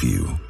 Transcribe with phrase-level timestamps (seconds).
[0.00, 0.49] Preview.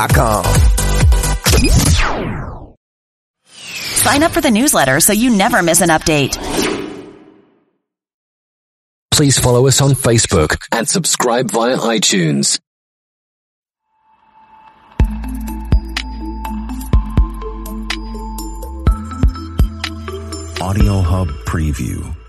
[0.00, 0.44] morninginspirationalradioshow.com.
[3.44, 6.38] Sign up for the newsletter so you never miss an update.
[9.10, 12.58] Please follow us on Facebook and subscribe via iTunes.
[20.62, 22.19] Audio Hub Preview.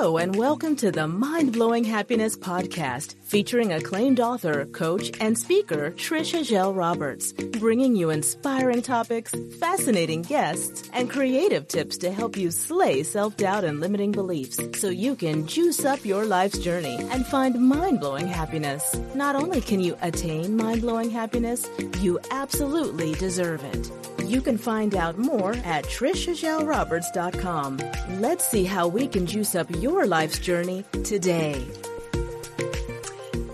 [0.00, 5.90] Hello, and welcome to the Mind Blowing Happiness Podcast, featuring acclaimed author, coach, and speaker
[5.90, 12.50] Trisha Gell Roberts, bringing you inspiring topics, fascinating guests, and creative tips to help you
[12.50, 17.26] slay self doubt and limiting beliefs so you can juice up your life's journey and
[17.26, 18.98] find mind blowing happiness.
[19.14, 23.90] Not only can you attain mind blowing happiness, you absolutely deserve it.
[24.30, 27.78] You can find out more at trishagellroberts.com.
[28.20, 31.66] Let's see how we can juice up your life's journey today.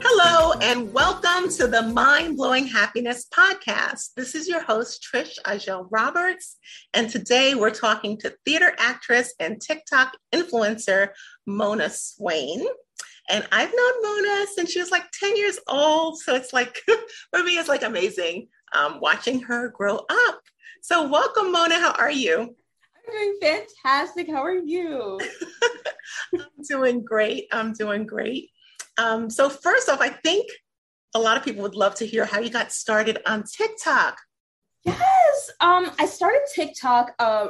[0.01, 4.15] Hello, and welcome to the Mind Blowing Happiness Podcast.
[4.17, 6.57] This is your host, Trisha Gell Roberts,
[6.95, 11.09] and today we're talking to theater actress and TikTok influencer
[11.47, 12.65] Mona Swain.
[13.29, 16.21] And I've known Mona since she was like 10 years old.
[16.21, 16.81] So it's like,
[17.33, 20.41] for me, it's like amazing um, watching her grow up.
[20.83, 21.81] So, welcome, Mona.
[21.81, 22.55] How are you?
[23.11, 24.29] Doing fantastic.
[24.29, 25.21] How are you?
[26.35, 27.47] I'm doing great.
[27.53, 28.51] I'm doing great.
[28.99, 30.51] Um, so, first off, I think
[31.15, 34.19] a lot of people would love to hear how you got started on TikTok.
[34.85, 35.51] Yes.
[35.61, 37.49] Um, I started TikTok uh,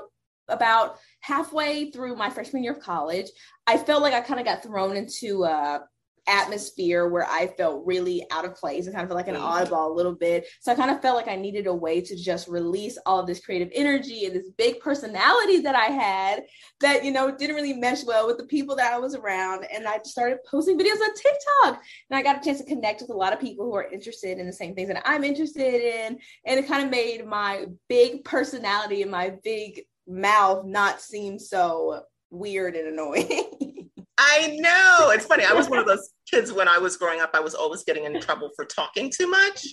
[0.48, 3.26] about halfway through my freshman year of college.
[3.66, 5.80] I felt like I kind of got thrown into uh,
[6.28, 9.40] atmosphere where I felt really out of place and kind of felt like an mm.
[9.40, 10.46] oddball a little bit.
[10.60, 13.26] So I kind of felt like I needed a way to just release all of
[13.26, 16.44] this creative energy and this big personality that I had
[16.80, 19.66] that, you know, didn't really mesh well with the people that I was around.
[19.72, 21.82] And I just started posting videos on TikTok.
[22.10, 24.38] And I got a chance to connect with a lot of people who are interested
[24.38, 26.18] in the same things that I'm interested in.
[26.44, 32.02] And it kind of made my big personality and my big mouth not seem so
[32.30, 33.50] weird and annoying.
[34.36, 35.10] I know.
[35.10, 35.44] It's funny.
[35.44, 37.30] I was one of those kids when I was growing up.
[37.32, 39.66] I was always getting in trouble for talking too much,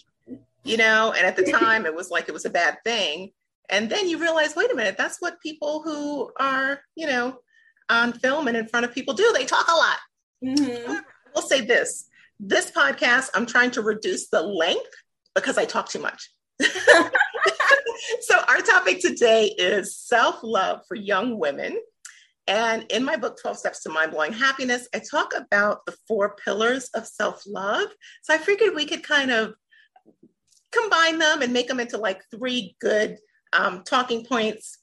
[0.63, 3.31] you know, and at the time it was like it was a bad thing.
[3.69, 7.39] And then you realize, wait a minute, that's what people who are, you know,
[7.89, 9.33] on film and in front of people do.
[9.33, 9.97] They talk a lot.
[10.43, 10.91] Mm-hmm.
[10.91, 11.01] I
[11.35, 12.07] will say this
[12.39, 14.91] this podcast, I'm trying to reduce the length
[15.35, 16.29] because I talk too much.
[18.21, 21.79] so, our topic today is self love for young women.
[22.47, 26.35] And in my book, 12 Steps to Mind Blowing Happiness, I talk about the four
[26.35, 27.87] pillars of self love.
[28.23, 29.53] So I figured we could kind of
[30.71, 33.17] combine them and make them into like three good
[33.53, 34.79] um, talking points.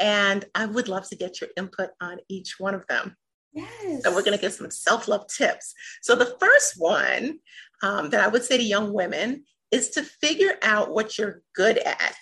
[0.00, 3.16] And I would love to get your input on each one of them.
[3.52, 4.02] Yes.
[4.02, 5.74] So we're going to get some self love tips.
[6.02, 7.38] So the first one
[7.82, 11.78] um, that I would say to young women is to figure out what you're good
[11.78, 12.14] at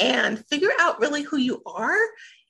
[0.00, 1.98] and figure out really who you are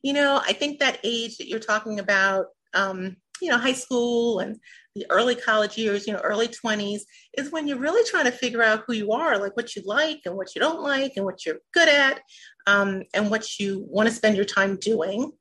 [0.03, 4.41] you know, I think that age that you're talking about, um, you know, high school
[4.41, 4.59] and
[4.95, 7.01] the early college years, you know, early 20s,
[7.39, 10.21] is when you're really trying to figure out who you are, like what you like
[10.25, 12.21] and what you don't like and what you're good at
[12.67, 15.33] um, and what you want to spend your time doing.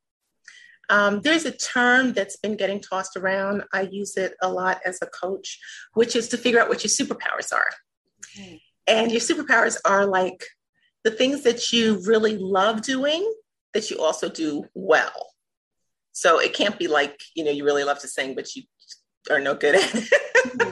[0.89, 3.63] Um, there's a term that's been getting tossed around.
[3.73, 5.59] I use it a lot as a coach,
[5.93, 7.69] which is to figure out what your superpowers are.
[8.25, 8.61] Okay.
[8.87, 10.43] And your superpowers are like
[11.03, 13.31] the things that you really love doing
[13.73, 15.27] that you also do well.
[16.11, 18.63] So it can't be like, you know, you really love to sing, but you
[19.29, 20.09] are no good at it.
[20.37, 20.71] Mm-hmm.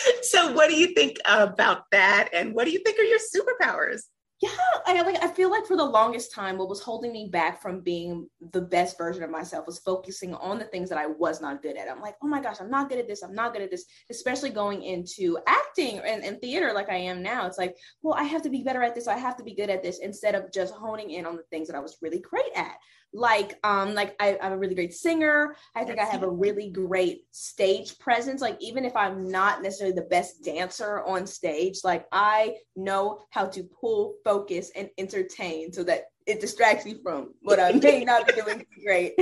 [0.22, 2.30] so what do you think about that?
[2.32, 4.02] And what do you think are your superpowers?
[4.42, 4.50] Yeah
[4.86, 7.80] I like I feel like for the longest time what was holding me back from
[7.80, 11.62] being the best version of myself was focusing on the things that I was not
[11.62, 11.88] good at.
[11.88, 13.22] I'm like, oh my gosh, I'm not good at this.
[13.22, 17.22] I'm not good at this, especially going into acting and, and theater like I am
[17.22, 17.46] now.
[17.46, 19.08] It's like, well, I have to be better at this.
[19.08, 21.68] I have to be good at this instead of just honing in on the things
[21.68, 22.76] that I was really great at
[23.14, 25.56] like um like I, am a really great singer.
[25.74, 28.40] I think i have a really great stage presence.
[28.40, 33.46] Like even if i'm not necessarily the best dancer on stage like i know how
[33.46, 38.26] to pull focus and entertain so that it distracts me from what i may not
[38.26, 39.14] be doing great.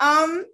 [0.00, 0.44] Um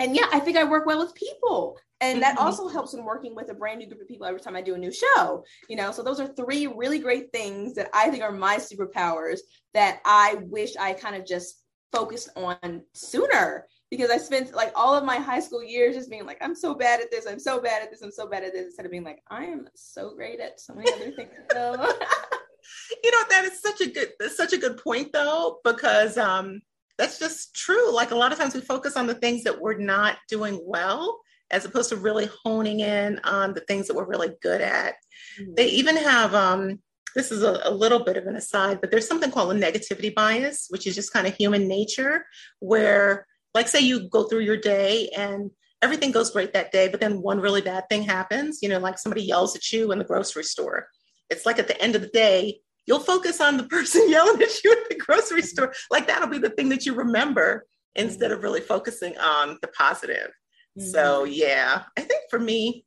[0.00, 1.76] and yeah i think i work well with people.
[2.00, 2.46] And that mm-hmm.
[2.46, 4.74] also helps in working with a brand new group of people every time i do
[4.74, 5.92] a new show you know?
[5.92, 9.38] So those are three really great things that i think are my superpowers
[9.74, 11.62] that i wish i kind of just
[11.92, 16.26] focused on sooner because I spent like all of my high school years just being
[16.26, 18.52] like, I'm so bad at this, I'm so bad at this, I'm so bad at
[18.52, 21.30] this, instead of being like, I am so great at so many other things.
[21.52, 21.72] So.
[23.02, 26.60] you know, that is such a good that's such a good point though, because um
[26.98, 27.94] that's just true.
[27.94, 31.20] Like a lot of times we focus on the things that we're not doing well
[31.50, 34.96] as opposed to really honing in on the things that we're really good at.
[35.40, 35.54] Mm-hmm.
[35.56, 36.80] They even have um
[37.18, 40.14] this is a, a, little bit of an aside, but there's something called a negativity
[40.14, 42.24] bias, which is just kind of human nature,
[42.60, 45.50] where, like, say you go through your day and
[45.82, 48.98] everything goes great that day, but then one really bad thing happens, you know, like
[48.98, 50.88] somebody yells at you in the grocery store.
[51.28, 54.62] It's like at the end of the day, you'll focus on the person yelling at
[54.62, 55.72] you at the grocery store.
[55.90, 57.66] Like that'll be the thing that you remember
[57.96, 60.30] instead of really focusing on the positive.
[60.78, 60.88] Mm-hmm.
[60.88, 62.84] So, yeah, I think for me,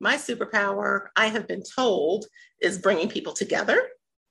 [0.00, 2.26] my superpower, I have been told,
[2.60, 3.88] is bringing people together.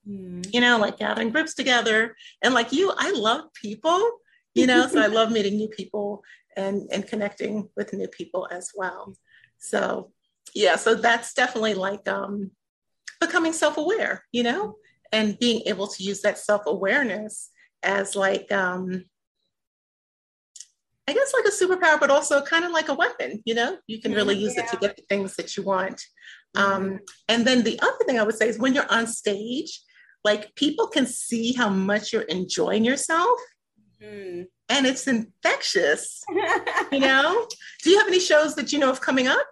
[0.08, 0.54] Mm.
[0.54, 2.16] You know, like gathering groups together.
[2.44, 4.20] And like you, I love people,
[4.54, 6.24] you know, so I love meeting new people
[6.56, 9.16] and and connecting with new people as well.
[9.58, 10.12] So,
[10.54, 12.52] yeah, so that's definitely like um
[13.20, 14.76] becoming self-aware, you know,
[15.12, 17.50] and being able to use that self-awareness
[17.84, 19.06] as like um
[21.08, 24.02] I guess like a superpower, but also kind of like a weapon, you know, you
[24.02, 24.64] can really use yeah.
[24.64, 26.02] it to get the things that you want.
[26.56, 26.72] Mm-hmm.
[26.72, 27.00] Um,
[27.30, 29.82] and then the other thing I would say is when you're on stage,
[30.24, 33.40] like people can see how much you're enjoying yourself.
[34.02, 34.44] Mm-hmm.
[34.70, 36.24] And it's infectious,
[36.92, 37.48] you know.
[37.84, 39.46] Do you have any shows that you know of coming up?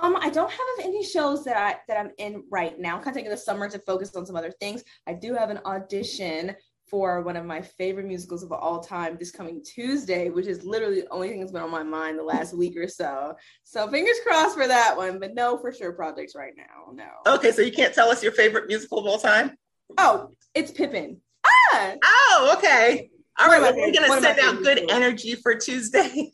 [0.00, 2.96] Um, I don't have any shows that I that I'm in right now.
[2.96, 4.82] I'm kind of taking the summer to focus on some other things.
[5.06, 6.56] I do have an audition
[6.90, 11.00] for one of my favorite musicals of all time this coming Tuesday, which is literally
[11.00, 13.34] the only thing that's been on my mind the last week or so.
[13.64, 16.92] So fingers crossed for that one, but no for sure projects right now.
[16.92, 17.34] No.
[17.34, 19.56] Okay, so you can't tell us your favorite musical of all time?
[19.98, 21.20] Oh, it's Pippin.
[21.46, 21.94] Ah!
[22.04, 23.10] Oh, okay.
[23.38, 24.92] All right, well, we're gonna send out good musicals.
[24.92, 26.32] energy for Tuesday.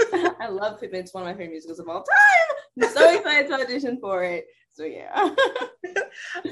[0.40, 1.00] I love Pippin.
[1.00, 2.82] It's one of my favorite musicals of all time.
[2.82, 4.46] I'm so excited to audition for it.
[4.72, 5.10] So yeah.
[5.14, 5.32] all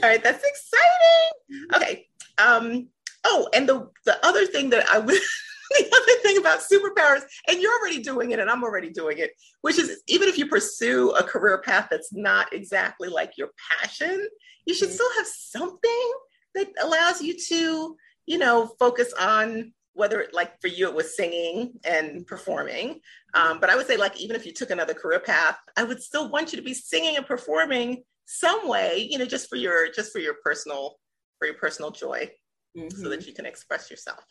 [0.03, 1.67] right, that's exciting.
[1.75, 2.07] Okay.
[2.39, 2.89] Um,
[3.29, 5.21] Oh, and the the other thing that I would
[5.71, 9.33] the other thing about superpowers, and you're already doing it, and I'm already doing it,
[9.63, 13.51] which is even if you pursue a career path that's not exactly like your
[13.81, 14.27] passion,
[14.65, 14.95] you should mm-hmm.
[14.95, 16.13] still have something
[16.55, 21.17] that allows you to, you know, focus on whether it, like for you it was
[21.17, 23.01] singing and performing
[23.33, 26.03] um, but i would say like even if you took another career path i would
[26.03, 29.91] still want you to be singing and performing some way you know just for your
[29.91, 30.97] just for your personal
[31.39, 32.31] for your personal joy
[32.77, 33.03] mm-hmm.
[33.03, 34.25] so that you can express yourself.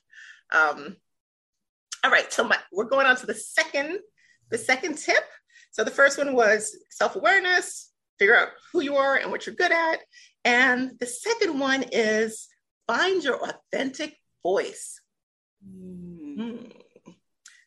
[0.53, 0.97] Um,
[2.03, 3.99] all right, so my, we're going on to the second,
[4.51, 5.23] the second tip.
[5.71, 9.71] So the first one was self-awareness, figure out who you are and what you're good
[9.71, 9.99] at.
[10.43, 12.47] And the second one is
[12.87, 15.01] find your authentic voice.
[15.67, 16.37] Mm.
[16.37, 16.71] Mm.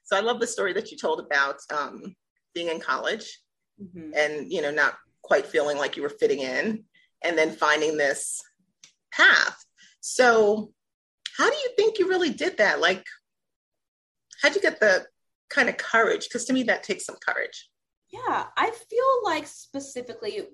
[0.05, 2.15] So I love the story that you told about um,
[2.55, 3.41] being in college
[3.81, 4.13] mm-hmm.
[4.17, 6.85] and you know not quite feeling like you were fitting in,
[7.23, 8.43] and then finding this
[9.13, 9.63] path.
[10.11, 10.73] So,
[11.37, 12.81] how do you think you really did that?
[12.81, 13.05] Like,
[14.41, 15.07] how'd you get the
[15.51, 16.25] kind of courage?
[16.25, 17.69] Because to me, that takes some courage.
[18.11, 20.49] Yeah, I feel like specifically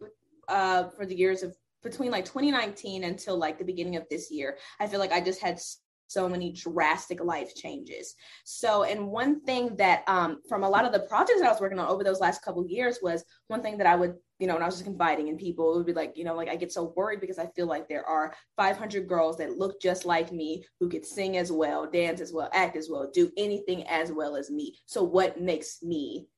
[0.49, 4.59] uh, for the years of between like 2019 until like the beginning of this year,
[4.81, 5.61] I feel like I just had
[6.07, 8.15] so many drastic life changes.
[8.45, 11.61] So, and one thing that um, from a lot of the projects that I was
[11.61, 14.55] working on over those last couple years was one thing that I would, you know,
[14.55, 16.57] when I was just confiding in people, it would be like, you know, like I
[16.57, 20.33] get so worried because I feel like there are 500 girls that look just like
[20.33, 24.13] me who could sing as well, dance as well, act as well, do anything as
[24.13, 24.77] well as me.
[24.87, 26.29] So, what makes me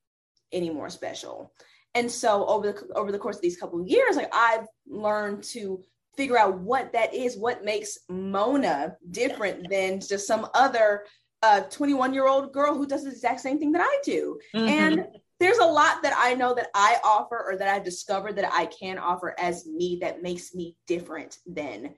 [0.51, 1.53] any more special?
[1.97, 5.81] And so over the over the course of these couple years, like I've learned to
[6.17, 11.05] figure out what that is, what makes Mona different than just some other
[11.43, 14.39] a 21 year old girl who does the exact same thing that I do.
[14.55, 14.67] Mhm.
[14.67, 15.07] And
[15.39, 18.65] there's a lot that I know that I offer or that I've discovered that I
[18.65, 21.95] can offer as me that makes me different than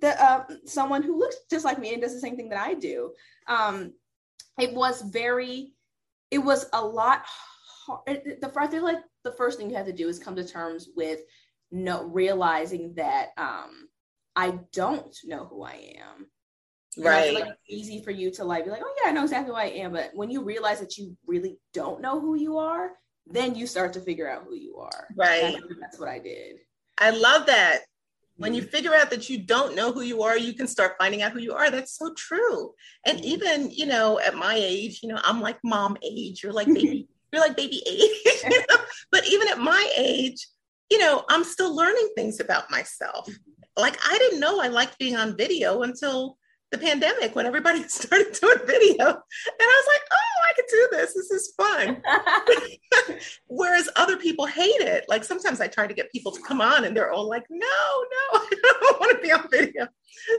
[0.00, 2.74] the uh, someone who looks just like me and does the same thing that I
[2.74, 3.12] do.
[3.46, 3.92] Um,
[4.58, 5.74] it was very,
[6.30, 7.24] it was a lot.
[7.86, 8.38] Hard.
[8.40, 10.90] The I feel like the first thing you have to do is come to terms
[10.96, 11.20] with
[11.70, 13.88] no realizing that um,
[14.36, 16.26] I don't know who I am.
[16.94, 17.32] Feel Right.
[17.32, 19.56] like it's easy for you to like be like, oh yeah, I know exactly who
[19.56, 19.92] I am.
[19.92, 22.90] But when you realize that you really don't know who you are,
[23.26, 25.06] then you start to figure out who you are.
[25.16, 25.54] Right.
[25.80, 26.56] That's, what I did.
[26.98, 27.80] I love that.
[28.36, 28.62] When Mm-hmm.
[28.62, 31.32] you figure out that you don't know who you are, you can start finding out
[31.32, 31.70] who you are.
[31.70, 32.72] That's so true.
[33.06, 33.24] And Mhm.
[33.24, 36.42] even, you know, at my age, you know, I'm like mom age.
[36.42, 38.44] You're like baby, you're like baby age.
[39.12, 40.46] But even at my age,
[40.90, 43.28] you know, I'm still learning things about myself.
[43.76, 46.36] Like I didn't know I liked being on video until
[46.72, 48.96] the pandemic when everybody started doing video.
[49.06, 51.14] And I was like, oh, I could do this.
[51.14, 52.02] This is fun.
[53.46, 55.04] Whereas other people hate it.
[55.08, 57.58] Like sometimes I try to get people to come on and they're all like, no,
[57.66, 59.88] no, I don't want to be on video.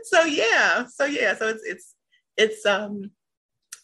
[0.03, 1.95] So yeah, so yeah, so it's it's
[2.37, 3.11] it's um,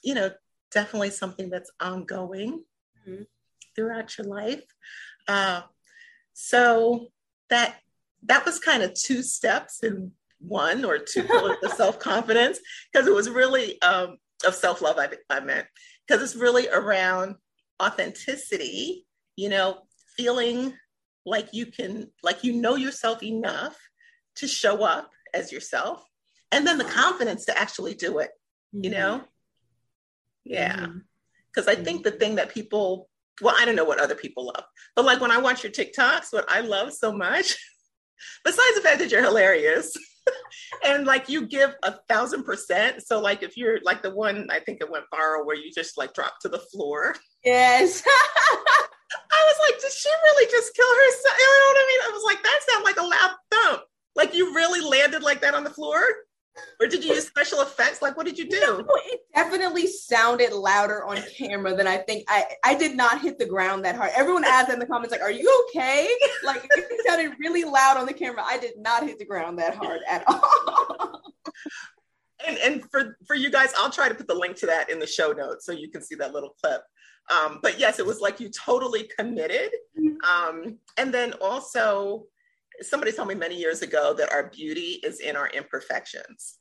[0.03, 0.31] you know,
[0.71, 2.63] definitely something that's ongoing
[3.07, 3.25] Mhm.
[3.75, 4.63] throughout your life.
[5.27, 5.61] Uh,
[6.39, 7.07] so
[7.49, 7.77] that
[8.21, 12.59] that was kind of two steps in one or two pillars of self-confidence
[12.93, 15.65] because it was really um, of self-love I, I meant.
[16.07, 17.35] Because it's really around
[17.81, 19.79] authenticity you know
[20.15, 20.73] feeling
[21.25, 23.75] like you can like you know yourself enough
[24.35, 26.03] to show up as yourself
[26.51, 28.31] and then the confidence to actually do it
[28.71, 28.99] you mm-hmm.
[28.99, 29.21] know?
[30.43, 30.75] Yeah.
[30.75, 30.97] Mm-hmm.
[31.51, 31.83] Because i mm-hmm.
[31.83, 33.09] think the thing that people
[33.41, 34.63] well i don't know what other people love
[34.95, 37.55] but like when i watch your tiktoks what i love so much
[38.43, 39.95] besides the fact that you're hilarious
[40.85, 44.59] and like you give a thousand percent so like if you're like the one i
[44.59, 47.15] think it went viral where you just like drop to the floor
[47.47, 48.03] Yes.
[49.31, 51.37] I was like, did she really just kill herself?
[51.39, 51.99] You know what I mean?
[52.03, 53.81] I was like, that sounded like a loud thump.
[54.17, 56.03] Like you really landed like that on the floor?
[56.79, 58.01] Or did you use special effects?
[58.01, 58.59] Like, what did you do?
[58.59, 63.39] No, it definitely sounded louder on camera than I think I I did not hit
[63.39, 64.11] the ground that hard.
[64.15, 66.09] Everyone asked in the comments like, "Are you okay?"
[66.43, 68.43] Like it sounded really loud on the camera.
[68.45, 71.21] I did not hit the ground that hard at all.
[72.45, 74.99] And and for for you guys, I'll try to put the link to that in
[74.99, 76.81] the show notes so you can see that little clip.
[77.29, 79.71] Um, but yes, it was like you totally committed.
[80.23, 82.25] Um, and then also,
[82.81, 86.59] somebody told me many years ago that our beauty is in our imperfections.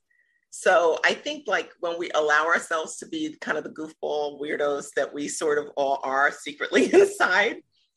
[0.51, 4.89] So I think like when we allow ourselves to be kind of the goofball weirdos
[4.97, 7.57] that we sort of all are secretly inside,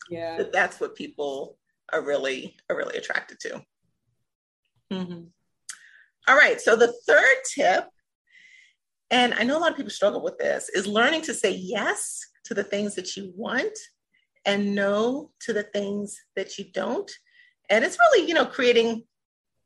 [0.10, 0.38] yeah.
[0.38, 1.58] that that's what people
[1.94, 3.62] are really are really attracted to.
[4.92, 5.28] Mhm.
[6.28, 6.60] All right.
[6.60, 7.86] So the third tip,
[9.10, 12.20] and I know a lot of people struggle with this, is learning to say yes
[12.46, 13.78] to the things that you want
[14.46, 17.10] and no to the things that you don't.
[17.70, 19.04] And it's really, you know, creating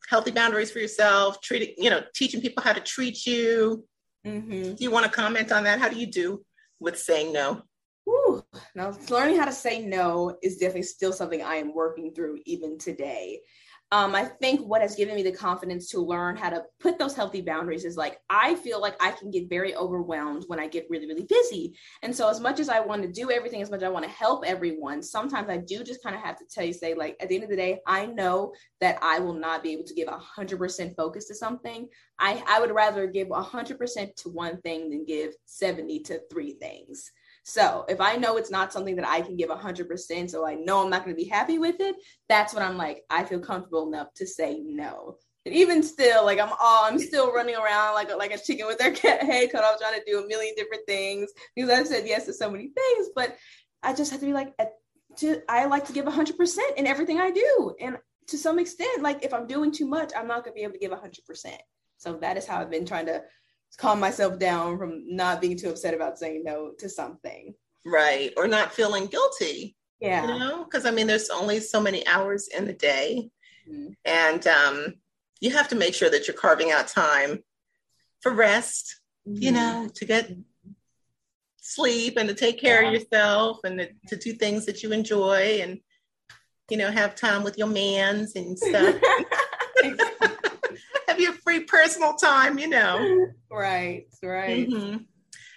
[0.10, 3.86] healthy boundaries for yourself, treating, you know, teaching people how to treat you.
[4.26, 4.76] Mm-hmm.
[4.76, 5.80] Do you want to comment on that?
[5.80, 6.44] How do you do
[6.80, 7.64] with saying no?
[8.06, 8.44] Whew.
[8.76, 12.78] Now, learning how to say no is definitely still something I am working through even
[12.78, 13.40] today.
[13.94, 17.16] Um, I think what has given me the confidence to learn how to put those
[17.16, 20.88] healthy boundaries is like I feel like I can get very overwhelmed when I get
[20.90, 21.78] really, really busy.
[22.02, 24.04] And so, as much as I want to do everything, as much as I want
[24.04, 27.18] to help everyone, sometimes I do just kind of have to tell you, say, like,
[27.20, 29.94] at the end of the day, I know that I will not be able to
[29.94, 31.88] give 100% focus to something.
[32.18, 37.12] I, I would rather give 100% to one thing than give 70 to three things.
[37.44, 40.84] So if I know it's not something that I can give 100%, so I know
[40.84, 41.96] I'm not going to be happy with it,
[42.30, 45.18] that's when I'm like, I feel comfortable enough to say no.
[45.46, 48.66] And even still, like I'm all, I'm still running around like a, like a chicken
[48.66, 52.08] with their head cut off, trying to do a million different things because I've said
[52.08, 53.10] yes to so many things.
[53.14, 53.36] But
[53.84, 54.54] I just have to be like,
[55.18, 57.98] to, I like to give 100% in everything I do, and
[58.28, 60.74] to some extent, like if I'm doing too much, I'm not going to be able
[60.74, 61.58] to give 100%.
[61.98, 63.24] So that is how I've been trying to
[63.77, 67.53] calm myself down from not being too upset about saying no to something.
[67.86, 68.32] Right.
[68.38, 69.75] Or not feeling guilty.
[70.00, 70.22] Yeah.
[70.22, 73.30] You know, because I mean, there's only so many hours in the day.
[73.70, 73.96] Mhm.
[74.06, 74.94] And um,
[75.39, 77.44] you have to make sure that you're carving out time
[78.22, 79.53] for rest, you Mhm.
[79.56, 80.32] know, to get
[81.62, 82.89] sleep and to take care Yeah.
[82.89, 85.80] of yourself and to, to do things that you enjoy and,
[86.70, 88.96] you know, have time with your mans and stuff.
[91.44, 93.28] free personal time, you know.
[93.52, 94.08] right.
[94.22, 94.70] Right.
[94.70, 95.06] Mhm.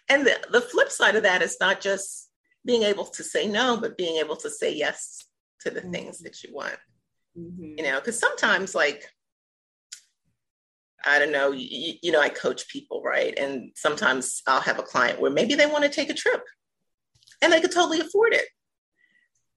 [0.09, 2.31] And the, the flip side of that is not just
[2.64, 5.25] being able to say no, but being able to say yes
[5.61, 6.78] to the things that you want,
[7.37, 7.76] Mhm.
[7.78, 9.11] you know, because sometimes, like,
[11.05, 13.37] I don't know, you, you, know, I coach people, right?
[13.38, 16.43] And sometimes I'll have a client where maybe they want to take a trip
[17.40, 18.47] and they could totally afford it,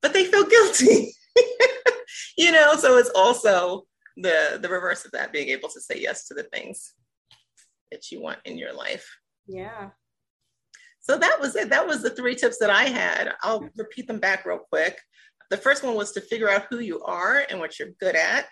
[0.01, 1.13] but they feel guilty.
[2.37, 3.87] you know, so it's also
[4.21, 6.93] the the reverse of that, being able to say yes to the things
[7.91, 9.07] that you want in your life.
[9.47, 9.89] Yeah.
[11.01, 11.69] So that was it.
[11.69, 13.33] That was the three tips that I had.
[13.41, 14.99] I'll repeat them back real quick.
[15.49, 18.45] The first one was to figure out who you are and what you're good at,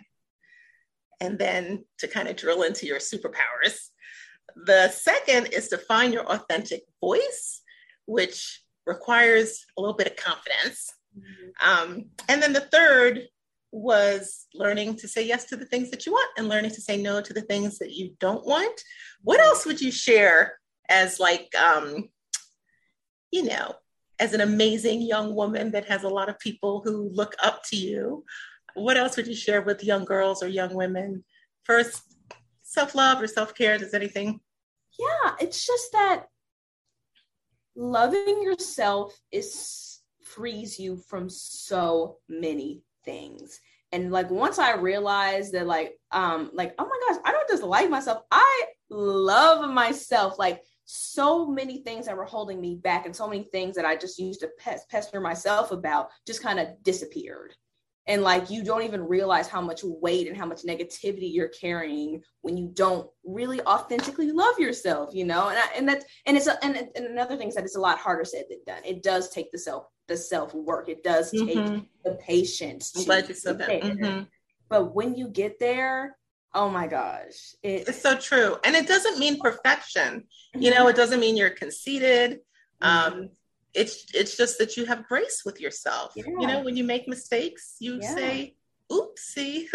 [1.20, 3.90] and then to kind of drill into your superpowers.
[4.66, 7.62] The second is to find your authentic voice,
[8.06, 10.92] which requires a little bit of confidence.
[11.16, 11.70] Mm-hmm.
[11.70, 13.28] Um, and then the third
[13.72, 17.02] was learning to say yes to the things that you want and learning to say
[17.02, 18.82] no to the things that you don't want.
[19.24, 20.60] What else would you share
[20.90, 22.10] as like um,
[23.32, 23.74] you know,
[24.20, 27.76] as an amazing young woman that has a lot of people who look up to
[27.76, 28.24] you?
[28.74, 31.24] What else would you share with young girls or young women?
[31.64, 32.02] First,
[32.64, 34.40] self-love or self-care, does anything?
[34.98, 36.26] Yeah, it's just that
[37.76, 43.60] loving yourself is frees you from so many things.
[43.92, 47.64] And like once i realized that like um like oh my gosh i don't just
[47.64, 48.22] like myself.
[48.30, 50.38] I love myself.
[50.38, 53.94] Like so many things that were holding me back and so many things that i
[53.94, 54.50] just used to
[54.90, 57.54] pester myself about just kind of disappeared
[58.08, 62.22] and like you don't even realize how much weight and how much negativity you're carrying
[62.42, 66.48] when you don't really authentically love yourself you know and I, and that's and it's
[66.48, 69.04] a, and, and another thing is that it's a lot harder said than done it
[69.04, 70.90] does take the self the self work.
[70.90, 71.80] It does take mm-hmm.
[72.04, 72.94] the patience.
[72.96, 73.70] I'm glad you said that.
[73.70, 74.24] Mm-hmm.
[74.70, 76.18] But when you get there,
[76.54, 78.58] oh my gosh, it, it's so true.
[78.64, 80.24] And it doesn't mean perfection.
[80.56, 80.98] You know, it mm-hmm.
[80.98, 82.40] doesn't mean you're conceited.
[82.82, 83.18] Mm-hmm.
[83.20, 83.30] Um,
[83.74, 86.14] it's it's just that you have grace with yourself.
[86.16, 86.26] Yeah.
[86.40, 88.16] You know, when you make mistakes, you yeah.
[88.16, 88.56] say,
[88.92, 89.68] oopsie.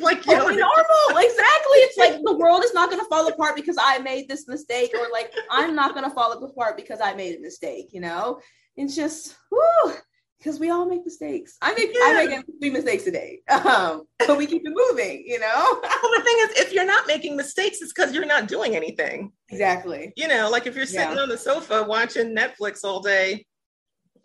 [0.00, 1.24] like you oh, know, normal.
[1.24, 1.78] Exactly.
[1.86, 5.08] It's like the world is not gonna fall apart because I made this mistake, or
[5.12, 8.40] like I'm not gonna fall apart because I made a mistake, you know?
[8.78, 9.92] it's just whoo,
[10.38, 11.56] because we all make mistakes.
[11.60, 12.00] I make yeah.
[12.04, 15.24] I make three mistakes a day, um, but we keep it moving.
[15.26, 15.80] You know.
[15.82, 19.32] well, the thing is, if you're not making mistakes, it's because you're not doing anything.
[19.50, 20.12] Exactly.
[20.16, 21.22] You know, like if you're sitting yeah.
[21.22, 23.44] on the sofa watching Netflix all day.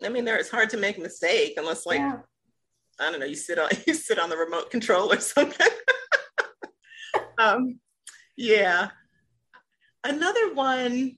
[0.02, 2.16] I mean, there it's hard to make a mistake unless, like, yeah.
[3.00, 5.66] I don't know, you sit on you sit on the remote control or something.
[7.38, 7.78] um,
[8.36, 8.88] yeah.
[10.02, 11.16] Another one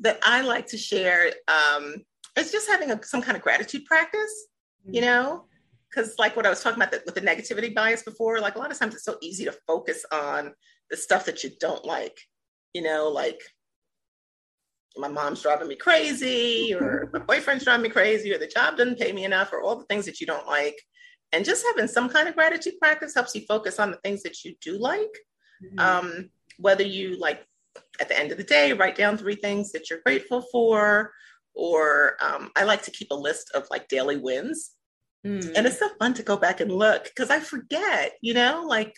[0.00, 1.96] that I like to share um,
[2.36, 4.46] it's just having a, some kind of gratitude practice,
[4.84, 5.10] you mm-hmm.
[5.10, 5.44] know,
[5.88, 8.58] because like what I was talking about the, with the negativity bias before, like a
[8.58, 10.52] lot of times it's so easy to focus on
[10.90, 12.18] the stuff that you don't like,
[12.72, 13.40] you know, like
[14.96, 18.98] my mom's driving me crazy or my boyfriend's driving me crazy or the job doesn't
[18.98, 20.76] pay me enough or all the things that you don't like.
[21.32, 24.44] And just having some kind of gratitude practice helps you focus on the things that
[24.44, 25.18] you do like.
[25.64, 25.78] Mm-hmm.
[25.78, 27.44] Um, whether you like
[28.00, 31.12] at the end of the day, write down three things that you're grateful for,
[31.54, 34.72] or um, I like to keep a list of like daily wins.
[35.26, 35.52] Mm.
[35.56, 38.94] And it's so fun to go back and look because I forget, you know, like,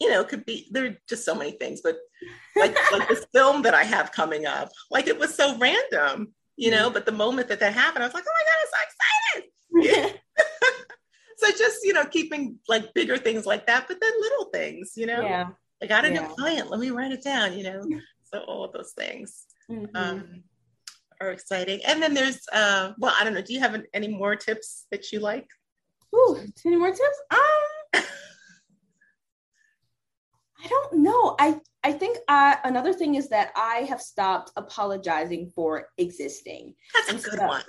[0.00, 1.96] you know, could be there are just so many things, but
[2.56, 6.70] like like this film that I have coming up, like it was so random, you
[6.70, 6.94] know, mm.
[6.94, 10.12] but the moment that that happened, I was like, oh my God, I'm so excited.
[10.14, 10.18] Yeah.
[11.36, 15.06] so just, you know, keeping like bigger things like that, but then little things, you
[15.06, 15.48] know, yeah.
[15.82, 16.20] I got a yeah.
[16.20, 17.82] new client, let me write it down, you know,
[18.24, 19.44] so all of those things.
[19.70, 19.96] Mm-hmm.
[19.96, 20.42] Um,
[21.22, 21.80] are exciting.
[21.86, 23.42] And then there's, uh, well, I don't know.
[23.42, 25.48] Do you have any more tips that you like?
[26.14, 27.22] Ooh, any more tips?
[27.30, 28.02] Um,
[30.64, 31.36] I don't know.
[31.38, 36.74] I I think uh, another thing is that I have stopped apologizing for existing.
[36.94, 37.64] That's a good so, one.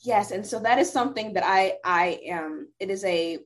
[0.00, 2.68] Yes, and so that is something that I I am.
[2.80, 3.38] It is a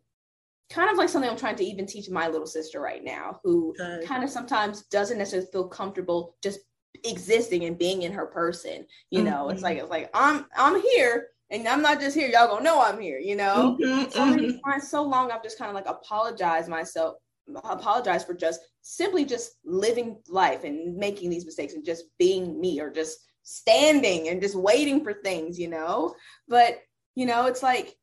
[0.70, 3.74] kind of like something I'm trying to even teach my little sister right now, who
[3.76, 4.06] good.
[4.06, 6.60] kind of sometimes doesn't necessarily feel comfortable just
[7.04, 8.86] existing and being in her person.
[9.10, 9.54] You know, mm-hmm.
[9.54, 12.28] it's like it's like I'm I'm here and I'm not just here.
[12.28, 13.18] Y'all gonna know I'm here.
[13.18, 14.80] You know, mm-hmm, so mm-hmm.
[14.80, 17.16] so long I've just kind of like apologized myself,
[17.64, 22.80] apologize for just simply just living life and making these mistakes and just being me
[22.80, 25.58] or just standing and just waiting for things.
[25.58, 26.14] You know,
[26.48, 26.78] but
[27.14, 27.96] you know, it's like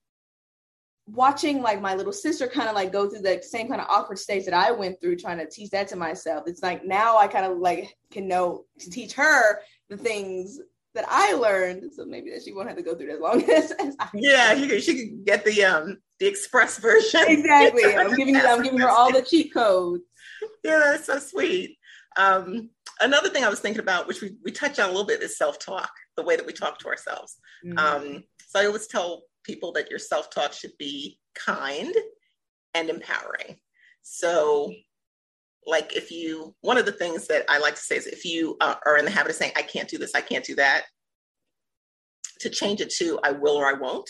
[1.08, 4.18] watching like my little sister kind of like go through the same kind of awkward
[4.18, 6.46] stage that I went through trying to teach that to myself.
[6.48, 10.60] It's like now I kind of like can know to teach her the things
[10.96, 11.92] that I learned.
[11.94, 14.54] So maybe that she won't have to go through as long as, as I Yeah,
[14.54, 17.22] you can, she can get the um the express version.
[17.28, 17.84] Exactly.
[17.96, 20.04] I'm giving I'm giving her all the cheat codes.
[20.64, 21.78] Yeah, that's so sweet.
[22.18, 25.22] Um another thing I was thinking about, which we, we touch on a little bit,
[25.22, 27.38] is self-talk, the way that we talk to ourselves.
[27.66, 27.78] Mm-hmm.
[27.78, 31.94] Um, so I always tell people that your self talk should be kind
[32.74, 33.58] and empowering.
[34.02, 34.72] So
[35.66, 38.56] like if you one of the things that i like to say is if you
[38.62, 40.84] uh, are in the habit of saying i can't do this i can't do that
[42.40, 44.10] to change it to i will or i won't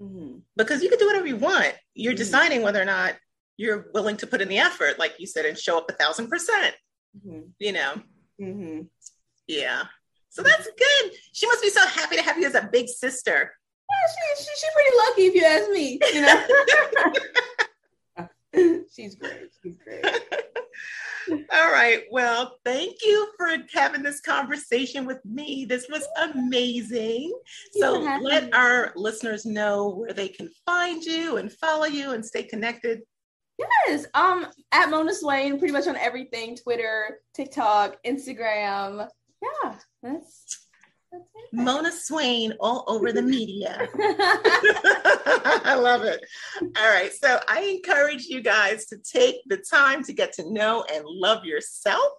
[0.00, 0.38] mm-hmm.
[0.56, 2.18] because you can do whatever you want you're mm-hmm.
[2.18, 3.14] deciding whether or not
[3.56, 6.28] you're willing to put in the effort like you said and show up a thousand
[6.28, 6.74] percent
[7.16, 7.40] mm-hmm.
[7.58, 7.94] you know
[8.40, 8.82] mm-hmm.
[9.46, 9.84] yeah
[10.28, 13.52] so that's good she must be so happy to have you as a big sister
[13.92, 16.20] yeah, she, she, she's pretty lucky if you ask me you
[18.58, 20.04] know she's great she's great
[21.52, 22.02] All right.
[22.10, 25.64] Well, thank you for having this conversation with me.
[25.64, 27.32] This was amazing.
[27.72, 28.52] So let me.
[28.52, 33.02] our listeners know where they can find you and follow you and stay connected.
[33.86, 34.06] Yes.
[34.14, 39.08] Um at Mona Swain, pretty much on everything, Twitter, TikTok, Instagram.
[39.42, 40.61] Yeah, that's
[41.52, 43.88] Mona Swain all over the media.
[45.64, 46.24] I love it.
[46.60, 47.12] All right.
[47.12, 51.44] So I encourage you guys to take the time to get to know and love
[51.44, 52.12] yourself,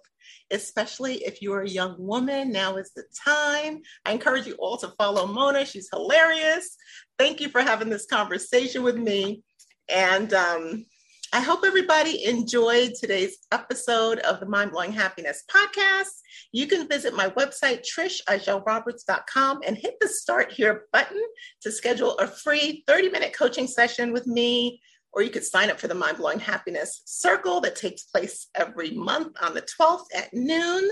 [0.52, 2.52] especially if you're a young woman.
[2.52, 3.80] Now is the time.
[4.04, 5.66] I encourage you all to follow Mona.
[5.66, 6.76] She's hilarious.
[7.18, 9.42] Thank you for having this conversation with me.
[9.88, 10.86] And um,
[11.32, 16.20] I hope everybody enjoyed today's episode of the Mind Blowing Happiness podcast.
[16.54, 21.20] You can visit my website, trishagellroberts.com, and hit the start here button
[21.62, 24.80] to schedule a free 30 minute coaching session with me.
[25.12, 28.92] Or you could sign up for the Mind Blowing Happiness Circle that takes place every
[28.92, 30.88] month on the 12th at noon.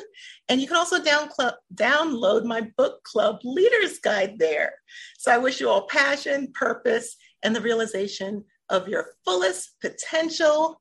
[0.48, 4.75] And you can also down cl- download my book club leaders guide there.
[5.18, 10.81] So I wish you all passion, purpose, and the realization of your fullest potential.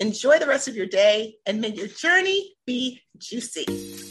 [0.00, 4.07] Enjoy the rest of your day and may your journey be juicy.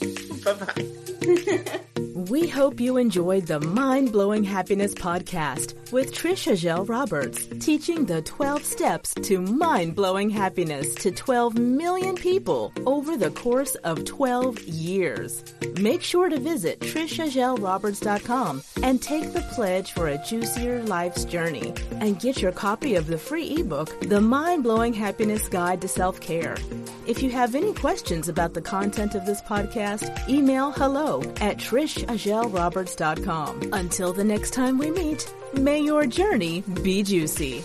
[0.47, 1.79] Bye bye.
[2.29, 8.21] We hope you enjoyed the Mind Blowing Happiness podcast with Trisha Gell Roberts, teaching the
[8.23, 14.61] 12 steps to mind blowing happiness to 12 million people over the course of 12
[14.63, 15.43] years.
[15.79, 22.19] Make sure to visit TrishaGellRoberts.com and take the pledge for a juicier life's journey and
[22.19, 26.57] get your copy of the free ebook, The Mind Blowing Happiness Guide to Self Care.
[27.05, 31.57] If you have any questions about the content of this podcast, email hello at
[32.17, 33.73] trishagellroberts.com.
[33.73, 37.63] Until the next time we meet, may your journey be juicy.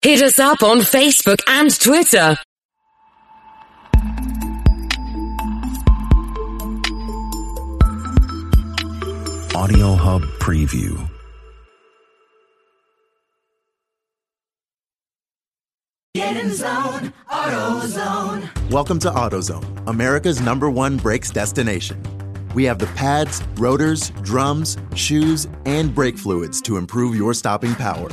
[0.00, 2.36] Hit us up on Facebook and Twitter
[9.58, 11.10] Audio Hub Preview.
[16.14, 18.70] Get in zone, AutoZone.
[18.70, 22.00] Welcome to AutoZone, America's number one brakes destination.
[22.54, 28.10] We have the pads, rotors, drums, shoes, and brake fluids to improve your stopping power.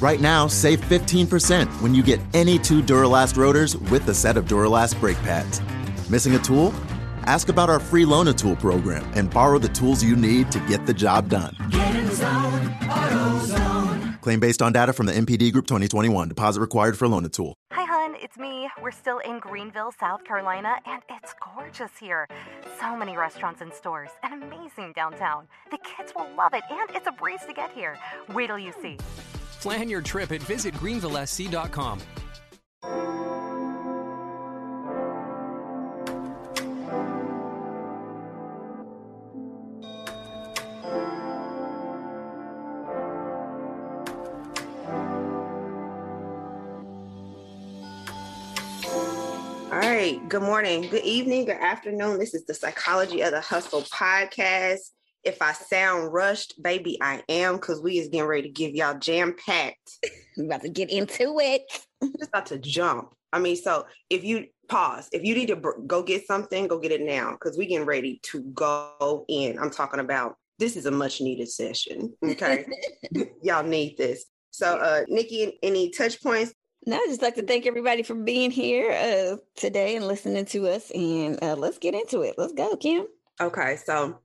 [0.00, 4.46] Right now, save 15% when you get any two Duralast rotors with a set of
[4.46, 5.60] Duralast brake pads.
[6.08, 6.72] Missing a tool?
[7.26, 10.86] Ask about our free Loan Tool program and borrow the tools you need to get
[10.86, 11.56] the job done.
[11.70, 14.20] Get in zone, AutoZone.
[14.20, 16.28] Claim based on data from the NPD Group 2021.
[16.28, 17.54] Deposit required for Loan Tool.
[17.72, 18.16] Hi, hun.
[18.20, 18.68] It's me.
[18.80, 22.28] We're still in Greenville, South Carolina, and it's gorgeous here.
[22.80, 25.48] So many restaurants and stores, and amazing downtown.
[25.70, 27.98] The kids will love it, and it's a breeze to get here.
[28.32, 28.98] Wait till you see.
[29.60, 32.00] Plan your trip at visitgreenvillesc.com.
[49.96, 50.28] right.
[50.28, 52.18] Good morning, good evening, good afternoon.
[52.18, 54.90] This is the Psychology of the Hustle podcast.
[55.24, 58.98] If I sound rushed, baby, I am because we is getting ready to give y'all
[58.98, 59.92] jam packed.
[60.36, 61.62] we about to get into it.
[62.02, 63.14] Just about to jump.
[63.32, 66.78] I mean, so if you pause, if you need to br- go get something, go
[66.78, 69.58] get it now because we getting ready to go in.
[69.58, 72.12] I'm talking about this is a much needed session.
[72.22, 72.66] Okay,
[73.42, 74.26] y'all need this.
[74.50, 76.52] So, uh, Nikki, any touch points
[76.86, 80.68] no, I'd just like to thank everybody for being here uh, today and listening to
[80.68, 80.90] us.
[80.92, 82.36] And uh, let's get into it.
[82.38, 83.06] Let's go, Kim.
[83.40, 83.76] Okay.
[83.84, 84.20] So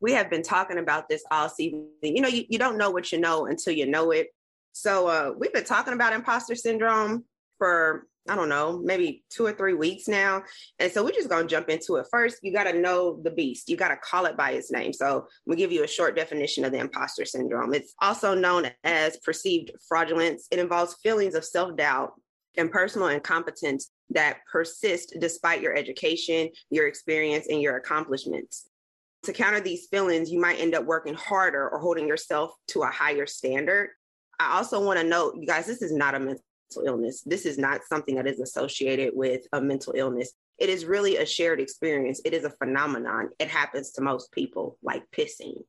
[0.00, 1.88] we have been talking about this all season.
[2.02, 4.28] You know, you, you don't know what you know until you know it.
[4.72, 7.24] So uh, we've been talking about imposter syndrome
[7.56, 10.44] for I don't know, maybe two or three weeks now.
[10.78, 12.06] And so we're just going to jump into it.
[12.10, 13.68] First, you got to know the beast.
[13.68, 14.92] You got to call it by its name.
[14.92, 17.74] So we give you a short definition of the imposter syndrome.
[17.74, 20.46] It's also known as perceived fraudulence.
[20.52, 22.12] It involves feelings of self doubt
[22.56, 28.68] and personal incompetence that persist despite your education, your experience, and your accomplishments.
[29.24, 32.86] To counter these feelings, you might end up working harder or holding yourself to a
[32.86, 33.90] higher standard.
[34.38, 36.42] I also want to note, you guys, this is not a mental
[36.80, 37.22] illness.
[37.22, 40.32] This is not something that is associated with a mental illness.
[40.58, 42.22] It is really a shared experience.
[42.24, 43.30] It is a phenomenon.
[43.38, 45.64] It happens to most people, like pissing.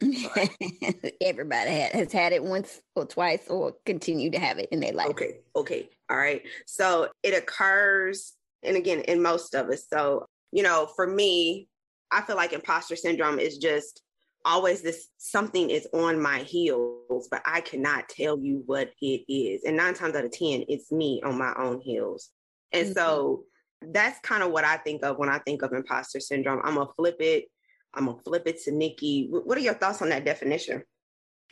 [1.20, 5.10] Everybody has had it once or twice or continue to have it in their life.
[5.10, 5.38] Okay.
[5.54, 5.88] Okay.
[6.10, 6.42] All right.
[6.66, 9.86] So it occurs, and again, in most of us.
[9.88, 11.68] So, you know, for me,
[12.10, 14.02] I feel like imposter syndrome is just
[14.44, 19.64] always this something is on my heels, but I cannot tell you what it is.
[19.64, 22.30] And nine times out of 10, it's me on my own heels.
[22.72, 22.94] And mm-hmm.
[22.94, 23.44] so
[23.80, 26.60] that's kind of what I think of when I think of imposter syndrome.
[26.64, 27.46] I'm gonna flip it.
[27.94, 29.28] I'm gonna flip it to Nikki.
[29.30, 30.82] What are your thoughts on that definition?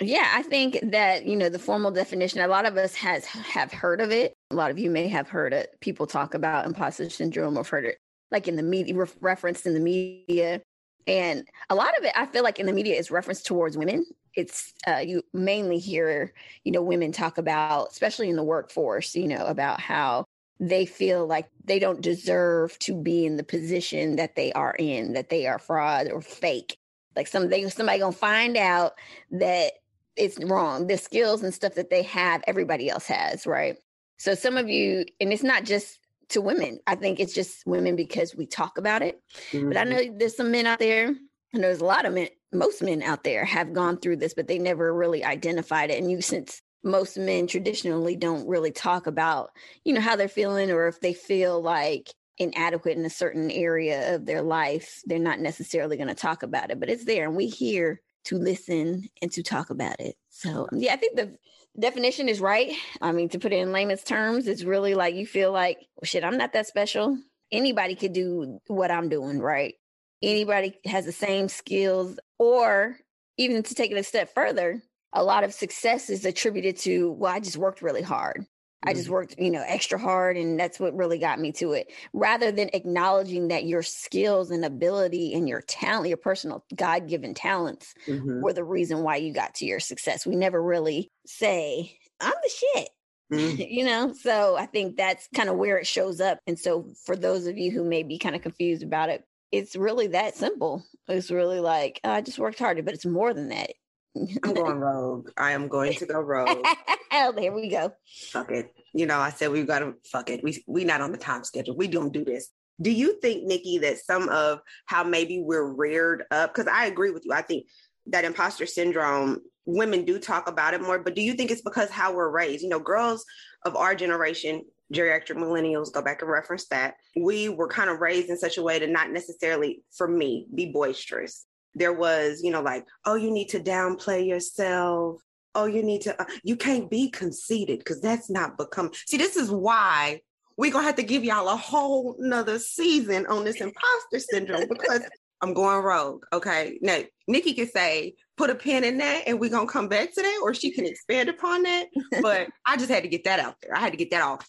[0.01, 2.41] Yeah, I think that you know the formal definition.
[2.41, 4.35] A lot of us has have heard of it.
[4.51, 5.77] A lot of you may have heard it.
[5.81, 7.99] People talk about imposter syndrome or heard it
[8.33, 10.61] like in the media, re- referenced in the media,
[11.07, 14.07] and a lot of it I feel like in the media is referenced towards women.
[14.35, 16.33] It's uh, you mainly hear
[16.65, 20.25] you know women talk about, especially in the workforce, you know about how
[20.61, 25.13] they feel like they don't deserve to be in the position that they are in,
[25.15, 26.77] that they are fraud or fake.
[27.17, 28.93] Like some they somebody gonna find out
[29.33, 29.73] that
[30.17, 30.87] it's wrong.
[30.87, 33.77] The skills and stuff that they have, everybody else has, right?
[34.19, 35.99] So some of you, and it's not just
[36.33, 36.79] to women.
[36.87, 39.21] I think it's just women because we talk about it.
[39.51, 39.69] Mm-hmm.
[39.69, 39.91] But I mm-hmm.
[39.91, 43.25] know there's some men out there, and there's a lot of men, most men out
[43.25, 46.01] there have gone through this, but they never really identified it.
[46.01, 49.51] And you, since most men traditionally don't really talk about,
[49.85, 54.15] you know, how they're feeling or if they feel like inadequate in a certain area
[54.15, 57.37] of their life, they're not necessarily going to talk about it, but it's there and
[57.37, 60.17] we here to listen and to talk about it.
[60.31, 61.37] So, yeah, I think the
[61.79, 62.75] definition is right.
[63.01, 66.05] I mean, to put it in layman's terms, it's really like you feel like, well,
[66.05, 67.19] shit, I'm not that special.
[67.51, 69.75] Anybody could do what I'm doing, right?
[70.23, 72.97] Anybody has the same skills, or
[73.37, 74.83] even to take it a step further,
[75.13, 78.47] a lot of success is attributed to, well, I just worked really hard.
[78.83, 78.89] Mm-hmm.
[78.89, 79.13] I just mm-hmm.
[79.13, 81.93] worked, you know, extra hard and that's what really got me to it.
[82.13, 87.95] Rather than acknowledging that your skills and ability and your talent, your personal God-given talents
[88.07, 88.41] mm-hmm.
[88.41, 90.27] were the reason why you got to your success.
[90.27, 92.89] We never really say, I'm the shit.
[93.33, 93.63] Mm-hmm.
[93.69, 96.39] you know, so I think that's kind of where it shows up.
[96.47, 99.77] And so for those of you who may be kind of confused about it, it's
[99.77, 100.83] really that simple.
[101.09, 103.73] It's really like, oh, I just worked harder, but it's more than that.
[104.17, 105.31] I'm going rogue.
[105.37, 106.65] I am going to go rogue.
[107.13, 107.93] oh, there we go.
[108.31, 108.75] Fuck it.
[108.93, 110.43] You know, I said we've got to fuck it.
[110.43, 111.77] We we not on the time schedule.
[111.77, 112.49] We don't do this.
[112.81, 116.55] Do you think, Nikki, that some of how maybe we're reared up?
[116.55, 117.33] Because I agree with you.
[117.33, 117.67] I think
[118.07, 120.99] that imposter syndrome, women do talk about it more.
[120.99, 122.63] But do you think it's because how we're raised?
[122.63, 123.25] You know, girls
[123.65, 126.95] of our generation, geriatric millennials, go back and reference that.
[127.17, 130.73] We were kind of raised in such a way to not necessarily, for me, be
[130.73, 135.21] boisterous there was, you know, like, oh, you need to downplay yourself.
[135.55, 138.91] Oh, you need to, uh, you can't be conceited because that's not become.
[139.07, 140.21] See, this is why
[140.57, 144.69] we're going to have to give y'all a whole nother season on this imposter syndrome
[144.69, 145.03] because
[145.43, 146.25] I'm going rogue.
[146.33, 146.79] Okay.
[146.81, 150.15] Now, Nikki can say, put a pin in that and we're going to come back
[150.15, 151.87] to that, or she can expand upon that.
[152.23, 153.77] But I just had to get that out there.
[153.77, 154.49] I had to get that off.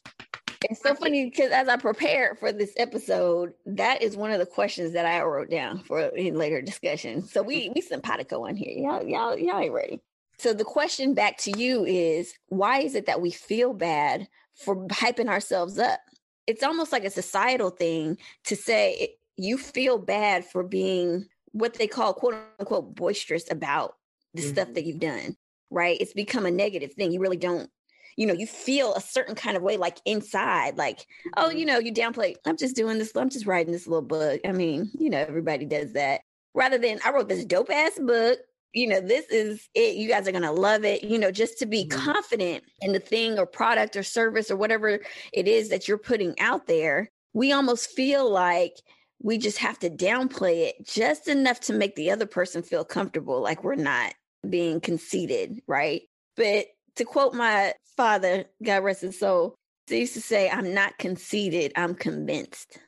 [0.69, 4.45] It's so funny because as I prepared for this episode, that is one of the
[4.45, 7.21] questions that I wrote down for in later discussion.
[7.23, 8.77] So we we simpatico on here.
[8.77, 10.01] Y'all, y'all, y'all ain't ready.
[10.37, 14.87] So the question back to you is why is it that we feel bad for
[14.87, 15.99] hyping ourselves up?
[16.47, 21.87] It's almost like a societal thing to say you feel bad for being what they
[21.87, 23.95] call quote unquote boisterous about
[24.33, 24.51] the mm-hmm.
[24.51, 25.37] stuff that you've done,
[25.69, 25.97] right?
[25.99, 27.11] It's become a negative thing.
[27.11, 27.69] You really don't
[28.15, 31.05] you know, you feel a certain kind of way, like inside, like,
[31.37, 31.67] oh, you mm-hmm.
[31.67, 34.41] know, you downplay, I'm just doing this, I'm just writing this little book.
[34.45, 36.21] I mean, you know, everybody does that.
[36.53, 38.37] Rather than I wrote this dope ass book,
[38.73, 39.95] you know, this is it.
[39.95, 41.03] You guys are going to love it.
[41.03, 41.99] You know, just to be mm-hmm.
[41.99, 44.99] confident in the thing or product or service or whatever
[45.31, 47.09] it is that you're putting out there.
[47.33, 48.75] We almost feel like
[49.21, 53.41] we just have to downplay it just enough to make the other person feel comfortable,
[53.41, 54.13] like we're not
[54.47, 56.01] being conceited, right?
[56.35, 59.55] But to quote my father, God rest his soul,
[59.87, 62.79] he used to say, I'm not conceited, I'm convinced.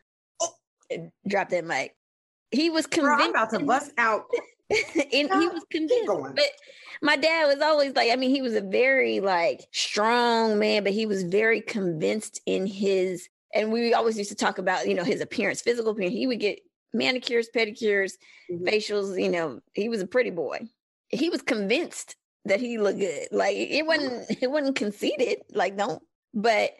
[0.41, 0.49] Oh.
[1.27, 1.93] Drop that mic.
[2.51, 3.17] He was convinced.
[3.17, 4.23] Girl, I'm about to bust out.
[4.69, 6.07] and he was convinced.
[6.07, 6.49] But
[7.01, 10.93] my dad was always like, I mean, he was a very like strong man, but
[10.93, 15.03] he was very convinced in his and we always used to talk about, you know,
[15.03, 16.13] his appearance, physical appearance.
[16.13, 16.59] He would get
[16.93, 18.13] manicures, pedicures,
[18.51, 18.65] mm-hmm.
[18.65, 20.59] facials, you know, he was a pretty boy.
[21.09, 22.15] He was convinced
[22.45, 23.27] that he looked good.
[23.31, 25.39] Like it wasn't it wasn't conceited.
[25.53, 26.01] Like don't
[26.33, 26.71] but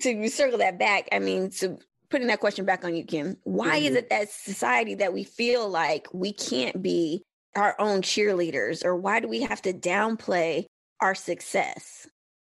[0.00, 1.78] to circle that back, I mean, to
[2.10, 3.86] putting that question back on you, Kim, why mm-hmm.
[3.86, 7.22] is it that society that we feel like we can't be
[7.56, 10.66] our own cheerleaders, or why do we have to downplay
[11.00, 12.08] our success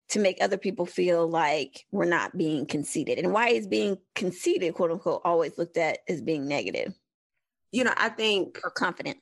[0.10, 3.18] to make other people feel like we're not being conceited?
[3.18, 6.94] And why is being conceited, quote unquote, always looked at as being negative?
[7.72, 9.18] You know, I think, or confident.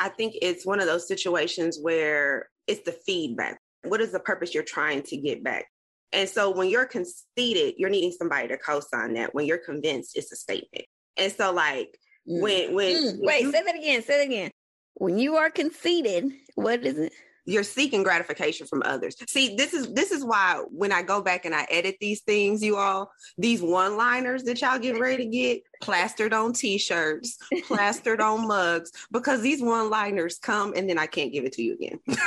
[0.00, 3.58] I think it's one of those situations where it's the feedback.
[3.84, 5.66] What is the purpose you're trying to get back?
[6.12, 9.34] And so when you're conceited, you're needing somebody to co-sign that.
[9.34, 10.86] When you're convinced, it's a statement.
[11.16, 13.18] And so like when when mm.
[13.20, 14.50] wait, you, say that again, say that again.
[14.94, 17.12] When you are conceited, what is it?
[17.50, 19.16] You're seeking gratification from others.
[19.28, 22.62] See, this is this is why when I go back and I edit these things,
[22.62, 28.46] you all, these one-liners that y'all get ready to get plastered on t-shirts, plastered on
[28.46, 31.98] mugs, because these one-liners come and then I can't give it to you again.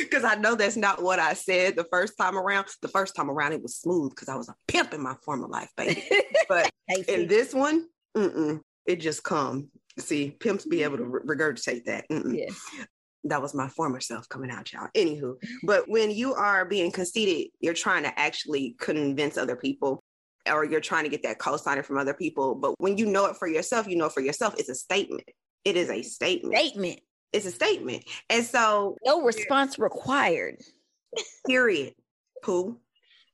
[0.00, 2.66] because I know that's not what I said the first time around.
[2.80, 5.46] The first time around, it was smooth because I was a pimp in my former
[5.48, 6.02] life, baby.
[6.48, 6.70] But
[7.08, 9.68] in this one, it just come.
[9.98, 12.04] See, pimps be able to regurgitate that.
[12.10, 12.84] Yeah.
[13.24, 14.88] That was my former self coming out, y'all.
[14.94, 20.02] Anywho, but when you are being conceited, you're trying to actually convince other people
[20.50, 22.54] or you're trying to get that co-signing from other people.
[22.54, 24.54] But when you know it for yourself, you know it for yourself.
[24.58, 25.24] It's a statement.
[25.64, 26.56] It is a statement.
[26.56, 27.00] Statement.
[27.32, 28.04] It's a statement.
[28.30, 30.56] And so no response required.
[31.46, 31.94] Period.
[32.42, 32.78] Pooh,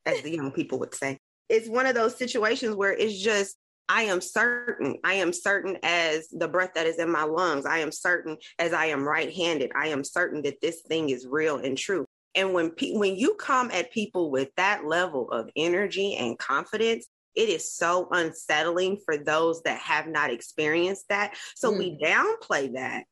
[0.07, 1.19] as the young people would say.
[1.49, 3.57] It's one of those situations where it's just
[3.91, 4.99] I am certain.
[5.03, 7.67] I am certain as the breath that is in my lungs.
[7.67, 9.73] I am certain as I am right-handed.
[9.75, 12.07] I am certain that this thing is real and true.
[12.37, 17.09] And when pe- when you come at people with that level of energy and confidence,
[17.35, 21.35] it is so unsettling for those that have not experienced that.
[21.57, 21.79] So mm.
[21.79, 23.07] we downplay that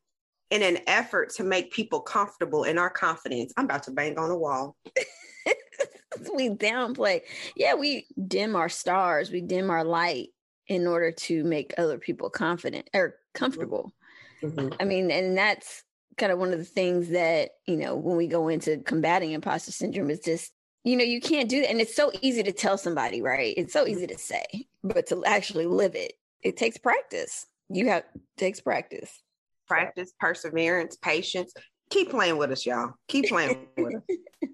[0.49, 3.51] in an effort to make people comfortable in our confidence.
[3.57, 4.77] I'm about to bang on the wall.
[6.33, 7.23] we downplay.
[7.57, 10.29] Yeah, we dim our stars, we dim our light
[10.69, 13.93] in order to make other people confident or comfortable.
[14.41, 14.75] Mm-hmm.
[14.79, 15.83] I mean, and that's
[16.17, 19.71] kind of one of the things that, you know, when we go into combating imposter
[19.71, 20.53] syndrome is just,
[20.85, 21.69] you know, you can't do that.
[21.69, 23.53] And it's so easy to tell somebody, right?
[23.57, 24.45] It's so easy to say,
[24.83, 27.45] but to actually live it, it takes practice.
[27.67, 28.03] You have
[28.37, 29.21] takes practice
[29.69, 31.53] practice, perseverance, patience.
[31.91, 32.93] Keep playing with us, y'all.
[33.07, 34.17] Keep playing with us.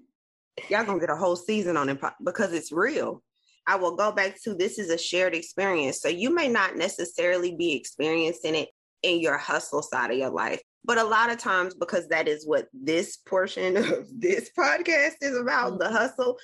[0.70, 3.22] Y'all gonna get a whole season on it because it's real.
[3.66, 6.00] I will go back to this is a shared experience.
[6.00, 8.68] So you may not necessarily be experiencing it
[9.02, 10.60] in your hustle side of your life.
[10.84, 15.36] But a lot of times, because that is what this portion of this podcast is
[15.36, 16.38] about, the hustle,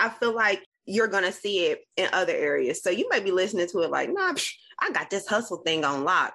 [0.00, 2.82] I feel like you're going to see it in other areas.
[2.82, 5.84] So you might be listening to it like, nah, psh, I got this hustle thing
[5.84, 6.34] on lock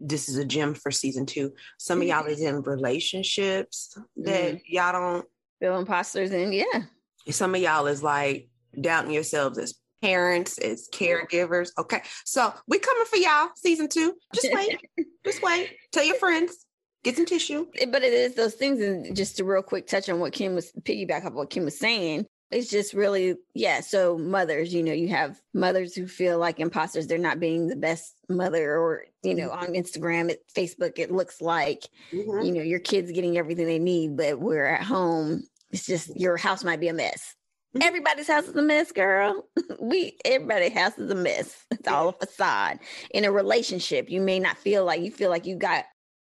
[0.00, 1.52] this is a gem for season two.
[1.78, 5.26] Some of y'all is in relationships that mm y'all don't
[5.60, 6.52] feel imposters in.
[6.52, 6.82] Yeah.
[7.30, 8.48] Some of y'all is like
[8.80, 11.70] doubting yourselves as parents, as caregivers.
[11.78, 12.02] Okay.
[12.24, 14.14] So we coming for y'all, season two.
[14.34, 14.80] Just wait.
[15.24, 15.70] Just wait.
[15.92, 16.66] Tell your friends.
[17.04, 17.66] Get some tissue.
[17.88, 20.72] But it is those things, and just to real quick touch on what Kim was
[20.82, 25.08] piggyback up what Kim was saying it's just really yeah so mothers you know you
[25.08, 29.48] have mothers who feel like imposters they're not being the best mother or you know
[29.48, 29.64] mm-hmm.
[29.64, 31.80] on instagram at facebook it looks like
[32.12, 32.46] mm-hmm.
[32.46, 36.36] you know your kids getting everything they need but we're at home it's just your
[36.36, 37.34] house might be a mess.
[37.76, 37.88] Mm-hmm.
[37.88, 39.46] everybody's house is a mess girl
[39.80, 42.78] we everybody's house is a mess it's all a facade
[43.10, 45.84] in a relationship you may not feel like you feel like you got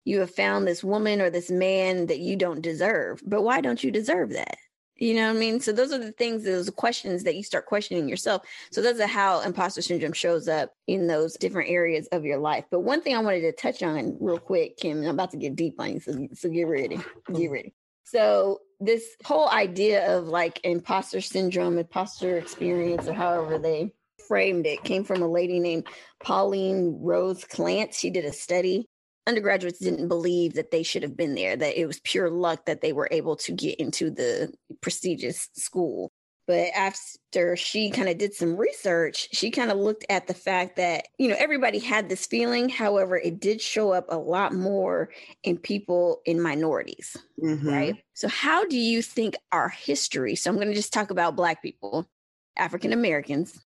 [0.06, 3.84] you have found this woman or this man that you don't deserve but why don't
[3.84, 4.58] you deserve that
[5.02, 5.60] you know what I mean?
[5.60, 8.44] So those are the things, those questions that you start questioning yourself.
[8.72, 12.66] So those are how imposter syndrome shows up in those different areas of your life.
[12.70, 15.56] But one thing I wanted to touch on real quick, Kim, I'm about to get
[15.56, 17.00] deep on you, so, so get ready.
[17.34, 17.74] Get ready.
[18.04, 23.94] So this whole idea of like imposter syndrome, imposter experience, or however they
[24.28, 25.88] framed it, came from a lady named
[26.24, 27.94] Pauline Rose Clance.
[27.94, 28.88] She did a study
[29.28, 32.82] undergraduates didn't believe that they should have been there, that it was pure luck that
[32.82, 34.52] they were able to get into the
[34.82, 36.12] prestigious school.
[36.48, 40.76] But after she kind of did some research, she kind of looked at the fact
[40.78, 42.68] that, you know, everybody had this feeling.
[42.68, 45.10] However, it did show up a lot more
[45.44, 47.70] in people in minorities, mm-hmm.
[47.70, 48.04] right?
[48.14, 50.36] So, how do you think our history?
[50.36, 52.10] So, I'm going to just talk about Black people,
[52.58, 53.60] African Americans.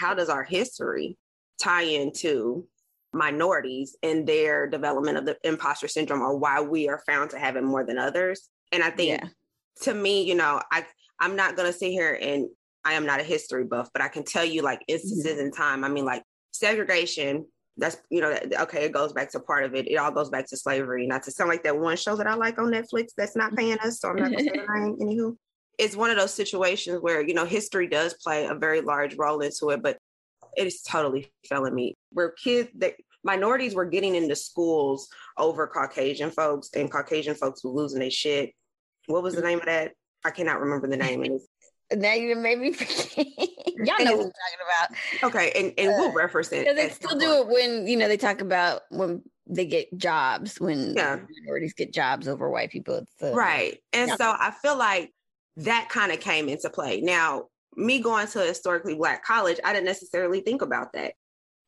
[0.00, 1.18] How does our history
[1.60, 2.66] tie into
[3.12, 7.56] minorities and their development of the imposter syndrome or why we are found to have
[7.56, 8.48] it more than others.
[8.72, 9.28] And I think yeah.
[9.82, 10.86] to me, you know, I
[11.22, 12.48] I'm not gonna sit here and
[12.84, 15.46] I am not a history buff, but I can tell you like instances mm-hmm.
[15.46, 15.84] in time.
[15.84, 17.46] I mean, like segregation.
[17.78, 18.84] That's you know, okay.
[18.84, 19.88] It goes back to part of it.
[19.88, 21.06] It all goes back to slavery.
[21.06, 23.78] Not to sound like that one show that I like on Netflix that's not paying
[23.78, 24.96] us, so I'm not gonna say the name.
[25.00, 25.36] Anywho,
[25.78, 29.40] it's one of those situations where you know history does play a very large role
[29.40, 29.98] into it but
[30.56, 32.94] it is totally failing me where kids that
[33.24, 35.08] minorities were getting into schools
[35.38, 38.52] over caucasian folks and caucasian folks were losing their shit
[39.06, 39.92] what was the name of that
[40.24, 41.38] i cannot remember the name
[41.96, 43.26] now you made me forget.
[43.76, 45.24] Y'all know what I'm talking about.
[45.24, 46.74] Okay, and, and we'll uh, reference it.
[46.76, 50.94] They still do it when you know they talk about when they get jobs when
[50.94, 51.18] Yeah.
[51.40, 53.04] minorities get jobs over white people.
[53.18, 53.78] So, Right.
[53.92, 54.16] And Yeah.
[54.16, 55.10] so I feel like
[55.56, 57.00] that kind of came into play.
[57.00, 61.14] Now, me going to a historically black college, I didn't necessarily think about that.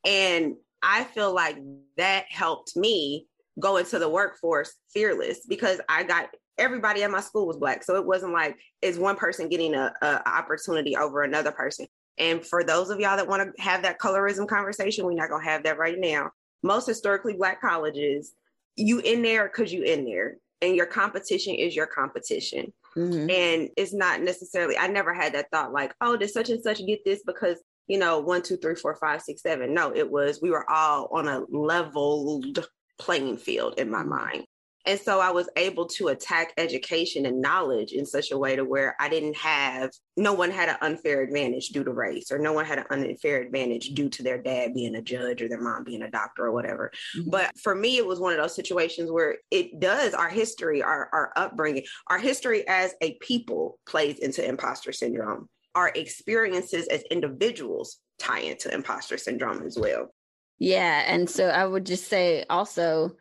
[0.04, 1.56] And I feel like
[1.96, 3.26] that helped me
[3.58, 6.28] go into the workforce fearless because I got
[6.58, 7.84] everybody at my school was black.
[7.84, 11.86] So it wasn't like is one person getting a, a opportunity over another person.
[12.18, 15.44] And for those of y'all that want to have that colorism conversation, we're not gonna
[15.44, 16.30] have that right now.
[16.62, 18.32] Most historically black colleges,
[18.76, 22.72] you in there because you in there, and your competition is your competition.
[22.96, 23.30] Mm-hmm.
[23.30, 24.78] And it's not necessarily.
[24.78, 27.98] I never had that thought like, oh, did such and such get this because you
[27.98, 29.74] know one, two, three, four, five, six, seven.
[29.74, 32.66] No, it was we were all on a leveled
[32.98, 34.46] playing field in my mind.
[34.86, 38.64] And so I was able to attack education and knowledge in such a way to
[38.64, 42.52] where I didn't have, no one had an unfair advantage due to race, or no
[42.52, 45.84] one had an unfair advantage due to their dad being a judge or their mom
[45.84, 46.92] being a doctor or whatever.
[47.16, 47.30] Mm-hmm.
[47.30, 51.08] But for me, it was one of those situations where it does our history, our,
[51.12, 55.48] our upbringing, our history as a people plays into imposter syndrome.
[55.74, 60.14] Our experiences as individuals tie into imposter syndrome as well.
[60.58, 61.02] Yeah.
[61.06, 63.16] And so I would just say also,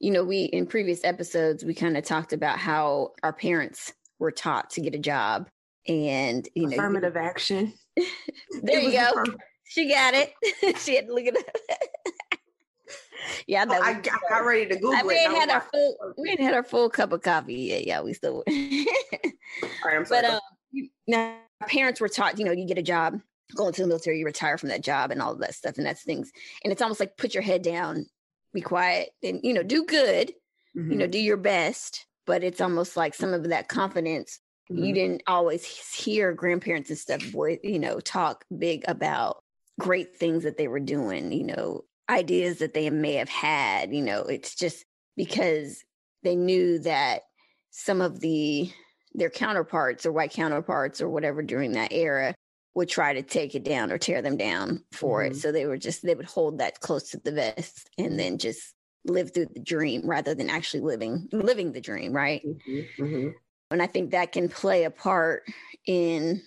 [0.00, 4.30] you know, we in previous episodes, we kind of talked about how our parents were
[4.30, 5.48] taught to get a job
[5.86, 7.72] and, you know, Affirmative action.
[8.62, 9.08] there you go.
[9.10, 10.32] affirm- She got it.
[10.78, 11.44] she had to look it up.
[13.46, 15.06] yeah, Oh, I, got, got ready to Google I it.
[15.06, 17.86] we ain't had our full we ain't had our full cup of coffee yet.
[17.86, 18.54] Yeah, we still All
[19.84, 20.22] right, I'm sorry.
[20.22, 20.40] but um
[20.72, 23.20] you- now our parents were taught, you know, you get a job,
[23.56, 25.76] go into the military, you retire from that job and all of that stuff.
[25.78, 26.30] And that's things.
[26.62, 28.06] And it's almost like put your head down,
[28.52, 30.32] be quiet, and you know, do good,
[30.74, 31.10] you know, Mhm.
[31.10, 32.06] do your best.
[32.26, 34.40] But it's almost like some of that confidence
[34.70, 34.94] you Mhm.
[34.94, 37.22] didn't always hear grandparents and stuff
[37.62, 39.42] you know talk big about
[39.80, 44.02] great things that they were doing you know ideas that they may have had you
[44.02, 44.84] know it's just
[45.16, 45.82] because
[46.22, 47.22] they knew that
[47.70, 48.70] some of the
[49.14, 52.34] their counterparts or white counterparts or whatever during that era
[52.78, 55.36] would try to take it down or tear them down for it Mhm.
[55.36, 58.74] so they were just they would hold that close to the vest and then just
[59.06, 63.34] live through the dream rather than actually living living the dream right Mhm, mhm.
[63.70, 65.44] and i think that can play a part
[65.86, 66.42] in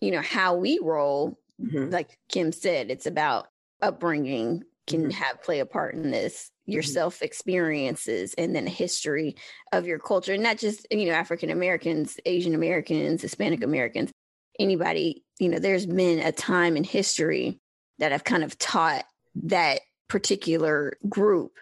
[0.00, 1.92] you know how we roll Mhm.
[1.92, 3.48] like kim said it's about
[3.82, 5.10] upbringing can Mhm.
[5.10, 6.84] have play a part in this your Mhm.
[6.84, 9.36] self experiences and then a history
[9.72, 14.12] of your culture and not just you know african americans asian americans hispanic americans
[14.58, 17.60] anybody you know there's been a time in history
[17.98, 21.52] that have kind of taught that particular group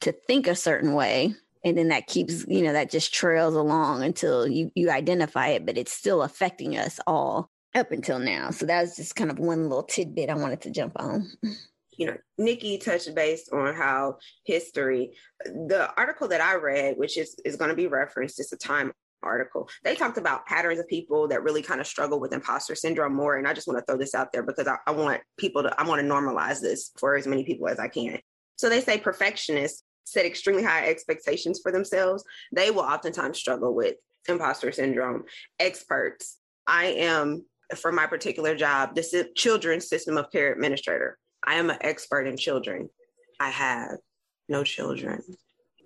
[0.00, 1.34] to think a certain way
[1.64, 5.66] and then that keeps you know that just trails along until you you identify it
[5.66, 8.50] but it's still affecting us all up until now.
[8.50, 11.30] So that was just kind of one little tidbit i wanted to jump on.
[11.96, 17.34] You know, Nikki touched base on how history, the article that I read, which is,
[17.44, 19.68] is going to be referenced, it's a time article.
[19.84, 23.36] They talked about patterns of people that really kind of struggle with imposter syndrome more.
[23.36, 25.80] And I just want to throw this out there because I, I want people to,
[25.80, 28.18] I want to normalize this for as many people as I can.
[28.56, 32.24] So they say perfectionists set extremely high expectations for themselves.
[32.52, 33.96] They will oftentimes struggle with
[34.28, 35.24] imposter syndrome.
[35.58, 37.44] Experts, I am
[37.76, 41.18] for my particular job, the children's system of care administrator.
[41.46, 42.88] I am an expert in children.
[43.38, 43.98] I have
[44.48, 45.22] no children.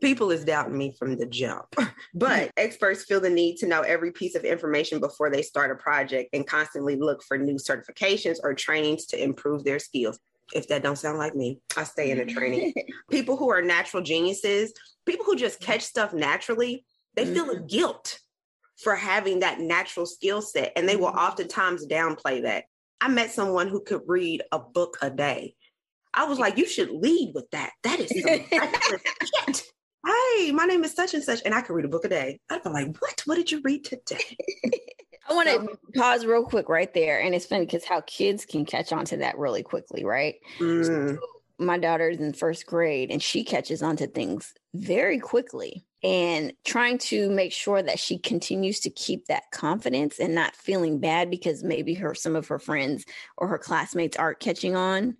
[0.02, 1.66] People is doubting me from the jump,
[2.14, 2.48] but mm-hmm.
[2.56, 6.30] experts feel the need to know every piece of information before they start a project
[6.32, 10.18] and constantly look for new certifications or trainings to improve their skills.
[10.52, 12.74] If that don't sound like me, I stay in a training.
[13.10, 14.72] people who are natural geniuses,
[15.06, 15.72] people who just mm-hmm.
[15.72, 16.84] catch stuff naturally,
[17.14, 17.66] they feel a mm-hmm.
[17.66, 18.18] guilt
[18.82, 22.64] for having that natural skill set and they will oftentimes downplay that.
[23.00, 25.54] I met someone who could read a book a day.
[26.12, 27.70] I was like, you should lead with that.
[27.84, 28.40] That is some
[29.46, 29.62] shit.
[30.04, 32.40] Hey, my name is such and such, and I could read a book a day.
[32.50, 33.22] I'd be like, what?
[33.26, 34.36] What did you read today?
[35.28, 38.64] i want to pause real quick right there and it's funny because how kids can
[38.64, 41.18] catch on to that really quickly right Mm,
[41.58, 46.98] my daughter's in first grade and she catches on to things very quickly and trying
[46.98, 51.62] to make sure that she continues to keep that confidence and not feeling bad because
[51.62, 53.04] maybe her some of her friends
[53.38, 55.16] or her classmates aren't catching on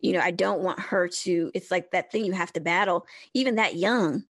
[0.00, 3.06] you know i don't want her to it's like that thing you have to battle
[3.34, 4.22] even that young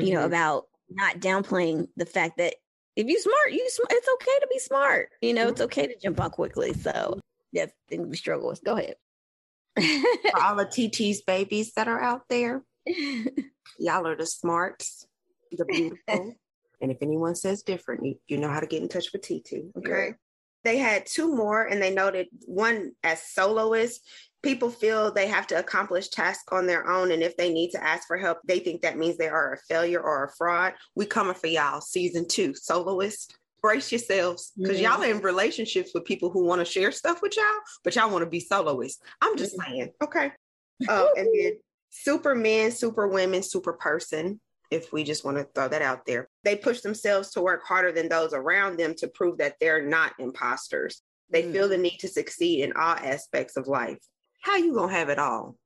[0.00, 0.26] you know Mhm.
[0.26, 2.54] about not downplaying the fact that
[2.96, 5.08] if you smart, you sm- it's okay to be smart.
[5.20, 6.72] You know, it's okay to jump on quickly.
[6.74, 7.18] So
[7.52, 8.62] that's things we struggle with.
[8.62, 8.94] Go ahead.
[10.30, 12.62] For all the TT's babies that are out there,
[13.78, 15.06] y'all are the smarts,
[15.50, 16.36] the beautiful.
[16.80, 19.72] and if anyone says different, you, you know how to get in touch with TT.
[19.78, 20.06] Okay.
[20.08, 20.12] Yeah.
[20.62, 24.06] They had two more, and they noted one as soloists.
[24.44, 27.82] People feel they have to accomplish tasks on their own, and if they need to
[27.82, 30.74] ask for help, they think that means they are a failure or a fraud.
[30.94, 33.36] We coming for y'all, season two, soloist.
[33.62, 37.34] Brace yourselves, because y'all are in relationships with people who want to share stuff with
[37.34, 37.46] y'all,
[37.82, 39.00] but y'all want to be soloists.
[39.22, 40.32] I'm just saying, okay.
[40.86, 41.52] Uh, and then
[41.88, 44.38] Superman, Superwomen, Super Person,
[44.70, 46.28] if we just want to throw that out there.
[46.42, 50.12] They push themselves to work harder than those around them to prove that they're not
[50.18, 51.00] imposters.
[51.30, 53.98] They feel the need to succeed in all aspects of life.
[54.44, 55.56] How you gonna have it all,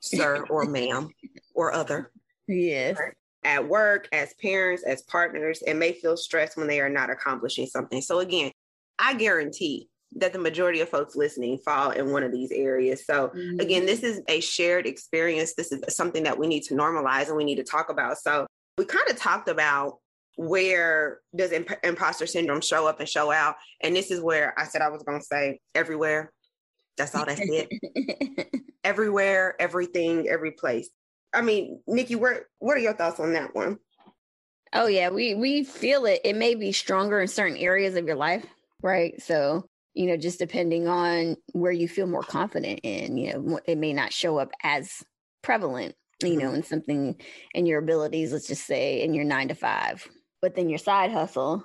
[0.00, 1.08] sir or ma'am
[1.54, 2.10] or other?
[2.48, 2.98] Yes.
[3.44, 7.66] At work, as parents, as partners, and may feel stressed when they are not accomplishing
[7.66, 8.02] something.
[8.02, 8.50] So again,
[8.98, 13.06] I guarantee that the majority of folks listening fall in one of these areas.
[13.06, 13.60] So mm-hmm.
[13.60, 15.54] again, this is a shared experience.
[15.54, 18.18] This is something that we need to normalize and we need to talk about.
[18.18, 18.46] So
[18.78, 19.98] we kind of talked about
[20.36, 24.64] where does imp- imposter syndrome show up and show out, and this is where I
[24.64, 26.32] said I was going to say everywhere.
[26.96, 28.64] That's all that's it.
[28.84, 30.88] everywhere, everything, every place.
[31.32, 33.78] I mean, Nikki, where what are your thoughts on that one?
[34.72, 36.20] Oh yeah, we we feel it.
[36.24, 38.44] It may be stronger in certain areas of your life,
[38.82, 39.20] right?
[39.22, 43.78] So you know, just depending on where you feel more confident in, you know, it
[43.78, 45.04] may not show up as
[45.42, 46.56] prevalent, you know, mm-hmm.
[46.56, 47.16] in something
[47.54, 48.32] in your abilities.
[48.32, 50.06] Let's just say in your nine to five,
[50.42, 51.64] but then your side hustle,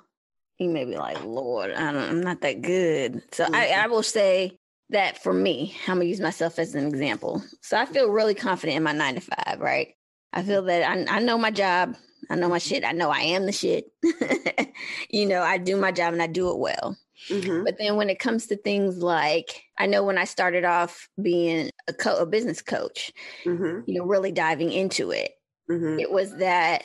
[0.58, 3.20] you may be like, Lord, I don't, I'm not that good.
[3.32, 3.80] So I, mm-hmm.
[3.80, 4.59] I will say
[4.90, 7.42] that for me, I'm gonna use myself as an example.
[7.62, 9.94] So I feel really confident in my nine to five, right?
[10.32, 11.96] I feel that I, I know my job.
[12.28, 12.68] I know my mm-hmm.
[12.68, 12.84] shit.
[12.84, 13.86] I know I am the shit.
[15.10, 16.96] you know, I do my job and I do it well.
[17.28, 17.64] Mm-hmm.
[17.64, 21.70] But then when it comes to things like, I know when I started off being
[21.88, 23.12] a, co- a business coach,
[23.44, 23.80] mm-hmm.
[23.86, 25.32] you know, really diving into it,
[25.68, 26.82] it was that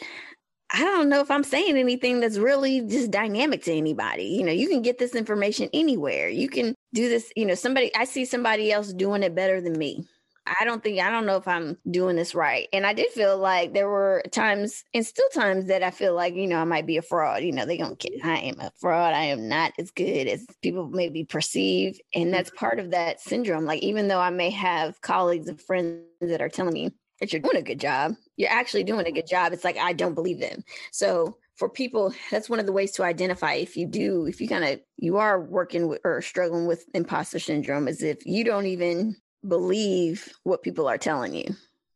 [0.71, 4.25] I don't know if I'm saying anything that's really just dynamic to anybody.
[4.25, 6.27] You know, you can get this information anywhere.
[6.27, 9.77] You can do this, you know, somebody, I see somebody else doing it better than
[9.77, 10.07] me.
[10.47, 12.67] I don't think, I don't know if I'm doing this right.
[12.71, 16.35] And I did feel like there were times and still times that I feel like,
[16.35, 17.43] you know, I might be a fraud.
[17.43, 19.13] You know, they don't get, I am a fraud.
[19.15, 21.99] I am not as good as people maybe perceive.
[22.13, 23.65] And that's part of that syndrome.
[23.65, 27.41] Like, even though I may have colleagues and friends that are telling me that you're
[27.41, 29.51] doing a good job, you're actually doing a good job.
[29.51, 30.63] It's like, I don't believe them.
[30.91, 34.47] So, for people, that's one of the ways to identify if you do, if you
[34.47, 38.65] kind of, you are working with or struggling with imposter syndrome, is if you don't
[38.65, 39.15] even
[39.47, 41.55] believe what people are telling you,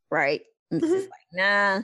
[0.10, 0.42] right?
[0.72, 0.94] It's mm-hmm.
[0.94, 1.82] just like, nah,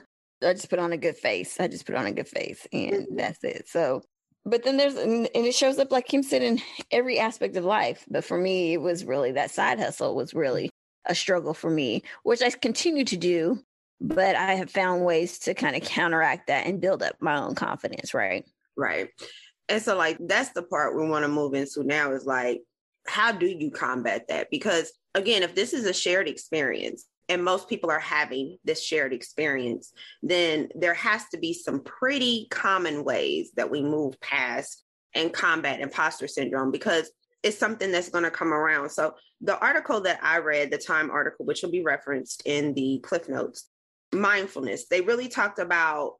[0.48, 1.58] I just put on a good face.
[1.60, 3.16] I just put on a good face and mm-hmm.
[3.16, 3.68] that's it.
[3.68, 4.02] So,
[4.44, 6.60] but then there's, and it shows up, like Kim said, in
[6.90, 8.04] every aspect of life.
[8.08, 10.70] But for me, it was really that side hustle was really
[11.04, 13.58] a struggle for me, which I continue to do.
[14.00, 17.54] But I have found ways to kind of counteract that and build up my own
[17.54, 18.44] confidence, right?
[18.76, 19.08] Right.
[19.68, 22.62] And so, like, that's the part we want to move into now is like,
[23.06, 24.48] how do you combat that?
[24.50, 29.12] Because, again, if this is a shared experience and most people are having this shared
[29.12, 29.92] experience,
[30.22, 34.84] then there has to be some pretty common ways that we move past
[35.14, 37.10] and combat imposter syndrome because
[37.42, 38.90] it's something that's going to come around.
[38.90, 43.00] So, the article that I read, the Time article, which will be referenced in the
[43.02, 43.68] Cliff Notes,
[44.20, 46.14] mindfulness, they really talked about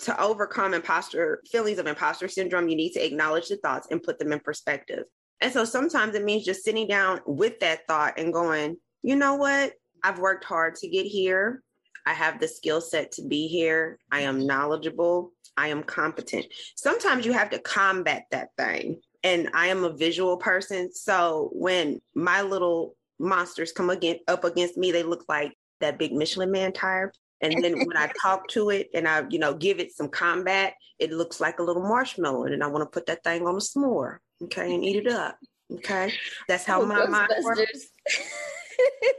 [0.00, 4.18] to overcome imposter feelings of imposter syndrome, you need to acknowledge the thoughts and put
[4.18, 5.04] them in perspective.
[5.40, 9.34] And so sometimes it means just sitting down with that thought and going, you know
[9.34, 9.72] what?
[10.02, 11.62] I've worked hard to get here.
[12.06, 13.98] I have the skill set to be here.
[14.10, 15.32] I am knowledgeable.
[15.56, 16.46] I am competent.
[16.76, 19.00] Sometimes you have to combat that thing.
[19.22, 20.92] And I am a visual person.
[20.92, 26.12] So when my little monsters come again up against me, they look like that big
[26.12, 27.12] Michelin man tire.
[27.42, 30.74] And then when I talk to it and I, you know, give it some combat,
[30.98, 32.44] it looks like a little marshmallow.
[32.44, 35.38] And I want to put that thing on a s'more, okay, and eat it up.
[35.72, 36.12] Okay.
[36.48, 37.88] That's how my mind works.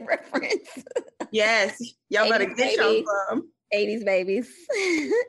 [0.00, 0.68] reference.
[1.30, 1.80] Yes.
[2.08, 3.06] Y'all better 80s get y'all baby.
[3.28, 3.48] some.
[3.74, 4.50] 80s babies.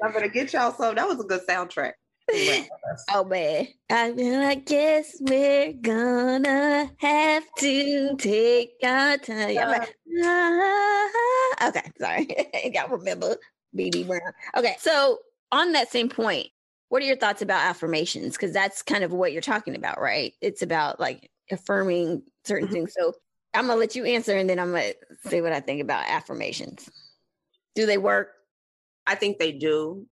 [0.01, 0.95] Y'all better get y'all some.
[0.95, 1.93] That was a good soundtrack.
[2.31, 3.67] Oh man.
[3.89, 9.55] I mean, I guess we're gonna have to take our time.
[9.55, 11.67] Like, ah.
[11.69, 12.27] okay, sorry.
[12.73, 13.37] Y'all remember
[13.75, 14.21] BB Brown.
[14.55, 15.19] Okay, so
[15.51, 16.47] on that same point,
[16.89, 18.33] what are your thoughts about affirmations?
[18.33, 20.33] Because that's kind of what you're talking about, right?
[20.41, 22.93] It's about like affirming certain things.
[22.97, 23.13] So
[23.53, 24.93] I'm gonna let you answer and then I'm gonna
[25.25, 26.89] say what I think about affirmations.
[27.75, 28.29] Do they work?
[29.05, 30.07] I think they do.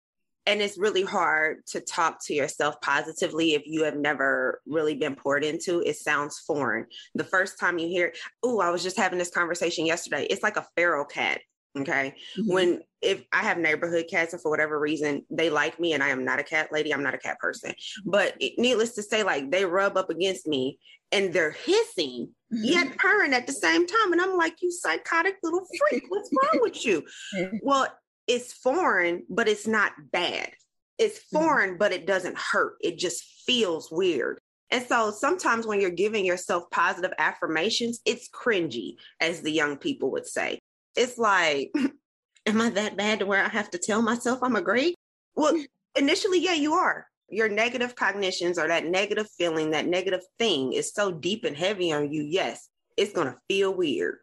[0.50, 5.14] And it's really hard to talk to yourself positively if you have never really been
[5.14, 5.80] poured into.
[5.80, 6.86] It sounds foreign.
[7.14, 10.26] The first time you hear, oh, I was just having this conversation yesterday.
[10.28, 11.40] It's like a feral cat.
[11.78, 12.16] Okay.
[12.36, 12.52] Mm-hmm.
[12.52, 16.08] When if I have neighborhood cats and for whatever reason they like me and I
[16.08, 17.72] am not a cat lady, I'm not a cat person.
[18.04, 20.80] But it, needless to say, like they rub up against me
[21.12, 22.64] and they're hissing mm-hmm.
[22.64, 24.12] yet purring at the same time.
[24.12, 27.04] And I'm like, you psychotic little freak, what's wrong with you?
[27.62, 27.86] Well,
[28.30, 30.52] it's foreign, but it's not bad.
[30.98, 31.36] It's mm-hmm.
[31.36, 31.78] foreign, mm-hmm.
[31.78, 32.74] but it doesn't hurt.
[32.80, 34.38] It just feels weird.
[34.70, 40.12] And so sometimes when you're giving yourself positive affirmations, it's cringy, as the young people
[40.12, 40.60] would say.
[40.94, 41.72] It's like,
[42.46, 44.94] am I that bad to where I have to tell myself I'm a great?
[45.34, 45.60] Well,
[45.96, 47.08] initially, yeah, you are.
[47.30, 51.90] Your negative cognitions or that negative feeling, that negative thing is so deep and heavy
[51.90, 52.22] on you.
[52.22, 54.18] Yes, it's going to feel weird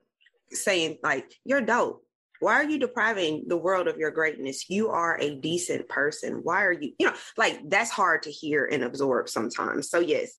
[0.52, 2.07] saying, like, you're dope
[2.40, 4.70] why are you depriving the world of your greatness?
[4.70, 6.42] You are a decent person.
[6.44, 9.90] Why are you, you know, like that's hard to hear and absorb sometimes.
[9.90, 10.38] So, yes,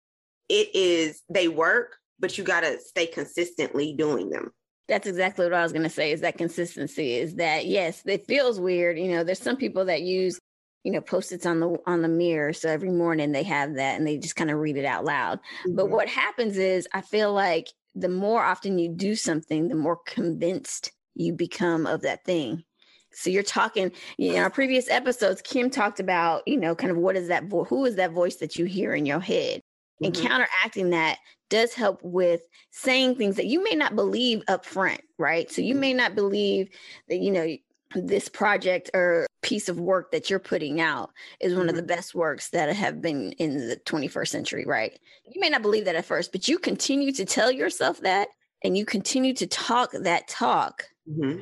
[0.49, 4.53] it is, they work, but you got to stay consistently doing them.
[4.89, 8.27] That's exactly what I was going to say is that consistency is that, yes, it
[8.27, 8.99] feels weird.
[8.99, 10.41] You know, there's some people that use,
[10.83, 12.55] you know, post-its on the on the mirror.
[12.55, 15.41] So every morning they have that and they just kind of read it out loud.
[15.41, 15.77] Mm-hmm.
[15.77, 19.99] But what happens is I feel like the more often you do something, the more
[20.07, 22.65] convinced you become of that thing.
[23.13, 26.91] So you're talking, you know, in our previous episodes, Kim talked about, you know, kind
[26.91, 29.61] of what is that voice, who is that voice that you hear in your head?
[30.03, 30.05] Mm-hmm.
[30.05, 31.19] And counteracting that
[31.51, 35.51] does help with saying things that you may not believe up front, right?
[35.51, 35.81] So you mm-hmm.
[35.81, 36.69] may not believe
[37.09, 37.57] that, you know,
[37.95, 41.11] this project or piece of work that you're putting out
[41.41, 41.71] is one mm-hmm.
[41.71, 44.99] of the best works that have been in the 21st century, right?
[45.25, 48.29] You may not believe that at first, but you continue to tell yourself that
[48.65, 51.41] and you continue to talk that talk mm-hmm.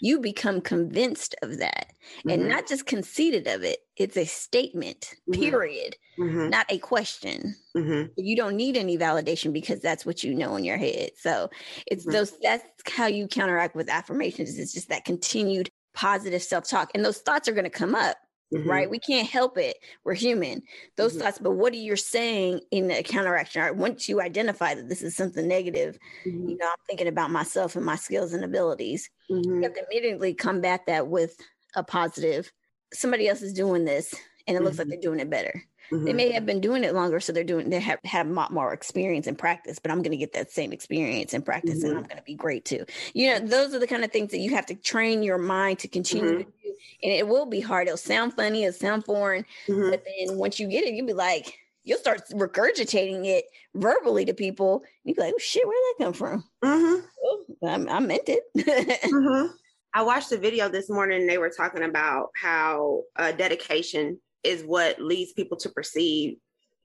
[0.00, 2.30] you become convinced of that mm-hmm.
[2.30, 3.78] and not just conceited of it.
[3.96, 5.40] It's a statement, mm-hmm.
[5.40, 6.48] period, mm-hmm.
[6.48, 7.54] not a question.
[7.76, 8.12] Mm-hmm.
[8.16, 11.10] You don't need any validation because that's what you know in your head.
[11.16, 11.50] So
[11.86, 12.12] it's mm-hmm.
[12.12, 14.58] those, that's how you counteract with affirmations.
[14.58, 16.90] It's just that continued positive self talk.
[16.94, 18.16] And those thoughts are going to come up
[18.54, 18.70] Mm-hmm.
[18.70, 18.88] right?
[18.88, 19.76] We can't help it.
[20.04, 20.62] We're human.
[20.96, 21.22] Those mm-hmm.
[21.22, 23.60] thoughts, but what are you saying in the counteraction?
[23.60, 23.74] Right?
[23.74, 26.50] Once you identify that this is something negative, mm-hmm.
[26.50, 29.10] you know, I'm thinking about myself and my skills and abilities.
[29.28, 29.62] You have mm-hmm.
[29.62, 31.36] to immediately combat that with
[31.74, 32.52] a positive.
[32.92, 34.14] Somebody else is doing this,
[34.46, 34.90] and it looks like mm-hmm.
[34.90, 35.64] they're doing it better.
[35.90, 36.04] Mm-hmm.
[36.04, 39.26] They may have been doing it longer, so they're doing they have have more experience
[39.26, 39.78] and practice.
[39.78, 41.88] But I'm going to get that same experience and practice, mm-hmm.
[41.88, 42.84] and I'm going to be great too.
[43.14, 45.78] You know, those are the kind of things that you have to train your mind
[45.80, 46.38] to continue mm-hmm.
[46.38, 47.86] to do, and it will be hard.
[47.86, 49.90] It'll sound funny, it'll sound foreign, mm-hmm.
[49.90, 54.34] but then once you get it, you'll be like, you'll start regurgitating it verbally to
[54.34, 54.82] people.
[55.04, 56.44] You'll be like, oh shit, where did that come from?
[56.62, 57.06] Mm-hmm.
[57.24, 58.42] Oh, I, meant it.
[58.56, 59.46] mm-hmm.
[59.94, 64.62] I watched a video this morning and they were talking about how uh, dedication is
[64.62, 66.36] what leads people to perceive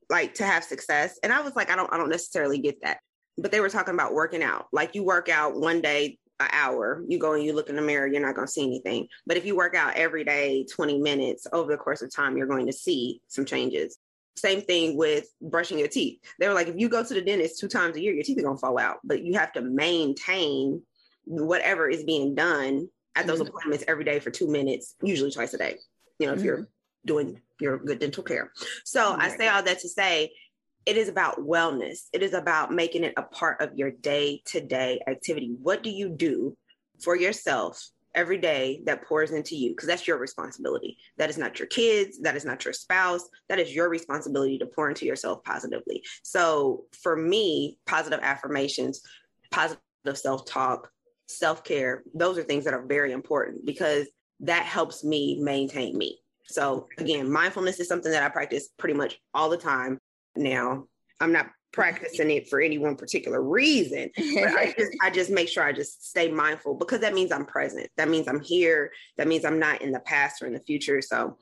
[0.09, 1.17] like to have success.
[1.23, 2.99] And I was like, I don't, I don't necessarily get that.
[3.37, 4.67] But they were talking about working out.
[4.71, 7.81] Like you work out one day, an hour, you go and you look in the
[7.81, 9.07] mirror, you're not going to see anything.
[9.25, 12.47] But if you work out every day, 20 minutes over the course of time, you're
[12.47, 13.97] going to see some changes.
[14.35, 16.19] Same thing with brushing your teeth.
[16.39, 18.39] They were like, if you go to the dentist two times a year, your teeth
[18.39, 18.97] are going to fall out.
[19.03, 20.81] But you have to maintain
[21.25, 23.49] whatever is being done at those mm-hmm.
[23.49, 25.77] appointments every day for two minutes, usually twice a day.
[26.17, 26.39] You know, mm-hmm.
[26.39, 26.67] if you're
[27.05, 28.51] doing your good dental care.
[28.85, 29.31] So right.
[29.31, 30.31] I say all that to say
[30.85, 32.07] it is about wellness.
[32.11, 35.55] It is about making it a part of your day to day activity.
[35.61, 36.57] What do you do
[37.03, 39.71] for yourself every day that pours into you?
[39.71, 40.97] Because that's your responsibility.
[41.17, 42.19] That is not your kids.
[42.21, 43.29] That is not your spouse.
[43.47, 46.03] That is your responsibility to pour into yourself positively.
[46.23, 49.01] So for me, positive affirmations,
[49.51, 49.79] positive
[50.15, 50.89] self talk,
[51.27, 54.07] self care, those are things that are very important because
[54.41, 56.17] that helps me maintain me.
[56.45, 59.99] So again, mindfulness is something that I practice pretty much all the time
[60.35, 60.85] now.
[61.19, 65.47] I'm not practicing it for any one particular reason, but I just I just make
[65.47, 67.89] sure I just stay mindful because that means I'm present.
[67.97, 68.91] That means I'm here.
[69.17, 71.01] That means I'm not in the past or in the future.
[71.01, 71.37] So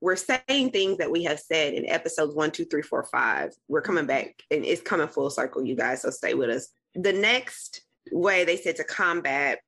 [0.00, 3.52] we're saying things that we have said in episodes one, two, three, four, five.
[3.68, 6.02] We're coming back and it's coming full circle, you guys.
[6.02, 6.68] So stay with us.
[6.94, 9.60] The next way they said to combat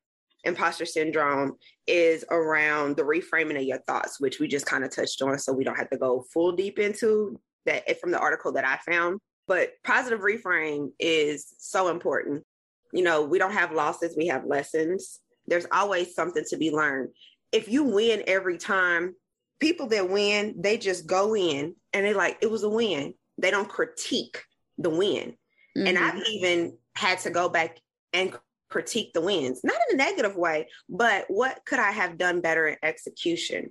[0.42, 1.56] imposter syndrome
[1.86, 5.38] is around the reframing of your thoughts, which we just kind of touched on.
[5.38, 8.78] So we don't have to go full deep into that from the article that I
[8.90, 9.20] found.
[9.46, 12.44] But positive reframe is so important.
[12.92, 15.20] You know, we don't have losses, we have lessons.
[15.46, 17.10] There's always something to be learned.
[17.52, 19.14] If you win every time,
[19.60, 23.14] people that win, they just go in and they're like, it was a win.
[23.38, 24.42] They don't critique
[24.78, 25.36] the win.
[25.76, 25.86] Mm-hmm.
[25.86, 27.78] And I've even had to go back
[28.12, 28.36] and
[28.68, 32.66] critique the wins, not in a negative way, but what could I have done better
[32.66, 33.70] in execution?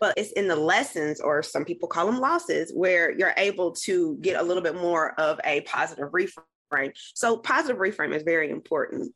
[0.00, 4.18] but it's in the lessons, or some people call them losses, where you're able to
[4.20, 6.92] get a little bit more of a positive reframe.
[7.14, 9.14] So, positive reframe is very important.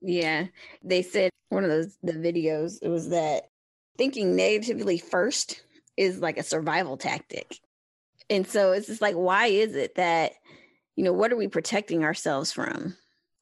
[0.00, 0.46] Yeah.
[0.84, 3.48] They said one of those the videos it was that
[3.96, 5.64] thinking negatively first
[5.96, 7.58] is like a survival tactic.
[8.30, 10.32] And so it's just like why is it that
[10.94, 12.96] you know what are we protecting ourselves from?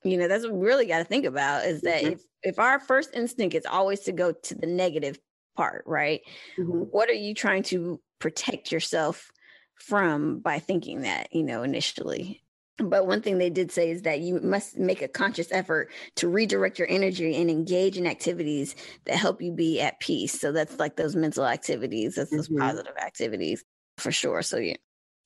[0.07, 2.13] You know, that's what we really got to think about is that mm-hmm.
[2.13, 5.19] if if our first instinct is always to go to the negative
[5.57, 6.21] part, right?
[6.59, 6.83] Mm-hmm.
[6.91, 9.31] What are you trying to protect yourself
[9.75, 12.43] from by thinking that, you know, initially?
[12.79, 16.29] But one thing they did say is that you must make a conscious effort to
[16.29, 18.77] redirect your energy and engage in activities
[19.07, 20.39] that help you be at peace.
[20.39, 22.61] So that's like those mental activities, that's those mm-hmm.
[22.61, 23.65] positive activities
[23.97, 24.43] for sure.
[24.43, 24.77] So, yeah.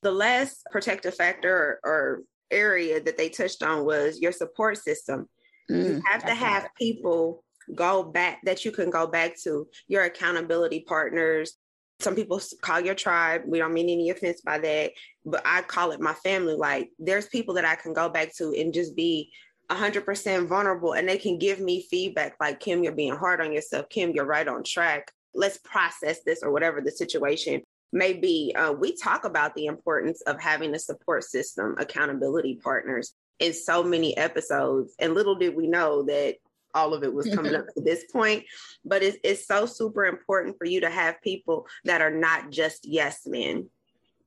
[0.02, 5.28] The last protective factor or, or area that they touched on was your support system.
[5.70, 7.44] Mm, you have to have people
[7.74, 11.56] go back that you can go back to your accountability partners,
[12.00, 13.42] some people call your tribe.
[13.46, 14.92] We don't mean any offense by that,
[15.24, 16.54] but I call it my family.
[16.54, 19.30] Like there's people that I can go back to and just be
[19.70, 23.88] 100% vulnerable and they can give me feedback like, Kim, you're being hard on yourself.
[23.88, 25.10] Kim, you're right on track.
[25.34, 27.62] Let's process this or whatever the situation
[27.92, 28.54] may be.
[28.56, 33.82] Uh, we talk about the importance of having a support system, accountability partners in so
[33.82, 34.94] many episodes.
[34.98, 36.36] And little did we know that
[36.74, 38.44] all of it was coming up to this point.
[38.84, 42.86] But it's, it's so super important for you to have people that are not just
[42.86, 43.68] yes men.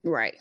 [0.04, 0.36] Right.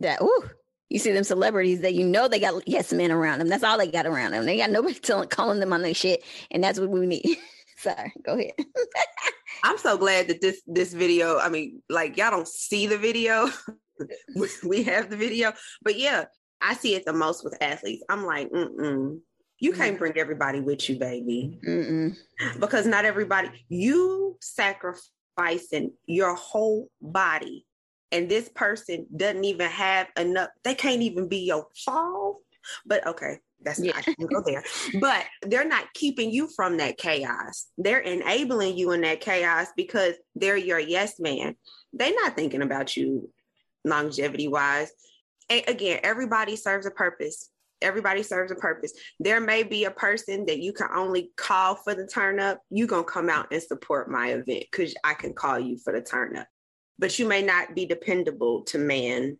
[0.00, 0.50] That, ooh,
[0.88, 3.48] you see them celebrities that you know they got yes men around them.
[3.48, 4.44] That's all they got around them.
[4.44, 6.22] They got nobody telling, calling them on their shit.
[6.50, 7.38] And that's what we need.
[7.76, 8.52] Sorry, go ahead.
[9.62, 13.48] I'm so glad that this this video, I mean, like y'all don't see the video.
[14.64, 15.52] we have the video.
[15.82, 16.24] But yeah,
[16.60, 18.04] I see it the most with athletes.
[18.08, 19.20] I'm like, mm-mm
[19.60, 19.98] you can't mm-hmm.
[19.98, 21.60] bring everybody with you, baby.
[21.66, 22.16] Mm-mm.
[22.58, 27.66] Because not everybody, you sacrificing your whole body.
[28.10, 32.38] And this person doesn't even have enough, they can't even be your fault.
[32.86, 33.92] But okay, that's yeah.
[33.92, 34.64] not I go there.
[35.00, 37.66] But they're not keeping you from that chaos.
[37.78, 41.56] They're enabling you in that chaos because they're your yes man.
[41.92, 43.30] They're not thinking about you
[43.84, 44.90] longevity wise.
[45.48, 47.50] And again, everybody serves a purpose
[47.82, 48.92] everybody serves a purpose.
[49.18, 52.60] There may be a person that you can only call for the turn up.
[52.70, 56.02] You gonna come out and support my event because I can call you for the
[56.02, 56.46] turn up.
[56.98, 59.38] But you may not be dependable to man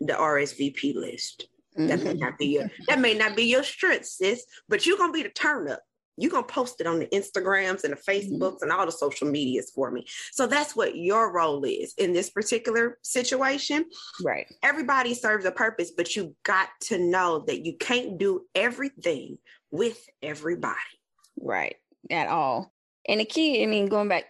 [0.00, 1.48] the RSVP list.
[1.76, 4.44] That may not be your that may not be your strength, sis.
[4.68, 5.80] But you're gonna be the turn up
[6.16, 8.42] you're going to post it on the Instagrams and the mm-hmm.
[8.42, 10.06] Facebooks and all the social medias for me.
[10.32, 13.84] So that's what your role is in this particular situation.
[14.24, 14.46] Right.
[14.62, 19.38] Everybody serves a purpose, but you got to know that you can't do everything
[19.70, 20.76] with everybody.
[21.38, 21.76] Right.
[22.10, 22.72] At all.
[23.08, 24.24] And the key, I mean, going back,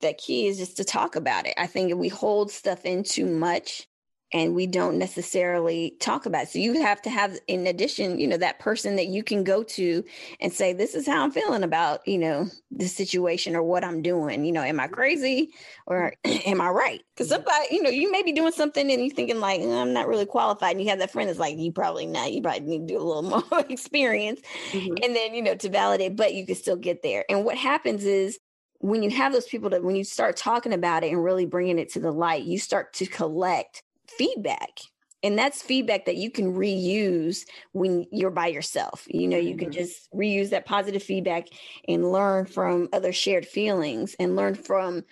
[0.00, 1.54] that key is just to talk about it.
[1.56, 3.88] I think if we hold stuff in too much,
[4.32, 6.48] and we don't necessarily talk about it.
[6.50, 9.62] So you have to have, in addition, you know, that person that you can go
[9.62, 10.04] to
[10.40, 14.02] and say, this is how I'm feeling about, you know, the situation or what I'm
[14.02, 14.44] doing.
[14.44, 15.50] You know, am I crazy
[15.86, 17.00] or am I right?
[17.14, 19.94] Because somebody, you know, you may be doing something and you're thinking like, mm, I'm
[19.94, 20.72] not really qualified.
[20.72, 23.00] And you have that friend that's like, you probably not, you probably need to do
[23.00, 24.40] a little more experience.
[24.72, 25.04] Mm-hmm.
[25.04, 27.24] And then, you know, to validate, but you can still get there.
[27.30, 28.38] And what happens is,
[28.80, 31.80] when you have those people that when you start talking about it and really bringing
[31.80, 33.82] it to the light, you start to collect
[34.18, 34.80] feedback
[35.22, 39.70] and that's feedback that you can reuse when you're by yourself you know you can
[39.70, 39.80] mm-hmm.
[39.80, 41.46] just reuse that positive feedback
[41.88, 45.04] and learn from other shared feelings and learn from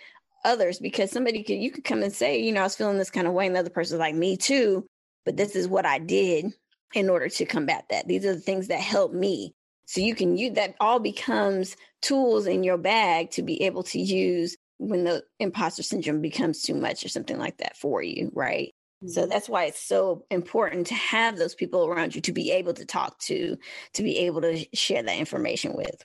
[0.44, 3.10] others because somebody could you could come and say you know i was feeling this
[3.10, 4.84] kind of way and the other person's like me too
[5.24, 6.52] but this is what i did
[6.94, 8.06] in order to combat that.
[8.08, 9.54] These are the things that help me.
[9.86, 14.00] So you can use that all becomes tools in your bag to be able to
[14.00, 18.74] use when the imposter syndrome becomes too much or something like that for you right
[19.06, 19.30] so mm-hmm.
[19.30, 22.84] that's why it's so important to have those people around you to be able to
[22.84, 23.56] talk to,
[23.94, 26.02] to be able to share that information with.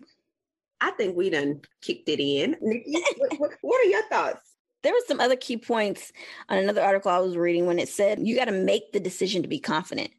[0.80, 2.56] I think we done kicked it in.
[3.38, 4.42] what, what are your thoughts?
[4.84, 6.12] There were some other key points
[6.50, 9.44] on another article I was reading when it said you got to make the decision
[9.44, 10.12] to be confident.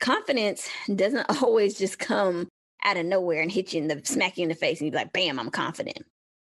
[0.00, 2.48] Confidence doesn't always just come
[2.84, 5.00] out of nowhere and hit you in the smack you in the face and you're
[5.00, 6.04] like, bam, I'm confident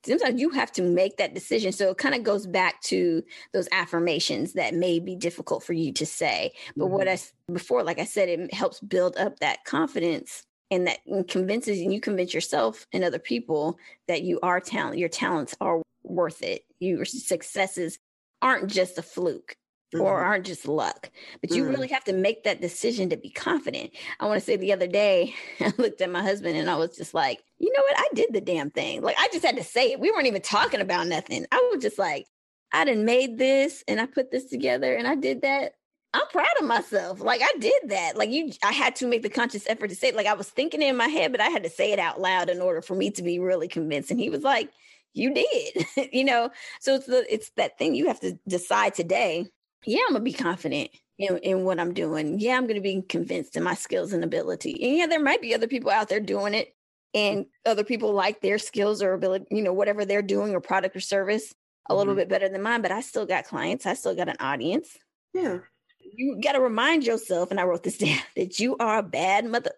[0.05, 1.73] sometimes you have to make that decision.
[1.73, 3.23] So it kind of goes back to
[3.53, 6.53] those affirmations that may be difficult for you to say.
[6.77, 6.95] But mm-hmm.
[6.95, 7.19] what I
[7.53, 12.01] before, like I said, it helps build up that confidence and that convinces and you
[12.01, 13.79] convince yourself and other people
[14.09, 16.63] that you are talent, your talents are worth it.
[16.81, 17.99] Your successes
[18.41, 19.55] aren't just a fluke.
[19.95, 20.27] Or mm-hmm.
[20.27, 21.11] aren't just luck.
[21.41, 21.95] But you really mm-hmm.
[21.95, 23.91] have to make that decision to be confident.
[24.21, 26.97] I want to say the other day, I looked at my husband and I was
[26.97, 27.99] just like, you know what?
[27.99, 29.03] I did the damn thing.
[29.03, 30.01] Like I just had to say it.
[30.01, 31.47] We weren't even talking about nothing.
[31.53, 32.27] I was just like,
[32.73, 35.75] I done made this and I put this together and I did that.
[36.15, 37.21] I'm proud of myself.
[37.21, 38.17] Like I did that.
[38.17, 40.17] Like you, I had to make the conscious effort to say it.
[40.17, 42.21] Like I was thinking it in my head, but I had to say it out
[42.21, 44.11] loud in order for me to be really convinced.
[44.11, 44.71] And he was like,
[45.15, 46.51] "You did," you know.
[46.81, 49.47] So it's the it's that thing you have to decide today.
[49.85, 52.39] Yeah, I'm gonna be confident in, in what I'm doing.
[52.39, 54.73] Yeah, I'm gonna be convinced in my skills and ability.
[54.83, 56.75] And yeah, there might be other people out there doing it,
[57.15, 60.97] and other people like their skills or ability, you know, whatever they're doing or product
[60.97, 61.55] or service
[61.89, 62.19] a little Mhm.
[62.19, 62.83] bit better than mine.
[62.83, 63.87] But I still got clients.
[63.87, 64.99] I still got an audience
[65.35, 65.59] Yeah.
[66.01, 69.45] you got to remind yourself, and I wrote this down, that you are a bad
[69.47, 69.73] mother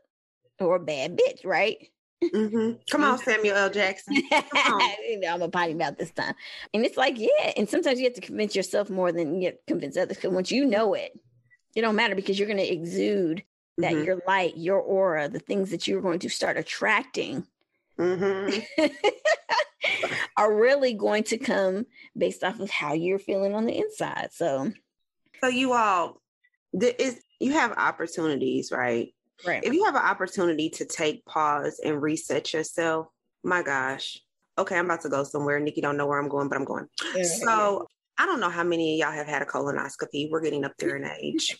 [0.60, 1.90] or a bad bitch, right?
[2.32, 2.72] Mm-hmm.
[2.90, 3.70] Come on, Samuel L.
[3.70, 4.14] Jackson.
[5.08, 6.34] you know, I'm a potty mouth this time.
[6.72, 7.52] And it's like, yeah.
[7.56, 10.16] And sometimes you have to convince yourself more than you have to convince others.
[10.16, 11.12] Because once you know it,
[11.74, 13.42] it don't matter because you're going to exude
[13.78, 14.04] that Mhm.
[14.06, 17.46] your light, your aura, the things that you're going to start attracting
[17.98, 18.82] Mm-hmm.
[20.36, 24.30] are really going to come based off of how you're feeling on the inside.
[24.32, 24.72] So,
[25.40, 26.20] So you all,
[26.72, 29.14] the, is you have opportunities, right?
[29.46, 29.62] Right.
[29.64, 33.06] If you have an opportunity to take pause and reset yourself,
[33.42, 34.18] my gosh.
[34.56, 35.58] Okay, I'm about to go somewhere.
[35.58, 36.86] Nikki don't know where I'm going, but I'm going.
[37.24, 40.30] So I don't know how many of y'all have had a colonoscopy.
[40.30, 41.58] We're getting up there in age.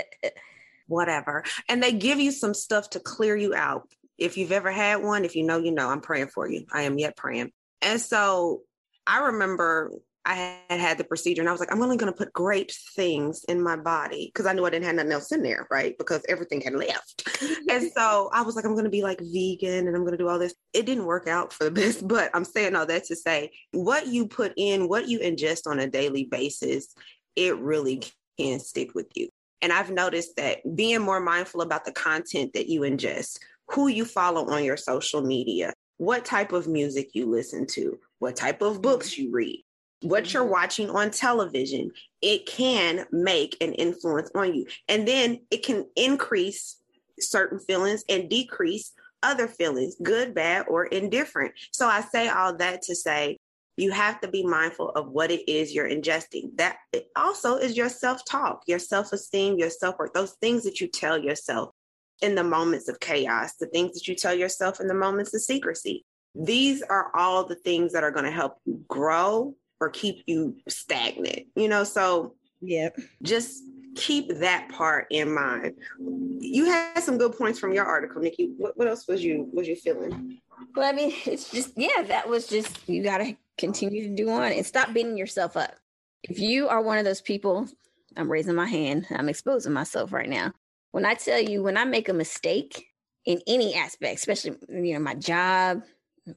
[0.88, 1.44] Whatever.
[1.68, 3.88] And they give you some stuff to clear you out.
[4.16, 6.64] If you've ever had one, if you know, you know, I'm praying for you.
[6.72, 7.52] I am yet praying.
[7.82, 8.62] And so
[9.06, 9.92] I remember
[10.28, 12.70] I had had the procedure and I was like, I'm only going to put great
[12.94, 15.96] things in my body because I knew I didn't have nothing else in there, right?
[15.96, 17.26] Because everything had left.
[17.70, 20.18] and so I was like, I'm going to be like vegan and I'm going to
[20.18, 20.54] do all this.
[20.74, 24.06] It didn't work out for the best, but I'm saying all that to say what
[24.06, 26.94] you put in, what you ingest on a daily basis,
[27.34, 28.02] it really
[28.38, 29.30] can stick with you.
[29.62, 34.04] And I've noticed that being more mindful about the content that you ingest, who you
[34.04, 38.82] follow on your social media, what type of music you listen to, what type of
[38.82, 39.22] books mm-hmm.
[39.22, 39.64] you read,
[40.02, 40.52] what you're mm-hmm.
[40.52, 41.90] watching on television,
[42.22, 44.66] it can make an influence on you.
[44.88, 46.80] And then it can increase
[47.20, 48.92] certain feelings and decrease
[49.22, 51.52] other feelings, good, bad, or indifferent.
[51.72, 53.38] So I say all that to say
[53.76, 56.56] you have to be mindful of what it is you're ingesting.
[56.56, 56.76] That
[57.16, 60.88] also is your self talk, your self esteem, your self worth, those things that you
[60.88, 61.70] tell yourself
[62.20, 65.42] in the moments of chaos, the things that you tell yourself in the moments of
[65.42, 66.04] secrecy.
[66.34, 70.56] These are all the things that are going to help you grow or keep you
[70.68, 71.84] stagnant, you know?
[71.84, 72.90] So, yeah,
[73.22, 73.62] just
[73.98, 75.74] keep that part in mind.
[76.40, 78.52] You had some good points from your article, Nikki.
[78.56, 80.40] What, what else was you was you feeling?
[80.74, 84.30] Well, I mean, it's just yeah, that was just you got to continue to do
[84.30, 85.74] on and stop beating yourself up.
[86.22, 87.68] If you are one of those people,
[88.16, 89.06] I'm raising my hand.
[89.10, 90.52] I'm exposing myself right now.
[90.92, 92.86] When I tell you, when I make a mistake
[93.24, 95.82] in any aspect, especially you know my job,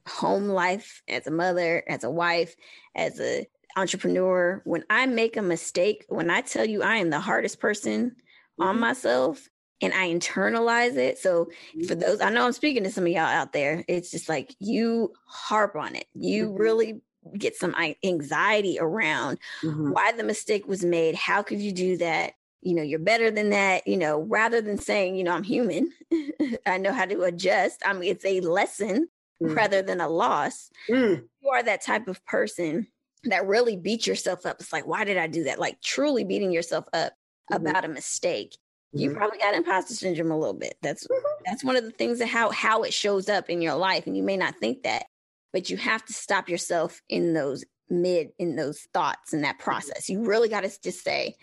[0.06, 2.54] home life, as a mother, as a wife,
[2.94, 7.20] as a entrepreneur, when I make a mistake, when I tell you I am the
[7.20, 8.16] hardest person
[8.58, 8.80] on mm-hmm.
[8.80, 9.48] myself
[9.80, 11.18] and I internalize it.
[11.18, 11.46] So
[11.86, 12.00] for mm-hmm.
[12.00, 13.84] those, I know I'm speaking to some of y'all out there.
[13.88, 16.06] It's just like you harp on it.
[16.14, 16.60] You mm-hmm.
[16.60, 17.00] really
[17.38, 17.74] get some
[18.04, 21.14] anxiety around why the mistake was made.
[21.14, 22.34] How could you do that?
[22.62, 23.86] You know, you're better than that.
[23.86, 25.92] You know, rather than saying, you know, I'm human,
[26.66, 27.82] I know how to adjust.
[27.84, 29.08] I mean, it's a lesson
[29.42, 29.56] Mm.
[29.56, 30.70] rather than a loss.
[30.88, 31.24] Mm.
[31.40, 32.86] You are that type of person
[33.24, 34.60] that really beat yourself up.
[34.60, 35.58] It's like, why did I do that?
[35.58, 37.12] Like truly beating yourself up
[37.50, 38.56] about a mistake.
[38.92, 39.16] You Mhm.
[39.16, 40.76] probably got imposter syndrome a little bit.
[40.82, 41.06] That's
[41.46, 44.16] that's one of the things that how how it shows up in your life, and
[44.16, 45.06] you may not think that,
[45.52, 50.08] but you have to stop yourself in those mid in those thoughts in that process.
[50.10, 51.36] You really got to just say,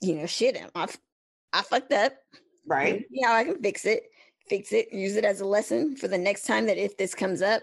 [0.00, 0.88] you know, shit, I
[1.52, 2.14] I fucked up.
[2.66, 3.04] Right.
[3.10, 4.04] Yeah, I can fix it.
[4.48, 4.92] Fix it.
[4.92, 7.62] Use it as a lesson for the next time that if this comes up,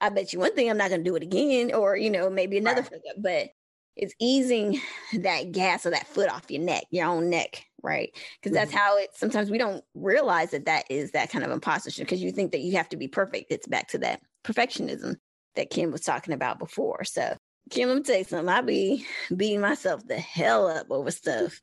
[0.00, 2.30] I bet you one thing I'm not going to do it again, or you know
[2.30, 2.82] maybe another.
[2.82, 3.16] fuck up.
[3.18, 3.48] But
[3.96, 4.80] it's easing
[5.20, 8.10] that gas or that foot off your neck, your own neck, right?
[8.40, 8.78] Because that's mm-hmm.
[8.78, 9.10] how it.
[9.14, 12.60] Sometimes we don't realize that that is that kind of imposter because you think that
[12.60, 13.50] you have to be perfect.
[13.50, 15.16] It's back to that perfectionism
[15.56, 17.04] that Kim was talking about before.
[17.04, 17.36] So.
[17.70, 18.48] Kim, let me tell you something.
[18.48, 21.60] I be beating myself the hell up over stuff.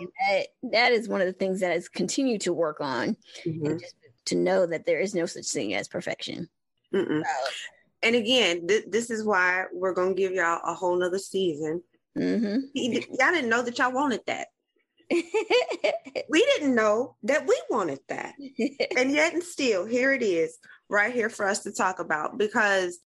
[0.00, 3.80] And that, that is one of the things that has continued to work on and
[3.80, 3.94] just
[4.26, 6.48] to know that there is no such thing as perfection.
[6.94, 7.22] Mm-mm.
[8.02, 11.82] And again, th- this is why we're gonna give y'all a whole nother season.
[12.16, 12.58] Mm-hmm.
[12.74, 14.48] y'all didn't know that y'all wanted that.
[15.10, 18.34] we didn't know that we wanted that,
[18.96, 22.38] and yet and still, here it is, right here for us to talk about.
[22.38, 22.98] Because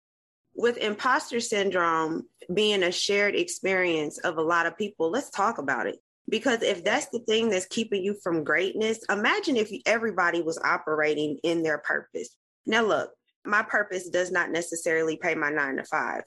[0.55, 5.87] with imposter syndrome being a shared experience of a lot of people, let's talk about
[5.87, 5.97] it.
[6.29, 11.39] Because if that's the thing that's keeping you from greatness, imagine if everybody was operating
[11.43, 12.37] in their purpose.
[12.67, 13.11] Now, look,
[13.45, 16.23] my purpose does not necessarily pay my nine to five,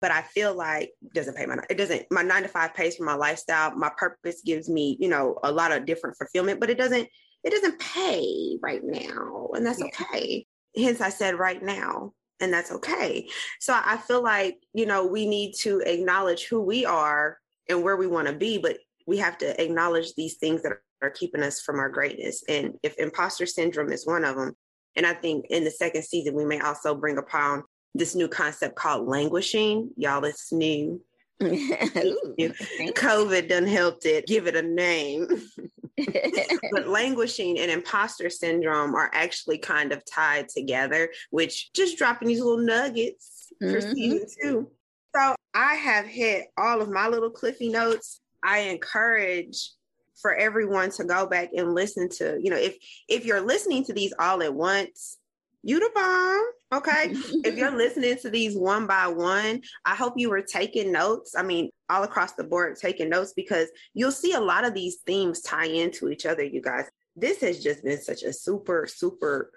[0.00, 2.96] but I feel like it doesn't pay my it doesn't my nine to five pays
[2.96, 3.76] for my lifestyle.
[3.76, 7.08] My purpose gives me, you know, a lot of different fulfillment, but it doesn't
[7.44, 10.46] it doesn't pay right now, and that's okay.
[10.76, 13.28] Hence, I said right now, and that's okay.
[13.60, 17.96] So I feel like you know we need to acknowledge who we are and where
[17.96, 20.72] we want to be, but we have to acknowledge these things that
[21.02, 22.42] are keeping us from our greatness.
[22.48, 24.54] And if imposter syndrome is one of them,
[24.96, 27.64] and I think in the second season, we may also bring upon
[27.94, 29.90] this new concept called languishing.
[29.96, 31.00] Y'all, it's new.
[31.42, 35.26] COVID done helped it give it a name.
[36.72, 42.40] but languishing and imposter syndrome are actually kind of tied together, which just dropping these
[42.40, 43.72] little nuggets mm-hmm.
[43.72, 44.70] for season two.
[45.14, 48.20] So I have hit all of my little Cliffy notes.
[48.42, 49.70] I encourage
[50.20, 52.76] for everyone to go back and listen to, you know, if
[53.08, 55.18] if you're listening to these all at once,
[55.66, 56.80] you the bomb.
[56.80, 57.12] Okay.
[57.44, 61.34] if you're listening to these one by one, I hope you were taking notes.
[61.36, 64.98] I mean, all across the board, taking notes because you'll see a lot of these
[65.06, 66.86] themes tie into each other, you guys.
[67.16, 69.50] This has just been such a super, super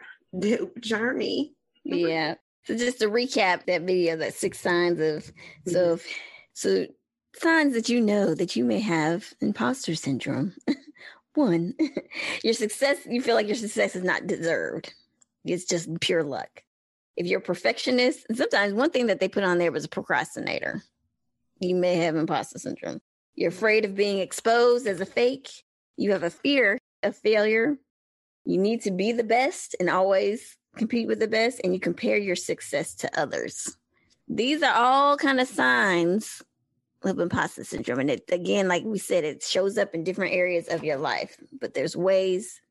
[0.79, 1.53] journey.
[1.83, 2.35] Yeah.
[2.65, 5.71] So just to recap that video, that six signs of mm-hmm.
[5.71, 5.99] so
[6.53, 6.87] so
[7.35, 10.55] signs that you know that you may have imposter syndrome.
[11.35, 11.75] One,
[12.43, 14.93] your success, you feel like your success is not deserved.
[15.45, 16.63] It's just pure luck.
[17.15, 20.83] If you're a perfectionist, sometimes one thing that they put on there was a procrastinator.
[21.59, 23.01] You may have imposter syndrome.
[23.35, 25.49] You're afraid of being exposed as a fake.
[25.97, 27.77] You have a fear of failure.
[28.45, 32.17] You need to be the best and always compete with the best, and you compare
[32.17, 33.77] your success to others.
[34.27, 36.41] These are all kind of signs
[37.03, 37.99] of imposter syndrome.
[37.99, 41.37] And it, again, like we said, it shows up in different areas of your life,
[41.59, 42.61] but there's ways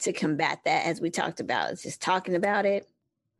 [0.00, 1.72] to combat that, as we talked about.
[1.72, 2.88] It's just talking about it,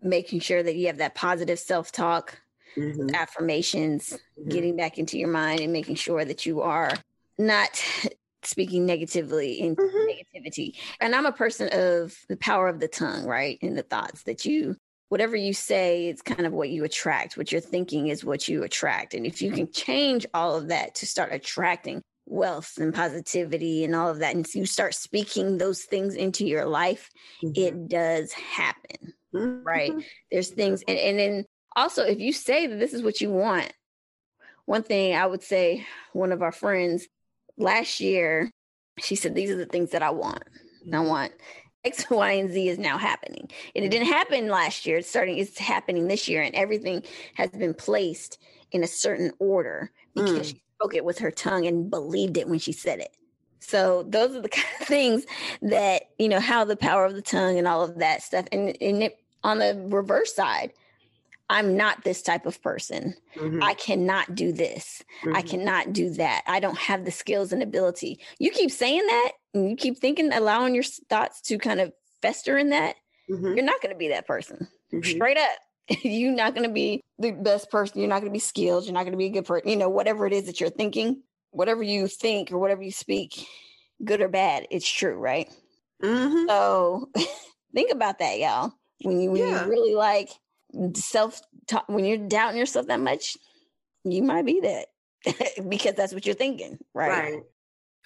[0.02, 2.40] making sure that you have that positive self talk,
[2.76, 3.14] mm-hmm.
[3.14, 4.48] affirmations, mm-hmm.
[4.48, 6.92] getting back into your mind and making sure that you are
[7.38, 7.82] not
[8.42, 10.38] speaking negatively in mm-hmm.
[10.38, 10.76] negativity.
[11.00, 13.58] And I'm a person of the power of the tongue, right?
[13.62, 14.76] And the thoughts that you
[15.08, 17.36] whatever you say it's kind of what you attract.
[17.36, 19.14] What you're thinking is what you attract.
[19.14, 23.94] And if you can change all of that to start attracting wealth and positivity and
[23.94, 27.10] all of that, and you start speaking those things into your life,
[27.42, 27.52] mm-hmm.
[27.54, 29.14] it does happen.
[29.34, 29.66] Mm-hmm.
[29.66, 29.92] Right.
[30.30, 33.72] There's things, and, and then also, if you say that this is what you want,
[34.64, 37.06] one thing I would say, one of our friends
[37.56, 38.50] last year,
[38.98, 40.42] she said, These are the things that I want.
[40.92, 41.32] I want
[41.84, 43.48] X, Y, and Z is now happening.
[43.74, 44.98] And it didn't happen last year.
[44.98, 47.02] It's starting, it's happening this year, and everything
[47.34, 48.38] has been placed
[48.72, 50.44] in a certain order because mm.
[50.44, 53.16] she spoke it with her tongue and believed it when she said it.
[53.60, 55.26] So those are the kind of things
[55.62, 58.46] that, you know, how the power of the tongue and all of that stuff.
[58.52, 60.72] And, and it, on the reverse side,
[61.48, 63.14] I'm not this type of person.
[63.36, 63.62] Mm-hmm.
[63.62, 65.04] I cannot do this.
[65.22, 65.36] Mm-hmm.
[65.36, 66.42] I cannot do that.
[66.46, 68.18] I don't have the skills and ability.
[68.38, 72.58] You keep saying that and you keep thinking, allowing your thoughts to kind of fester
[72.58, 72.96] in that.
[73.30, 73.54] Mm-hmm.
[73.54, 74.68] You're not going to be that person.
[74.92, 75.08] Mm-hmm.
[75.08, 75.58] Straight up.
[76.02, 78.00] you're not going to be the best person.
[78.00, 78.84] You're not going to be skilled.
[78.84, 79.68] You're not going to be a good person.
[79.68, 83.46] You know, whatever it is that you're thinking, whatever you think or whatever you speak,
[84.04, 85.48] good or bad, it's true, right?
[86.02, 86.48] Mm-hmm.
[86.48, 87.10] So
[87.74, 88.72] think about that, y'all.
[89.02, 89.64] When you, when yeah.
[89.64, 90.30] you really like,
[90.94, 93.36] self talk when you're doubting yourself that much,
[94.04, 94.86] you might be that
[95.68, 97.10] because that's what you're thinking, right?
[97.10, 97.42] Right.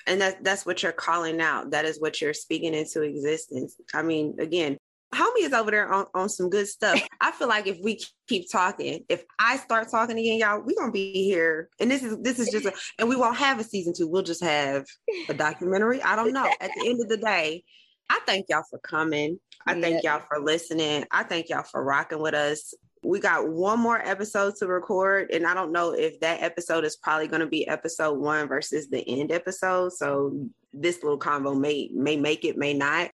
[0.06, 1.70] And that that's what you're calling out.
[1.70, 3.76] That is what you're speaking into existence.
[3.92, 4.78] I mean, again,
[5.14, 7.00] homie is over there on, on some good stuff.
[7.20, 10.92] I feel like if we keep talking, if I start talking again, y'all, we're gonna
[10.92, 11.68] be here.
[11.78, 14.08] And this is this is just a, and we won't have a season two.
[14.08, 14.84] We'll just have
[15.28, 16.02] a documentary.
[16.02, 16.48] I don't know.
[16.60, 17.64] At the end of the day,
[18.08, 19.38] I thank y'all for coming.
[19.66, 21.04] I thank y'all for listening.
[21.10, 22.74] I thank y'all for rocking with us.
[23.02, 26.96] We got one more episode to record, and I don't know if that episode is
[26.96, 29.92] probably going to be episode one versus the end episode.
[29.92, 33.10] So this little convo may may make it, may not.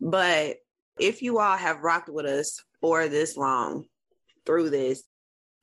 [0.00, 0.56] But
[0.98, 3.84] if you all have rocked with us for this long
[4.46, 5.02] through this,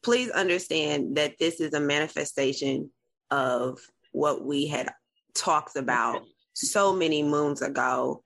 [0.03, 2.89] please understand that this is a manifestation
[3.29, 3.79] of
[4.11, 4.89] what we had
[5.33, 6.21] talked about
[6.53, 8.23] so many moons ago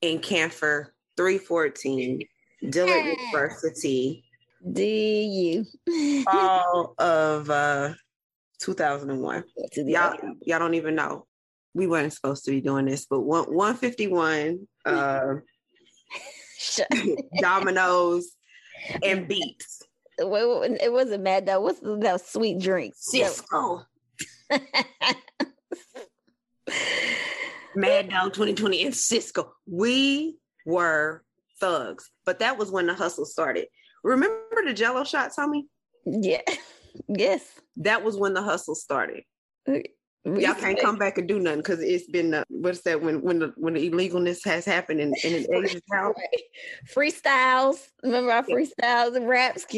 [0.00, 2.20] in Camphor 314,
[2.70, 4.24] Dillard University.
[4.72, 5.64] DU.
[6.26, 7.94] all of uh
[8.60, 9.44] 2001.
[9.76, 11.26] Y'all, y'all don't even know.
[11.72, 15.34] We weren't supposed to be doing this, but one 151 uh
[17.40, 18.32] dominoes
[19.02, 19.82] and beats.
[20.18, 21.62] it wasn't Mad Dog.
[21.62, 22.94] What's the, that sweet drink?
[22.96, 23.82] Cisco.
[27.74, 29.52] Mad Dog 2020 and Cisco.
[29.66, 31.24] We were
[31.60, 33.66] thugs, but that was when the hustle started.
[34.02, 35.66] Remember the Jello shot, Tommy?
[36.04, 36.42] Yeah.
[37.08, 37.44] Yes.
[37.76, 39.22] That was when the hustle started.
[39.68, 39.78] Uh,
[40.24, 43.38] Y'all can't come back and do nothing because it's been uh, what's that when when
[43.38, 46.14] the when the illegalness has happened in, it ages out.
[46.14, 46.42] Right.
[46.94, 47.88] Freestyles.
[48.02, 49.64] Remember our freestyles and raps?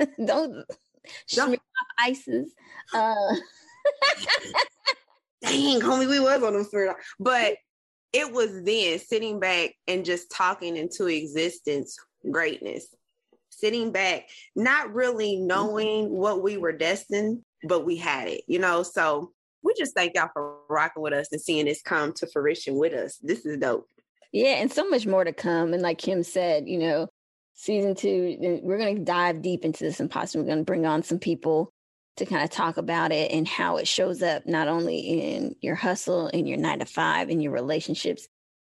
[0.24, 0.64] Don't
[1.34, 1.60] Don't
[1.98, 2.52] ices.
[2.92, 3.34] Uh
[5.42, 7.56] Dang, homie, we was on them for but
[8.12, 11.96] it was then sitting back and just talking into existence
[12.30, 12.94] greatness.
[13.50, 18.82] Sitting back, not really knowing what we were destined, but we had it, you know.
[18.82, 19.32] So
[19.70, 22.92] we just thank y'all for rocking with us and seeing this come to fruition with
[22.92, 23.18] us.
[23.22, 23.88] This is dope.
[24.32, 25.72] Yeah, and so much more to come.
[25.72, 27.08] And like Kim said, you know,
[27.54, 30.38] season two, uh, we're going to dive deep into this imposter.
[30.38, 31.72] We're going to bring on some people
[32.16, 35.74] to kind of talk about it and how it shows up not only in your
[35.74, 38.28] hustle, in your nine to five, in your relationships,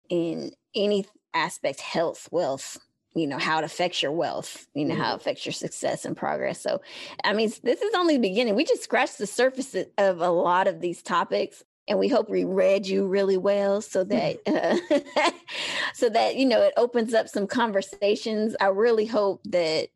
[0.10, 2.78] in any aspect, health, wealth,
[3.14, 5.04] you know how it affects your wealth you know mm-hmm.
[5.04, 6.82] how it affects your success and progress so
[7.24, 10.68] i mean this is only the beginning we just scratched the surface of a lot
[10.68, 15.32] of these topics and we hope we read you really well so that uh,
[15.94, 19.90] so that you know it opens up some conversations i really hope that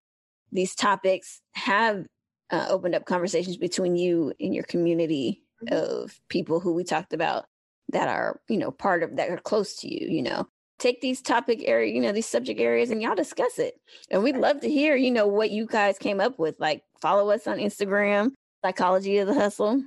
[0.51, 2.05] these topics have
[2.51, 5.75] uh, opened up conversations between you and your community mm-hmm.
[5.75, 7.45] of people who we talked about
[7.89, 10.47] that are you know part of that are close to you you know
[10.77, 13.79] take these topic area, you know, these subject areas and y'all discuss it.
[14.09, 16.59] And we'd love to hear, you know, what you guys came up with.
[16.59, 18.31] Like follow us on Instagram,
[18.63, 19.83] Psychology of the Hustle.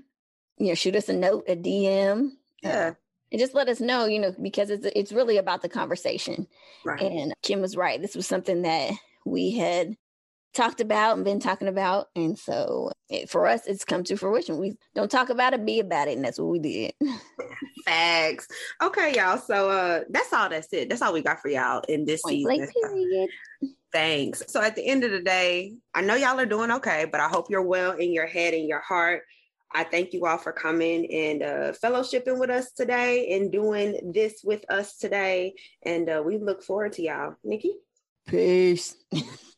[0.58, 2.30] You know, shoot us a note, a DM.
[2.62, 2.70] Yeah.
[2.70, 2.94] Uh,
[3.30, 6.46] and just let us know, you know, because it's it's really about the conversation.
[6.84, 7.00] Right.
[7.00, 8.00] And Kim was right.
[8.00, 8.92] This was something that
[9.26, 9.96] we had
[10.54, 12.08] talked about and been talking about.
[12.16, 14.58] And so it, for us, it's come to fruition.
[14.58, 16.16] We don't talk about it, be about it.
[16.16, 16.92] And that's what we did.
[17.84, 18.48] Facts.
[18.82, 19.38] Okay, y'all.
[19.38, 20.88] So uh that's all that's it.
[20.88, 22.68] That's all we got for y'all in this Point season.
[22.82, 23.30] period.
[23.92, 24.42] Thanks.
[24.48, 27.28] So at the end of the day, I know y'all are doing okay, but I
[27.28, 29.22] hope you're well in your head and your heart.
[29.74, 34.40] I thank you all for coming and uh, fellowshipping with us today and doing this
[34.42, 35.54] with us today.
[35.82, 37.36] And uh, we look forward to y'all.
[37.44, 37.74] Nikki?
[38.26, 38.96] Peace.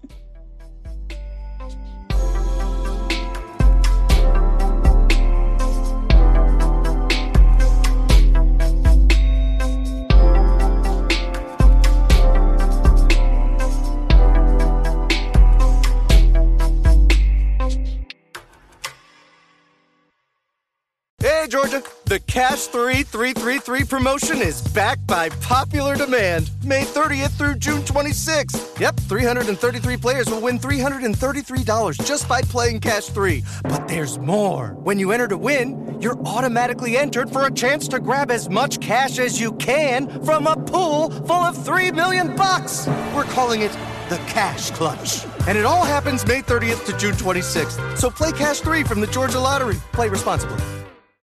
[21.47, 21.81] Georgia.
[22.05, 26.51] The Cash 3333 promotion is back by popular demand.
[26.63, 28.79] May 30th through June 26th.
[28.79, 33.43] Yep, 333 players will win $333 just by playing Cash 3.
[33.63, 34.75] But there's more.
[34.83, 38.79] When you enter to win, you're automatically entered for a chance to grab as much
[38.79, 42.87] cash as you can from a pool full of 3 million bucks.
[43.15, 43.71] We're calling it
[44.09, 45.25] the Cash Clutch.
[45.47, 47.97] And it all happens May 30th to June 26th.
[47.97, 49.79] So play Cash 3 from the Georgia Lottery.
[49.93, 50.80] Play responsibly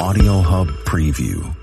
[0.00, 1.56] Audio Hub Preview.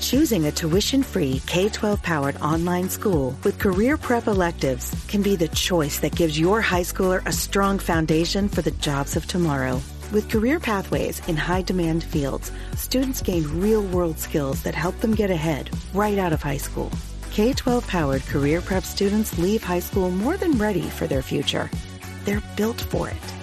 [0.00, 6.00] Choosing a tuition-free K-12 powered online school with career prep electives can be the choice
[6.00, 9.80] that gives your high schooler a strong foundation for the jobs of tomorrow.
[10.10, 15.14] With career pathways in high demand fields, students gain real world skills that help them
[15.14, 16.90] get ahead right out of high school.
[17.30, 21.70] K 12 powered career prep students leave high school more than ready for their future.
[22.24, 23.34] They're built for it.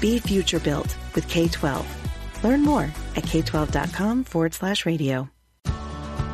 [0.00, 2.44] Be future built with K 12.
[2.44, 2.84] Learn more
[3.16, 5.28] at k12.com forward slash radio.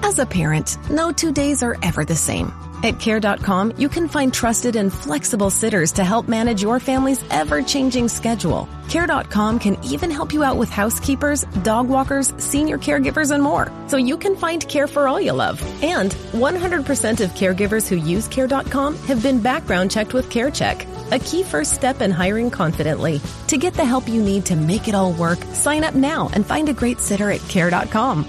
[0.03, 2.53] As a parent, no two days are ever the same.
[2.83, 7.63] At care.com, you can find trusted and flexible sitters to help manage your family's ever
[7.63, 8.69] changing schedule.
[8.89, 13.71] Care.com can even help you out with housekeepers, dog walkers, senior caregivers, and more.
[13.87, 15.63] So you can find care for all you love.
[15.85, 21.43] And 100% of caregivers who use Care.com have been background checked with CareCheck a key
[21.43, 23.21] first step in hiring confidently.
[23.49, 26.47] To get the help you need to make it all work, sign up now and
[26.47, 28.27] find a great sitter at care.com.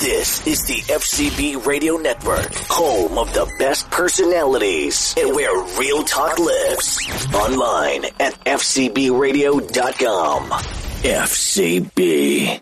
[0.00, 6.38] This is the FCB Radio Network, home of the best personalities and where real talk
[6.38, 6.98] lives.
[7.34, 10.50] Online at FCBRadio.com.
[11.02, 12.60] FCB.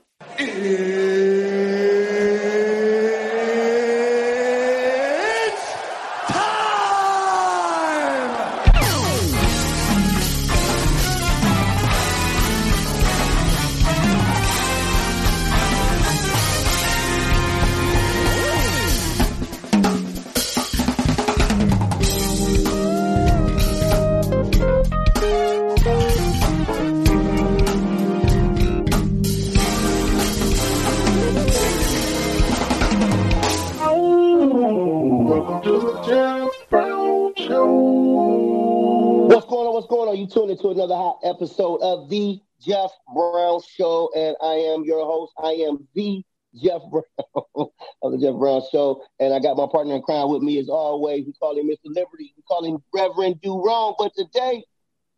[40.14, 40.34] What's?
[40.34, 45.04] You tuned into another hot episode of the Jeff Brown Show, and I am your
[45.04, 45.32] host.
[45.42, 46.22] I am the
[46.62, 47.04] Jeff Brown
[48.02, 50.68] of the Jeff Brown Show, and I got my partner in crime with me as
[50.68, 51.26] always.
[51.26, 51.86] We call him Mr.
[51.86, 52.32] Liberty.
[52.36, 54.62] We call him Reverend Do Wrong, but today,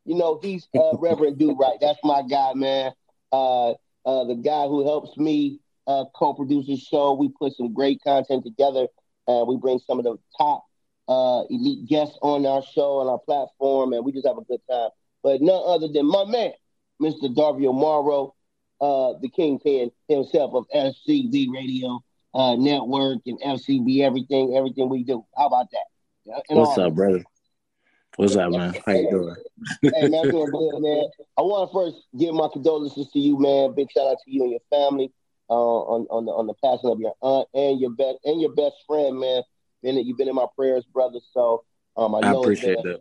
[0.07, 1.77] you know, he's uh, Reverend Do Right.
[1.81, 2.93] That's my guy, man.
[3.33, 3.73] Uh,
[4.07, 7.13] uh, the guy who helps me uh, co-produce the show.
[7.15, 8.89] We put some great content together,
[9.27, 10.66] and we bring some of the top
[11.09, 14.61] uh, elite guests on our show and our platform, and we just have a good
[14.71, 14.91] time.
[15.23, 16.53] But none other than my man,
[17.01, 17.35] Mr.
[17.35, 18.35] Darvio Morrow,
[18.81, 22.03] uh, the kingpin himself of FCB Radio
[22.35, 25.25] uh, Network and FCB everything, everything we do.
[25.37, 26.43] How about that?
[26.49, 27.25] And What's up, brother?
[28.17, 28.75] What's up, man?
[28.85, 29.37] How you doing?
[29.83, 31.09] hey man, I'm doing good, man.
[31.39, 33.75] I want to first give my condolences to you, man.
[33.75, 35.13] Big shout out to you and your family
[35.49, 38.53] uh, on on the on the passing of your aunt and your best and your
[38.53, 39.43] best friend, man.
[39.87, 41.21] Been you've been in my prayers, brother.
[41.33, 41.63] So
[41.97, 43.01] um, I I know it's appreciate that.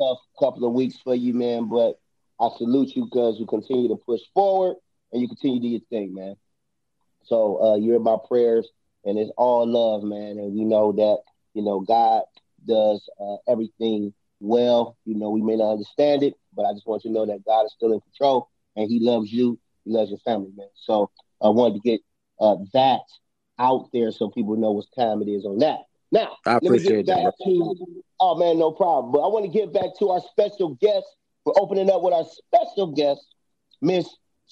[0.00, 1.68] tough couple of weeks for you, man.
[1.68, 1.98] But
[2.40, 4.76] I salute you because you continue to push forward
[5.12, 6.36] and you continue to do your thing, man.
[7.24, 8.68] So uh, you're in my prayers,
[9.04, 10.38] and it's all love, man.
[10.38, 11.18] And we know that
[11.54, 12.22] you know God
[12.68, 14.96] does uh, everything well.
[15.04, 17.44] You know, we may not understand it, but I just want you to know that
[17.44, 19.58] God is still in control, and He loves you.
[19.84, 20.68] He loves your family, man.
[20.76, 21.10] So
[21.42, 22.00] I wanted to get
[22.40, 23.00] uh, that
[23.58, 25.80] out there so people know what time it is on that.
[26.12, 27.74] Now, I let me appreciate that, to.
[28.20, 29.12] Oh man, no problem.
[29.12, 31.06] But I want to get back to our special guest.
[31.44, 33.20] We're opening up with our special guest,
[33.80, 34.06] Miss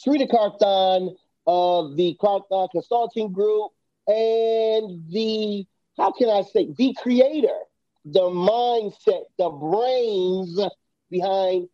[0.04, 1.14] Sharita Carthon
[1.46, 3.70] of the Karthan Consulting Group
[4.08, 5.66] and the
[5.98, 7.58] how can I say the creator,
[8.06, 10.58] the mindset, the brains
[11.10, 11.68] behind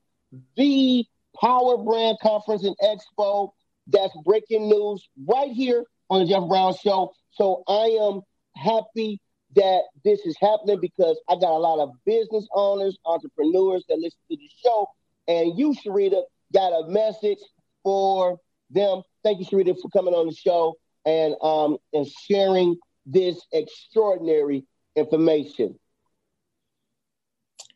[0.56, 1.04] the
[1.40, 3.50] Power Brand Conference and Expo.
[3.86, 7.12] That's breaking news right here on the Jeff Brown Show.
[7.30, 8.22] So I am
[8.56, 9.20] happy
[9.56, 14.18] that this is happening because I got a lot of business owners, entrepreneurs that listen
[14.30, 14.88] to the show.
[15.28, 16.22] And you, Sharita,
[16.52, 17.38] got a message
[17.82, 18.38] for
[18.70, 19.02] them.
[19.24, 20.74] Thank you, Sharita, for coming on the show
[21.04, 22.76] and um and sharing
[23.06, 24.64] this extraordinary
[24.94, 25.78] information.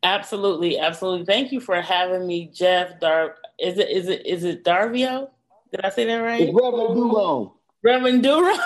[0.03, 1.27] Absolutely, absolutely.
[1.27, 3.01] Thank you for having me, Jeff.
[3.01, 5.29] Dar, is it is it is it Darvio?
[5.71, 6.43] Did I say that right?
[6.43, 7.53] It's Reverend.
[7.83, 8.59] Reverend Do Wrong.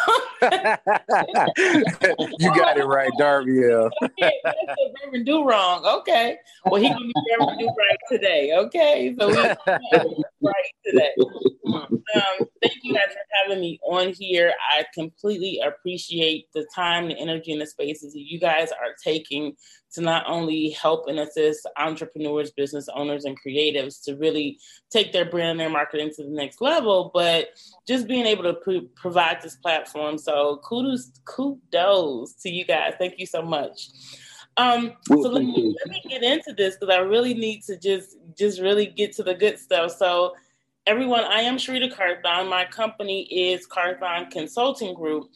[2.40, 3.54] you got it right, Darby.
[3.64, 3.88] Yeah.
[4.02, 5.84] okay, that's a Reverend Do Wrong.
[6.00, 6.36] Okay,
[6.66, 8.52] well he gonna be Reverend right today.
[8.54, 11.12] Okay, so we right today.
[11.72, 12.02] Um,
[12.62, 14.52] thank you guys for having me on here.
[14.70, 19.54] I completely appreciate the time, the energy, and the spaces that you guys are taking
[19.94, 24.58] to not only help and assist entrepreneurs, business owners, and creatives to really
[24.90, 27.48] take their brand and their marketing to the next level, but
[27.86, 30.18] just being able to pro- provide this platform.
[30.18, 32.94] So kudos, kudos to you guys.
[32.98, 33.88] Thank you so much.
[34.56, 38.16] Um, so let me, let me get into this because I really need to just
[38.38, 39.92] just really get to the good stuff.
[39.92, 40.34] So
[40.86, 42.48] everyone, I am Sharita Carthon.
[42.48, 45.28] My company is Carthon Consulting Group.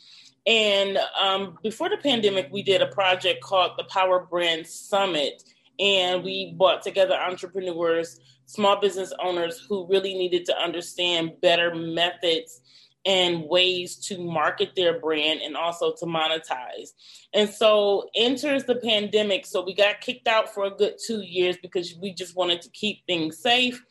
[0.49, 5.43] And um, before the pandemic, we did a project called the Power Brand Summit.
[5.79, 12.62] And we brought together entrepreneurs, small business owners who really needed to understand better methods
[13.05, 16.93] and ways to market their brand and also to monetize.
[17.35, 19.45] And so enters the pandemic.
[19.45, 22.70] So we got kicked out for a good two years because we just wanted to
[22.70, 23.85] keep things safe.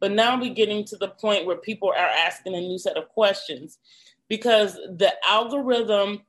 [0.00, 3.08] But now we're getting to the point where people are asking a new set of
[3.10, 3.78] questions
[4.30, 6.22] because the algorithm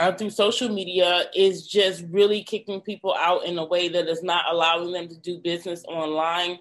[0.00, 4.24] uh, through social media is just really kicking people out in a way that is
[4.24, 6.58] not allowing them to do business online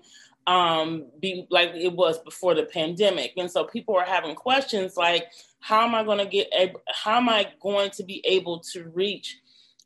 [0.47, 3.33] um, be like it was before the pandemic.
[3.37, 5.27] And so people are having questions like,
[5.59, 8.89] how am I going to get, a- how am I going to be able to
[8.93, 9.39] reach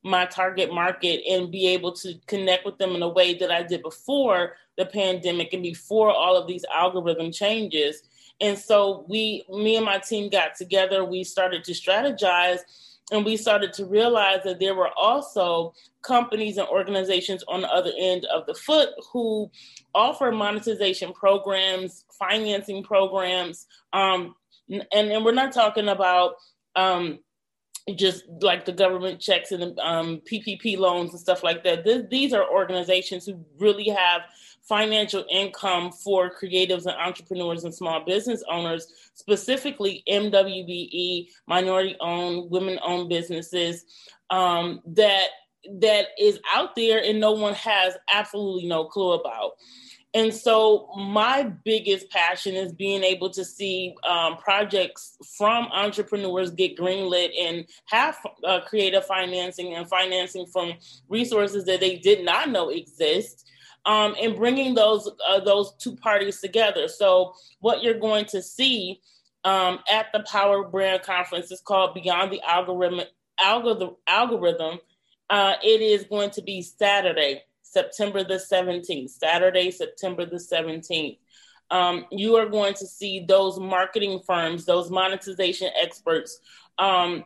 [0.03, 3.63] my target market and be able to connect with them in a way that I
[3.63, 8.03] did before the pandemic and before all of these algorithm changes.
[8.41, 12.59] And so we, me and my team got together, we started to strategize
[13.11, 17.91] and we started to realize that there were also companies and organizations on the other
[17.99, 19.51] end of the foot who
[19.93, 23.67] offer monetization programs, financing programs.
[23.93, 24.35] Um,
[24.69, 26.35] and, and we're not talking about
[26.75, 27.19] um,
[27.95, 32.09] just like the government checks and um, PPP loans and stuff like that.
[32.09, 34.21] These are organizations who really have
[34.71, 42.79] financial income for creatives and entrepreneurs and small business owners, specifically MWBE, minority owned, women
[42.81, 43.83] owned businesses
[44.29, 45.27] um, that
[45.81, 49.51] that is out there and no one has absolutely no clue about.
[50.13, 56.77] And so, my biggest passion is being able to see um, projects from entrepreneurs get
[56.77, 60.73] greenlit and have uh, creative financing and financing from
[61.09, 63.50] resources that they did not know exist,
[63.85, 66.87] um, and bringing those uh, those two parties together.
[66.87, 69.01] So, what you're going to see
[69.43, 73.01] um, at the Power Brand Conference is called Beyond the Algorithm.
[73.39, 73.95] Algorithm.
[74.07, 74.79] algorithm.
[75.29, 81.17] Uh, it is going to be Saturday, September the 17th, Saturday, September the 17th.
[81.71, 86.39] Um, you are going to see those marketing firms, those monetization experts.
[86.77, 87.23] Um,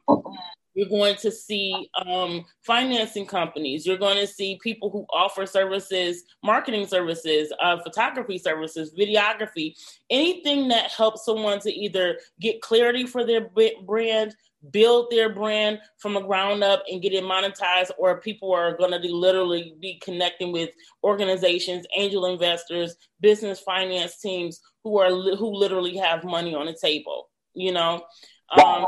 [0.75, 3.87] you're going to see um, financing companies.
[3.87, 9.73] You're going to see people who offer services, marketing services, uh, photography services, videography,
[10.09, 13.49] anything that helps someone to either get clarity for their
[13.85, 14.35] brand,
[14.71, 18.91] build their brand from the ground up and get it monetized, or people are going
[18.91, 20.71] to literally be connecting with
[21.03, 27.29] organizations, angel investors, business finance teams who are who literally have money on the table.
[27.53, 28.03] You know,
[28.51, 28.85] um,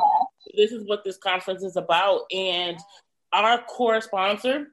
[0.58, 2.78] this is what this conference is about, and
[3.32, 4.68] our core sponsor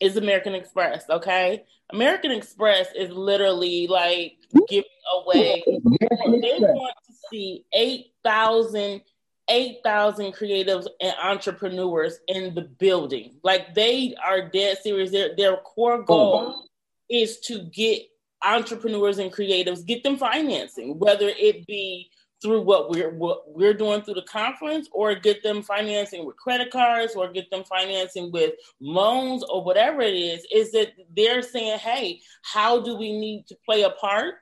[0.00, 1.04] is American Express.
[1.10, 4.36] Okay, American Express is literally like
[4.68, 4.84] giving
[5.14, 5.62] away.
[5.66, 9.02] They want to see eight thousand
[9.48, 13.36] 8,000 creatives and entrepreneurs in the building.
[13.42, 15.10] Like they are dead serious.
[15.10, 16.64] Their, their core oh, goal oh.
[17.10, 18.02] is to get
[18.42, 22.10] entrepreneurs and creatives, get them financing, whether it be
[22.44, 26.70] through what we're what we're doing through the conference or get them financing with credit
[26.70, 31.78] cards or get them financing with loans or whatever it is is that they're saying
[31.78, 34.34] hey how do we need to play a part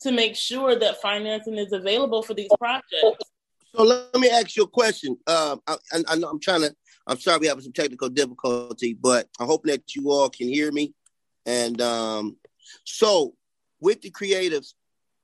[0.00, 3.22] to make sure that financing is available for these projects
[3.72, 5.16] so let me ask you a question.
[5.28, 6.74] Um, I, I, I know I'm trying to.
[7.06, 10.72] I'm sorry we have some technical difficulty, but I hope that you all can hear
[10.72, 10.92] me.
[11.46, 12.36] And um,
[12.82, 13.34] so
[13.80, 14.74] with the creatives,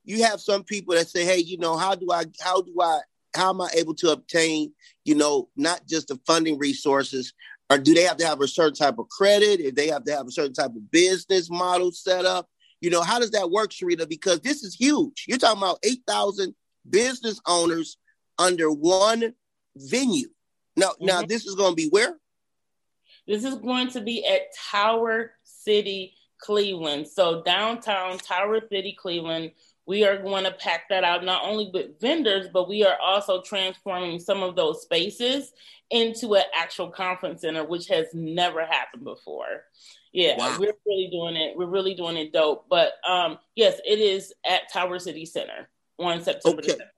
[0.06, 2.24] you have some people that say, "Hey, you know, how do I?
[2.40, 3.00] How do I?
[3.34, 4.72] How am I able to obtain?
[5.04, 7.34] You know, not just the funding resources,
[7.68, 9.60] or do they have to have a certain type of credit?
[9.60, 12.48] If they have to have a certain type of business model set up,
[12.80, 14.08] you know, how does that work, Sharita?
[14.08, 15.24] Because this is huge.
[15.26, 16.54] You're talking about eight thousand
[16.88, 17.98] business owners
[18.38, 19.34] under one
[19.76, 20.28] venue.
[20.76, 21.06] Now, mm-hmm.
[21.06, 22.16] now this is going to be where?
[23.26, 27.08] This is going to be at Tower City, Cleveland.
[27.08, 29.52] So downtown Tower City, Cleveland.
[29.86, 33.40] We are going to pack that out not only with vendors, but we are also
[33.42, 35.52] transforming some of those spaces
[35.90, 39.64] into an actual conference center, which has never happened before.
[40.12, 40.56] Yeah, wow.
[40.58, 41.56] we're really doing it.
[41.56, 42.66] We're really doing it dope.
[42.68, 45.68] But um, yes, it is at Tower City Center
[45.98, 46.72] on September okay.
[46.72, 46.88] 7th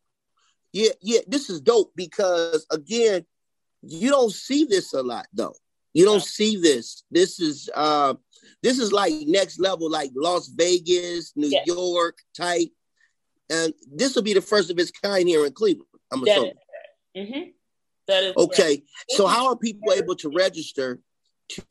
[0.73, 3.25] yeah, yeah, this is dope because again,
[3.83, 5.55] you don't see this a lot though.
[5.95, 7.05] You don't see this.
[7.11, 8.15] This is uh
[8.63, 11.67] this is like next level, like Las Vegas, New yes.
[11.67, 12.69] York type.
[13.51, 15.89] And this will be the first of its kind here in Cleveland.
[16.13, 16.53] I'm assuming.
[17.17, 17.51] Mm-hmm.
[18.07, 18.83] That is okay.
[19.11, 21.01] So how are people able to register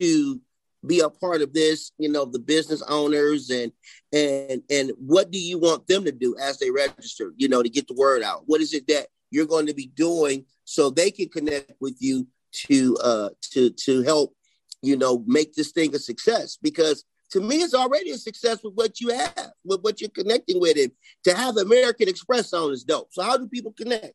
[0.00, 0.40] to
[0.86, 3.72] be a part of this you know the business owners and
[4.12, 7.68] and and what do you want them to do as they register you know to
[7.68, 11.10] get the word out what is it that you're going to be doing so they
[11.10, 14.34] can connect with you to uh to to help
[14.80, 18.74] you know make this thing a success because to me it's already a success with
[18.74, 20.92] what you have with what you're connecting with it
[21.24, 24.14] to have american express on is dope so how do people connect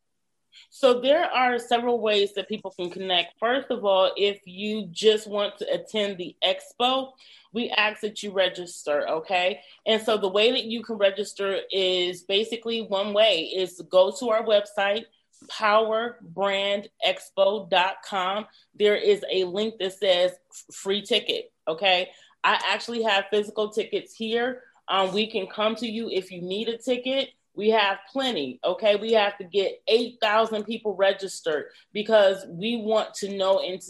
[0.70, 3.38] so there are several ways that people can connect.
[3.40, 7.12] First of all, if you just want to attend the expo,
[7.54, 9.62] we ask that you register, okay?
[9.86, 14.30] And so the way that you can register is basically one way is go to
[14.30, 15.06] our website
[15.52, 18.46] powerbrandexpo.com.
[18.76, 20.32] There is a link that says
[20.72, 22.12] free ticket, okay?
[22.44, 24.62] I actually have physical tickets here.
[24.88, 28.60] Um, we can come to you if you need a ticket We have plenty.
[28.66, 28.96] Okay.
[28.96, 33.82] We have to get 8,000 people registered because we want to know, and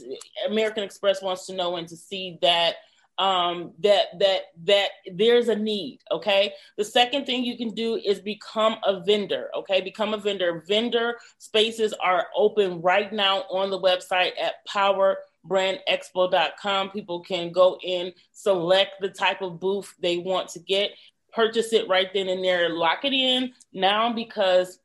[0.48, 2.76] American Express wants to know and to see that
[3.20, 8.20] um that that that there's a need okay the second thing you can do is
[8.20, 13.80] become a vendor okay become a vendor vendor spaces are open right now on the
[13.80, 14.66] website at
[15.48, 20.92] powerbrandexpo.com people can go in select the type of booth they want to get
[21.34, 24.80] purchase it right then and there lock it in now because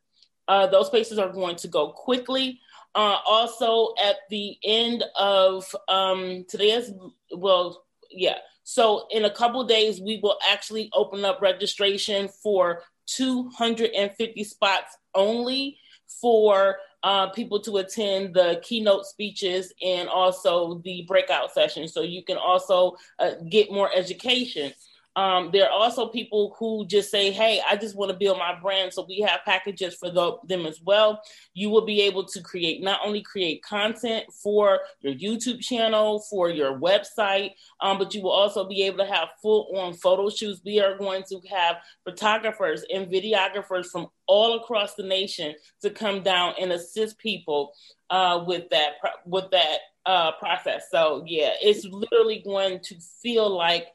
[0.49, 2.59] uh, those spaces are going to go quickly
[2.95, 6.91] uh, also at the end of um, today's
[7.37, 8.39] well yeah.
[8.65, 15.79] So in a couple days, we will actually open up registration for 250 spots only
[16.21, 21.93] for uh, people to attend the keynote speeches and also the breakout sessions.
[21.93, 24.73] So you can also uh, get more education.
[25.19, 28.57] Um, there are also people who just say, Hey, I just want to build my
[28.57, 28.93] brand.
[28.93, 31.21] So we have packages for the, them as well.
[31.55, 36.51] You will be able to create, not only create content for your YouTube channel, for
[36.51, 40.61] your website, um, but you will also be able to have full on photo shoots.
[40.65, 46.23] We are going to have photographers and videographers from all across the nation to come
[46.23, 47.73] down and assist people
[48.11, 48.93] uh, with that,
[49.27, 50.85] with that uh, process.
[50.93, 53.89] So yeah, it's literally going to feel like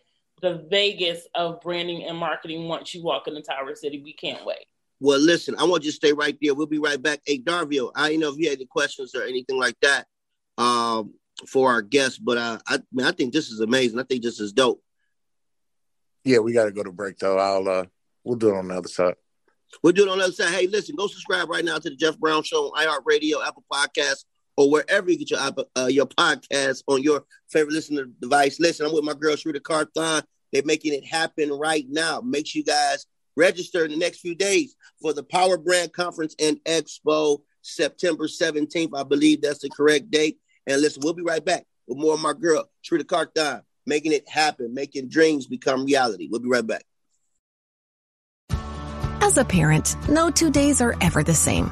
[0.44, 4.02] the Vegas of branding and marketing once you walk in the Tower City.
[4.04, 4.66] We can't wait.
[5.00, 6.54] Well, listen, I want you to stay right there.
[6.54, 7.22] We'll be right back.
[7.26, 10.06] Hey, Darvio, I don't know if you had any questions or anything like that
[10.58, 11.14] um,
[11.48, 14.00] for our guests, but uh, I, I mean, I think this is amazing.
[14.00, 14.84] I think this is dope.
[16.26, 17.38] Yeah, we got to go to break though.
[17.38, 17.86] I'll uh,
[18.26, 19.16] we'll do it on the other side.
[19.82, 20.54] We'll do it on the other side.
[20.54, 24.26] Hey, listen, go subscribe right now to the Jeff Brown Show on iHeartRadio, Apple Podcasts,
[24.58, 25.40] or wherever you get your
[25.78, 28.60] uh, your podcast on your favorite listening device.
[28.60, 30.24] Listen, I'm with my girl Sharita Carthon.
[30.54, 32.22] They're making it happen right now.
[32.22, 36.36] Make sure you guys register in the next few days for the Power Brand Conference
[36.40, 38.92] and Expo, September 17th.
[38.96, 40.38] I believe that's the correct date.
[40.68, 44.30] And listen, we'll be right back with more of my girl, Sharita Carthon, making it
[44.30, 46.28] happen, making dreams become reality.
[46.30, 46.86] We'll be right back.
[49.22, 51.72] As a parent, no two days are ever the same.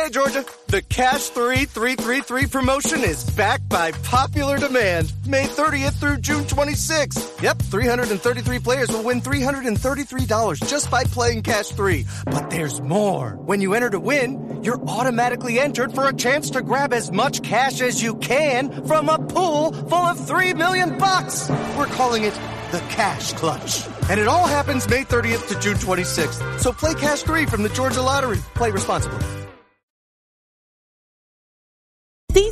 [0.00, 0.46] Hey, Georgia!
[0.68, 5.12] The Cash 3333 promotion is back by popular demand.
[5.26, 7.42] May 30th through June 26th.
[7.42, 12.06] Yep, 333 players will win $333 just by playing Cash 3.
[12.24, 13.32] But there's more.
[13.44, 17.42] When you enter to win, you're automatically entered for a chance to grab as much
[17.42, 21.50] cash as you can from a pool full of 3 million bucks.
[21.76, 22.32] We're calling it
[22.72, 23.86] the Cash Clutch.
[24.08, 26.58] And it all happens May 30th to June 26th.
[26.58, 28.38] So play Cash 3 from the Georgia Lottery.
[28.54, 29.39] Play responsibly.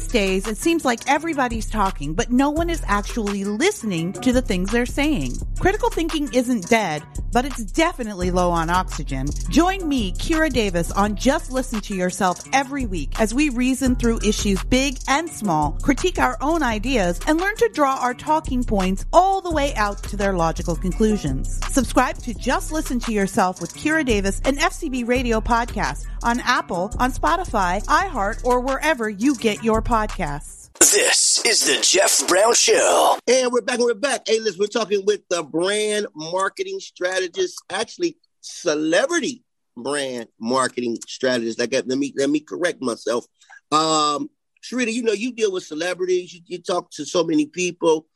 [0.08, 4.70] Days, it seems like everybody's talking, but no one is actually listening to the things
[4.70, 5.36] they're saying.
[5.58, 7.02] Critical thinking isn't dead,
[7.32, 9.26] but it's definitely low on oxygen.
[9.50, 14.20] Join me, Kira Davis, on Just Listen to Yourself every week as we reason through
[14.24, 19.04] issues big and small, critique our own ideas, and learn to draw our talking points
[19.12, 21.60] all the way out to their logical conclusions.
[21.72, 26.92] Subscribe to Just Listen to Yourself with Kira Davis, an FCB radio podcast on Apple,
[26.98, 30.70] on Spotify, iHeart, or wherever you get your podcasts.
[30.78, 33.18] This is the Jeff Brown Show.
[33.26, 34.28] And we're back and we're back.
[34.28, 39.42] Hey, listen, we're talking with the brand marketing strategist, actually celebrity
[39.76, 41.58] brand marketing strategist.
[41.58, 43.26] Like, let me let me correct myself.
[43.72, 44.30] Um,
[44.62, 48.06] Sharita, you know, you deal with celebrities, you, you talk to so many people.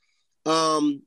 [0.46, 1.02] Um,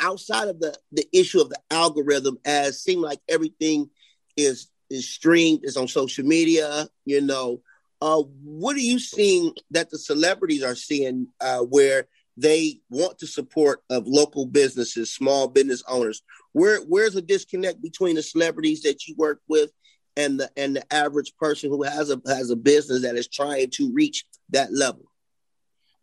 [0.00, 3.90] outside of the the issue of the algorithm, as seem like everything
[4.38, 7.60] is is streamed, is on social media, you know.
[8.00, 12.06] Uh, what are you seeing that the celebrities are seeing uh, where
[12.36, 16.22] they want to support of local businesses, small business owners?
[16.52, 19.70] Where where's the disconnect between the celebrities that you work with
[20.16, 23.70] and the and the average person who has a has a business that is trying
[23.70, 25.04] to reach that level?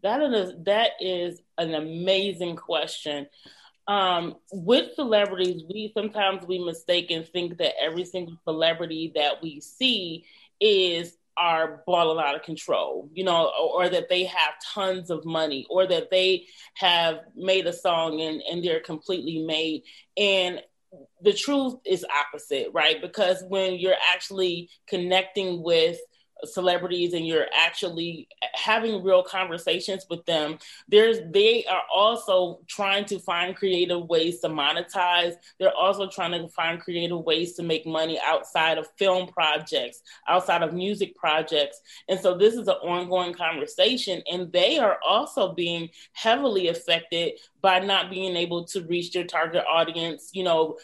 [0.03, 3.27] That is that is an amazing question.
[3.87, 9.59] Um, with celebrities, we sometimes we mistake and think that every single celebrity that we
[9.59, 10.25] see
[10.59, 15.25] is are balling out of control, you know, or, or, that they have tons of
[15.25, 16.45] money, or that they
[16.75, 19.81] have made a song and, and they're completely made.
[20.15, 20.61] And
[21.21, 23.01] the truth is opposite, right?
[23.01, 25.97] Because when you're actually connecting with
[26.45, 30.57] celebrities and you're actually having real conversations with them
[30.87, 35.35] there's they are also trying to find creative ways to monetize.
[35.59, 40.63] They're also trying to find creative ways to make money outside of film projects outside
[40.63, 41.81] of music projects.
[42.09, 47.79] And so this is an ongoing conversation and they are also being heavily affected by
[47.79, 50.77] not being able to reach their target audience you know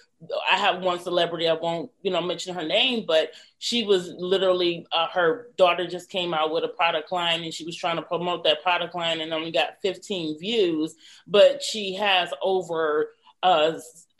[0.52, 4.86] I have one celebrity, I won't, you know, mention her name, but she was literally,
[4.92, 8.02] uh, her daughter just came out with a product line and she was trying to
[8.02, 10.96] promote that product line and only got 15 views,
[11.28, 13.10] but she has over
[13.44, 13.74] uh,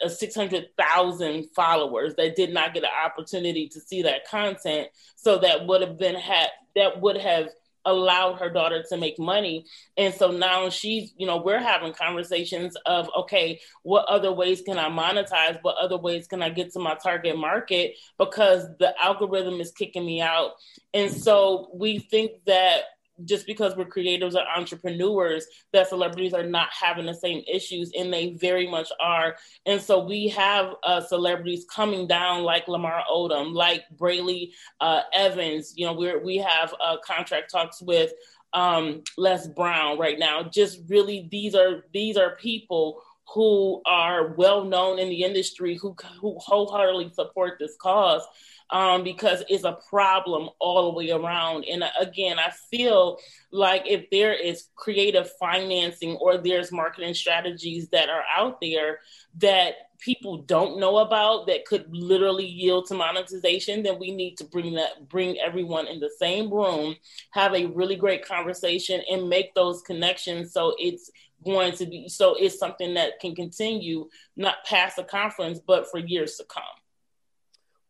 [0.08, 4.90] 600,000 followers that did not get an opportunity to see that content.
[5.16, 7.50] So that would have been had, that would have
[7.88, 9.66] allowed her daughter to make money.
[9.98, 14.78] And so now she's, you know, we're having conversations of, okay, what other ways can
[14.78, 15.58] I monetize?
[15.62, 17.96] What other ways can I get to my target market?
[18.20, 20.52] Because the algorithm is kicking me out.
[20.94, 22.82] And so we think that
[23.26, 28.14] just because we're creatives or entrepreneurs that celebrities are not having the same issues and
[28.14, 29.36] they very much are.
[29.66, 35.74] And so we have uh, celebrities coming down like lamar odom like brely uh, evans.
[35.76, 38.14] You know we're we have uh, contract talks with
[38.54, 40.44] um, les brown right now.
[40.44, 43.02] Just really these are these are people
[43.34, 48.24] who are well known in the industry who who wholeheartedly support this cause
[48.70, 51.66] um, because it's a problem all the way around.
[51.66, 53.18] And uh, again, I feel
[53.52, 59.00] like if there is creative financing or there's marketing strategies that are out there
[59.38, 64.44] that people don't know about that could literally yield to monetization then we need to
[64.44, 66.96] bring that bring everyone in the same room
[67.32, 71.10] have a really great conversation and make those connections so it's
[71.46, 76.00] going to be so it's something that can continue not past the conference but for
[76.00, 76.64] years to come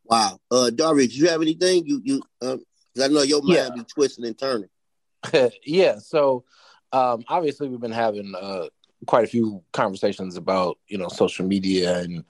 [0.10, 0.40] Wow.
[0.49, 1.86] Uh Darby, do you have anything?
[1.86, 2.61] You you um
[3.02, 3.69] I know your mind Yeah.
[3.76, 4.69] be twisting and turning.
[5.65, 5.99] yeah.
[5.99, 6.45] So
[6.94, 8.68] um, obviously, we've been having uh,
[9.06, 12.24] quite a few conversations about you know social media and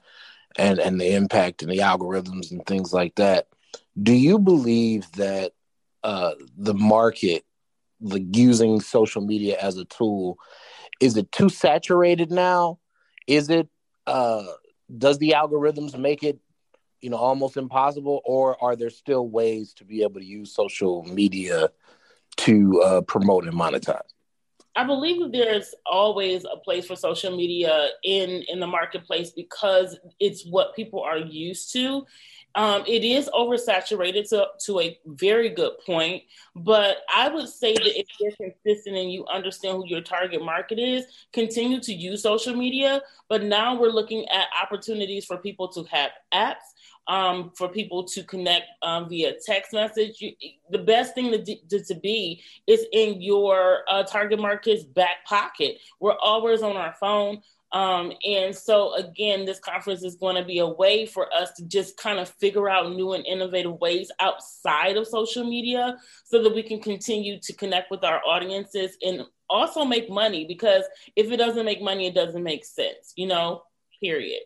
[0.56, 3.46] and and the impact and the algorithms and things like that.
[4.00, 5.52] Do you believe that
[6.02, 7.44] uh, the market,
[8.00, 10.38] the using social media as a tool,
[11.00, 12.78] is it too saturated now?
[13.26, 13.68] Is it
[14.06, 14.44] uh,
[14.96, 16.38] does the algorithms make it
[17.00, 21.02] you know almost impossible, or are there still ways to be able to use social
[21.04, 21.70] media
[22.38, 24.00] to uh, promote and monetize?
[24.76, 29.98] I believe that there's always a place for social media in in the marketplace because
[30.20, 32.06] it's what people are used to.
[32.54, 36.24] Um, it is oversaturated to, to a very good point,
[36.56, 40.78] but I would say that if you're consistent and you understand who your target market
[40.78, 43.02] is, continue to use social media.
[43.28, 46.56] But now we're looking at opportunities for people to have apps,
[47.06, 50.20] um, for people to connect um, via text message.
[50.20, 50.32] You,
[50.70, 55.78] the best thing to, to, to be is in your uh, target market's back pocket.
[56.00, 57.42] We're always on our phone.
[57.72, 61.66] Um, and so, again, this conference is going to be a way for us to
[61.66, 66.54] just kind of figure out new and innovative ways outside of social media so that
[66.54, 70.46] we can continue to connect with our audiences and also make money.
[70.46, 70.84] Because
[71.14, 73.62] if it doesn't make money, it doesn't make sense, you know,
[74.02, 74.42] period.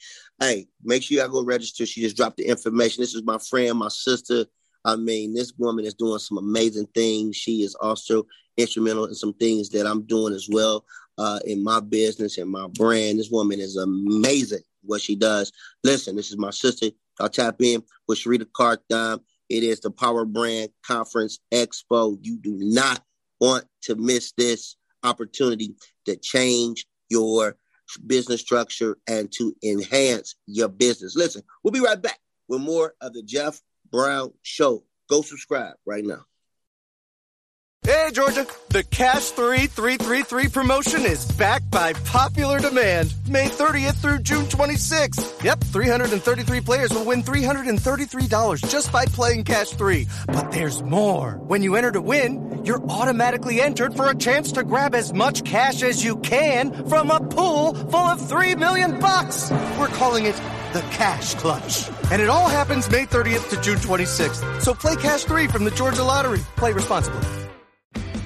[0.41, 1.87] hey, make sure y'all go register.
[1.87, 3.03] She just dropped the information.
[3.03, 4.47] This is my friend, my sister.
[4.85, 7.37] I mean, this woman is doing some amazing things.
[7.37, 8.27] She is also
[8.57, 10.85] instrumental in some things that I'm doing as well
[11.19, 13.19] uh, in my business and my brand.
[13.19, 15.53] This woman is amazing what she does.
[15.83, 16.87] Listen, this is my sister.
[17.19, 19.21] I'll tap in with Sharita Carthon.
[19.49, 22.19] It is the Power Brand Conference Expo.
[22.21, 23.03] You do not
[23.41, 25.75] want to miss this opportunity
[26.05, 27.57] to change your
[28.07, 31.17] business structure and to enhance your business.
[31.17, 32.19] Listen, we'll be right back
[32.49, 33.61] with more of the Jeff
[33.91, 34.85] Brown Show.
[35.09, 36.25] Go subscribe right now.
[37.87, 43.15] Hey, Georgia, the Cash 3333 promotion is back by popular demand.
[43.29, 45.45] May 30th through June 26th.
[45.45, 50.09] Yep, 333 players will win $333 just by playing Cash 3.
[50.27, 51.39] But there's more.
[51.47, 55.45] When you enter to win, you're automatically entered for a chance to grab as much
[55.45, 59.53] cash as you can from a pool full of 3 million bucks.
[59.79, 60.35] We're calling it
[60.73, 61.89] the Cash Clutch.
[62.11, 64.63] And it all happens May 30th to June 26th.
[64.63, 66.41] So play Cash 3 from the Georgia Lottery.
[66.57, 67.46] Play responsibly.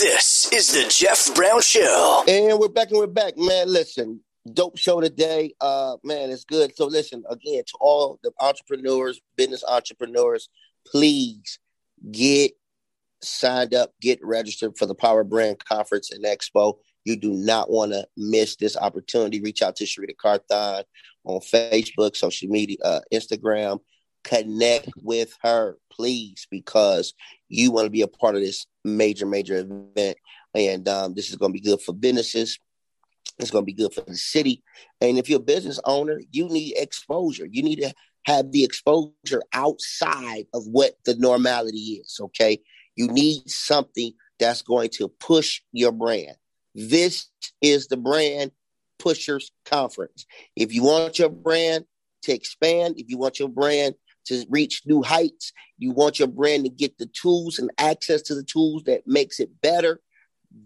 [0.00, 2.24] This is the Jeff Brown Show.
[2.26, 3.70] And we're back and we're back, man.
[3.70, 4.20] Listen,
[4.50, 5.52] dope show today.
[5.60, 6.74] Uh, man, it's good.
[6.74, 10.48] So listen, again, to all the entrepreneurs, business entrepreneurs,
[10.86, 11.58] please
[12.10, 12.52] get
[13.22, 16.78] signed up, get registered for the Power Brand Conference and Expo.
[17.04, 19.42] You do not want to miss this opportunity.
[19.42, 20.84] Reach out to Sharita Carthon
[21.24, 23.80] on Facebook, social media, uh, Instagram.
[24.24, 27.12] Connect with her, please, because
[27.50, 30.16] you want to be a part of this major, major event.
[30.54, 32.58] And um, this is going to be good for businesses.
[33.38, 34.62] It's going to be good for the city.
[35.00, 37.46] And if you're a business owner, you need exposure.
[37.50, 37.92] You need to
[38.24, 42.18] have the exposure outside of what the normality is.
[42.20, 42.58] Okay.
[42.96, 46.36] You need something that's going to push your brand.
[46.74, 47.28] This
[47.60, 48.52] is the brand
[48.98, 50.26] pushers conference.
[50.56, 51.84] If you want your brand
[52.22, 53.94] to expand, if you want your brand
[54.26, 58.34] to reach new heights, you want your brand to get the tools and access to
[58.34, 60.00] the tools that makes it better,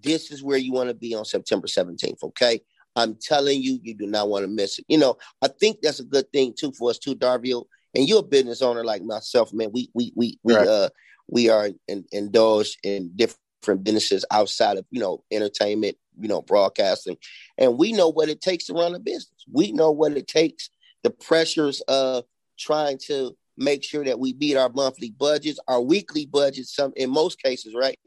[0.02, 2.60] this is where you want to be on September 17th, okay?
[2.96, 4.84] I'm telling you, you do not want to miss it.
[4.88, 7.64] You know, I think that's a good thing too for us too, Darville.
[7.94, 9.70] And you're a business owner like myself, man.
[9.72, 10.66] We we we we right.
[10.66, 10.88] uh
[11.28, 17.16] we are in, indulged in different businesses outside of you know entertainment, you know, broadcasting,
[17.56, 19.44] and we know what it takes to run a business.
[19.50, 20.70] We know what it takes,
[21.02, 22.24] the pressures of
[22.58, 27.10] trying to make sure that we beat our monthly budgets, our weekly budgets, some in
[27.10, 27.98] most cases, right?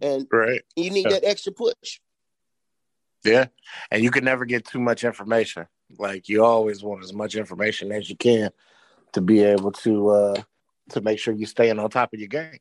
[0.00, 0.62] And right.
[0.76, 1.12] you need yeah.
[1.12, 2.00] that extra push.
[3.24, 3.46] Yeah.
[3.90, 5.66] And you can never get too much information.
[5.98, 8.50] Like you always want as much information as you can
[9.12, 10.42] to be able to uh
[10.90, 12.58] to make sure you're staying on top of your game.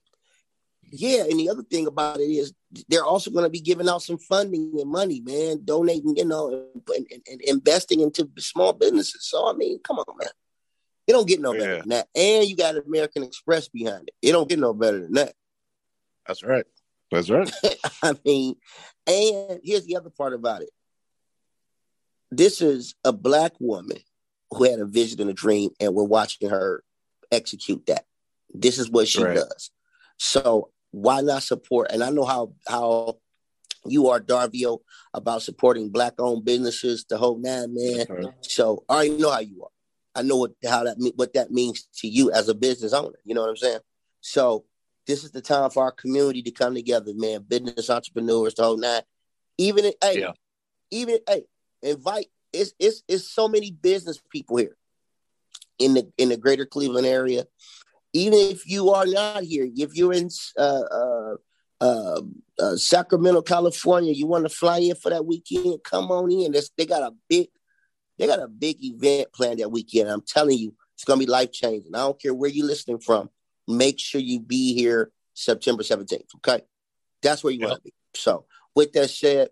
[0.96, 2.54] Yeah, and the other thing about it is
[2.88, 6.68] they're also going to be giving out some funding and money, man, donating, you know,
[6.96, 9.26] and, and, and investing into small businesses.
[9.26, 10.30] So I mean, come on, man.
[11.08, 11.80] It don't get no better yeah.
[11.80, 12.08] than that.
[12.16, 14.28] And you got American Express behind it.
[14.28, 15.34] It don't get no better than that.
[16.28, 16.66] That's right.
[17.12, 17.52] That's right.
[18.04, 18.56] I mean,
[19.06, 20.70] and here's the other part about it.
[22.32, 23.98] This is a black woman
[24.52, 26.84] who had a vision and a dream, and we're watching her
[27.32, 28.06] execute that.
[28.54, 29.36] This is what she right.
[29.36, 29.72] does.
[30.18, 31.92] So why not support?
[31.92, 33.18] And I know how how
[33.86, 34.80] you are Darvio
[35.14, 38.06] about supporting black owned businesses, the whole nine man.
[38.10, 38.34] Right.
[38.42, 39.70] So I already know how you are.
[40.16, 43.18] I know what how that what that means to you as a business owner.
[43.24, 43.80] You know what I'm saying?
[44.22, 44.66] So
[45.08, 47.46] this is the time for our community to come together, man.
[47.48, 49.02] Business entrepreneurs, the whole nine.
[49.58, 50.32] Even hey, yeah.
[50.92, 51.44] even hey,
[51.82, 52.28] invite.
[52.52, 54.78] It's it's it's so many business people here
[55.80, 57.46] in the in the greater Cleveland area.
[58.14, 61.36] Even if you are not here, if you're in uh, uh,
[61.82, 62.22] uh,
[62.60, 66.54] uh Sacramento, California, you want to fly in for that weekend, come on in.
[66.78, 67.48] they got a big
[68.18, 70.10] they got a big event planned that weekend.
[70.10, 71.96] I'm telling you, it's gonna be life changing.
[71.96, 73.30] I don't care where you're listening from.
[73.68, 76.36] Make sure you be here September 17th.
[76.38, 76.62] Okay,
[77.22, 77.94] that's where you want to be.
[78.14, 78.46] So,
[78.76, 79.50] with that said,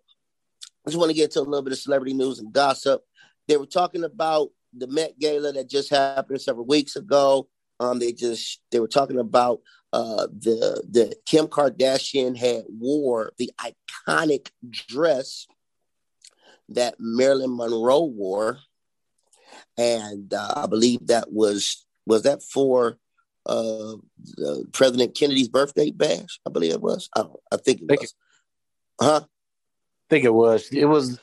[0.86, 3.04] I just want to get into a little bit of celebrity news and gossip.
[3.48, 7.48] They were talking about the Met Gala that just happened several weeks ago.
[7.80, 9.62] Um, they just they were talking about
[9.94, 15.48] uh, the the Kim Kardashian had wore the iconic dress
[16.76, 18.60] that Marilyn Monroe wore,
[19.78, 22.98] and uh, I believe that was was that for
[23.46, 23.94] uh,
[24.72, 26.40] President Kennedy's birthday bash.
[26.46, 27.10] I believe it was.
[27.16, 28.14] I, I think it Think was.
[29.00, 29.22] Huh?
[29.24, 30.70] I think it was.
[30.72, 31.20] It was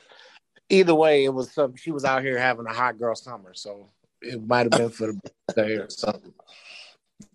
[0.69, 1.25] either way.
[1.25, 1.75] It was some.
[1.75, 3.89] She was out here having a hot girl summer, so
[4.21, 6.33] it might have been for the birthday or something.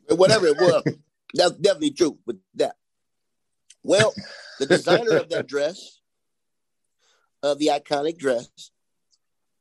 [0.08, 0.82] Whatever it was,
[1.34, 2.76] that's definitely true with that.
[3.82, 4.12] Well,
[4.58, 6.00] the designer of that dress,
[7.44, 8.48] of the iconic dress,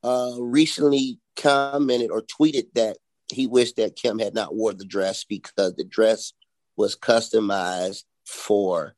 [0.04, 2.98] uh, recently commented or tweeted that
[3.32, 6.34] he wished that Kim had not wore the dress because the dress
[6.78, 8.96] was customized for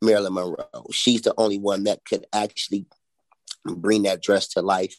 [0.00, 0.86] Marilyn Monroe.
[0.92, 2.86] She's the only one that could actually
[3.64, 4.98] bring that dress to life.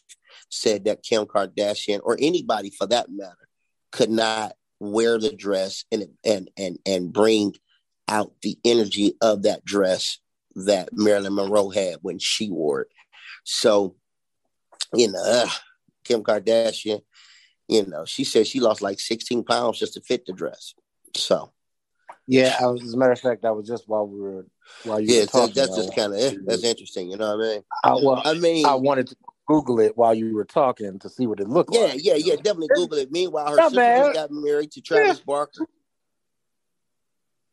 [0.50, 3.48] Said that Kim Kardashian or anybody for that matter
[3.92, 7.56] could not wear the dress and and and and bring
[8.08, 10.20] out the energy of that dress
[10.56, 12.88] that Marilyn Monroe had when she wore it.
[13.46, 13.96] So,
[14.94, 15.48] you know, uh,
[16.04, 17.02] Kim Kardashian,
[17.68, 20.74] you know, she said she lost like 16 pounds just to fit the dress.
[21.16, 21.54] So,
[22.28, 24.46] Yeah, was, as a matter of fact, that was just while we were
[24.84, 25.54] while you yeah, were talking.
[25.56, 27.10] that's just kind of that's interesting.
[27.10, 27.62] You know what I mean?
[27.84, 29.16] I, well, I mean, I wanted to
[29.48, 32.04] Google it while you were talking to see what it looked yeah, like.
[32.04, 32.34] yeah, yeah.
[32.34, 33.12] Yeah, definitely Google it.
[33.12, 33.98] Meanwhile, her Not sister bad.
[33.98, 35.68] just got married to Travis Barker.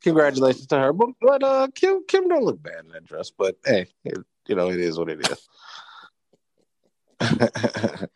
[0.02, 3.30] Congratulations to her, but, but uh, Kim Kim don't look bad in that dress.
[3.30, 3.86] But hey,
[4.46, 5.48] you know it is what it is.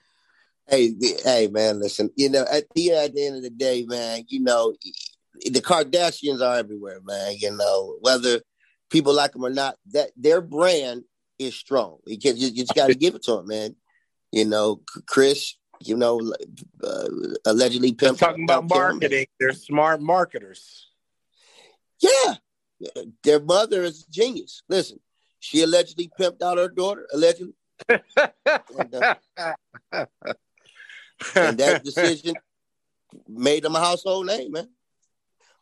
[0.68, 2.10] Hey, hey, man, listen.
[2.16, 4.74] You know, at the at the end of the day, man, you know,
[5.44, 7.36] the Kardashians are everywhere, man.
[7.38, 8.40] You know, whether
[8.90, 11.04] people like them or not, that their brand
[11.38, 11.98] is strong.
[12.06, 13.76] You, can, you, you just got to give it to them, man.
[14.32, 16.32] You know, Kris, you know,
[16.82, 17.08] uh,
[17.44, 18.78] allegedly pimped Talking about out Kim.
[18.78, 20.88] marketing, they're smart marketers.
[22.00, 22.34] Yeah,
[23.22, 24.62] their mother is a genius.
[24.68, 24.98] Listen,
[25.46, 27.54] she allegedly pimped out her daughter, allegedly.
[27.88, 28.02] and,
[28.94, 29.14] uh,
[31.36, 32.34] and that decision
[33.28, 34.68] made them a household name, man.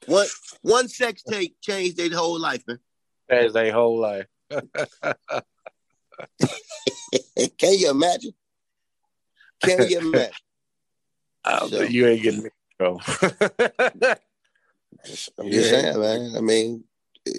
[0.07, 0.27] One
[0.63, 2.79] one sex tape changed their whole life, man.
[3.29, 4.27] As their whole life.
[4.51, 4.63] Can
[7.79, 8.33] you imagine?
[9.63, 10.33] Can you imagine?
[11.69, 13.03] So- you ain't getting me in trouble.
[15.39, 16.35] I'm just saying, man.
[16.37, 16.85] I mean,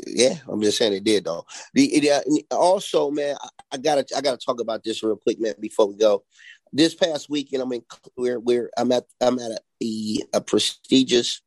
[0.08, 1.46] yeah, I'm just saying it did though.
[1.74, 5.54] The, uh, also, man, I, I gotta I gotta talk about this real quick, man,
[5.60, 6.24] before we go.
[6.74, 7.84] This past weekend, I'm in
[8.18, 9.52] we're I'm at I'm at
[9.82, 11.42] a, a prestigious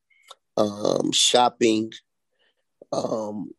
[0.57, 1.93] um shopping
[2.93, 3.51] um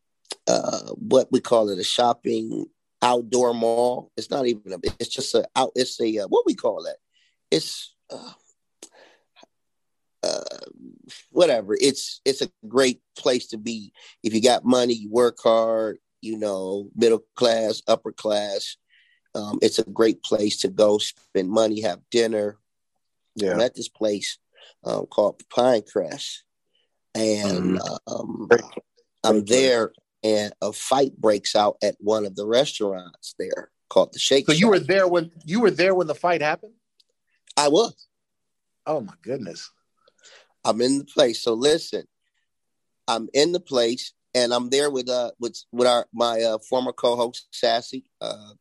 [0.48, 2.66] uh what we call it a shopping
[3.02, 4.12] outdoor mall.
[4.18, 6.98] It's not even a it's just a out it's a uh, what we call that.
[7.52, 8.32] It's uh,
[10.24, 10.44] uh,
[11.32, 11.76] whatever.
[11.80, 13.92] It's it's a great place to be
[14.24, 15.98] if you got money, you work hard.
[16.22, 18.76] You know, middle class, upper class.
[19.36, 22.58] Um, it's a great place to go spend money, have dinner.
[23.36, 23.54] Yeah.
[23.54, 24.38] I'm at this place
[24.84, 26.40] um, called Pinecrest,
[27.16, 28.50] and um,
[29.24, 34.20] I'm there, and a fight breaks out at one of the restaurants there called the
[34.20, 34.46] Shake.
[34.46, 36.74] So you were there when you were there when the fight happened.
[37.58, 38.08] I was.
[38.86, 39.72] Oh my goodness.
[40.70, 41.42] I'm in the place.
[41.42, 42.04] So listen,
[43.08, 46.92] I'm in the place, and I'm there with uh with with our my uh, former
[46.94, 48.06] co-host Sassy.
[48.22, 48.52] Uh,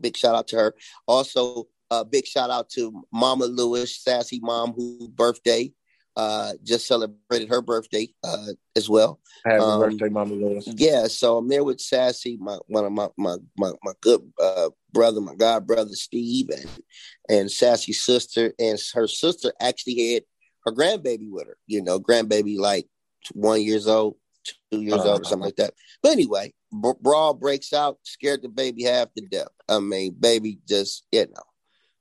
[0.00, 0.74] big shout out to her.
[1.08, 5.72] Also, uh, big shout out to Mama Lewis, Sassy mom, who birthday
[6.14, 9.20] uh just celebrated her birthday uh as well.
[9.44, 10.68] Happy Um, birthday, Mama Lewis.
[10.76, 14.70] Yeah, so I'm there with Sassy, my one of my my my, my good uh,
[14.92, 16.70] brother, my god brother Steve, and
[17.28, 20.22] and Sassy's sister, and her sister actually had
[20.66, 21.56] her grandbaby with her.
[21.66, 22.86] You know, grandbaby like
[23.32, 24.16] one years old,
[24.70, 25.74] two years old, or something like that.
[26.02, 29.48] But anyway, br- brawl breaks out, scared the baby half to death.
[29.68, 31.42] I mean, baby just you know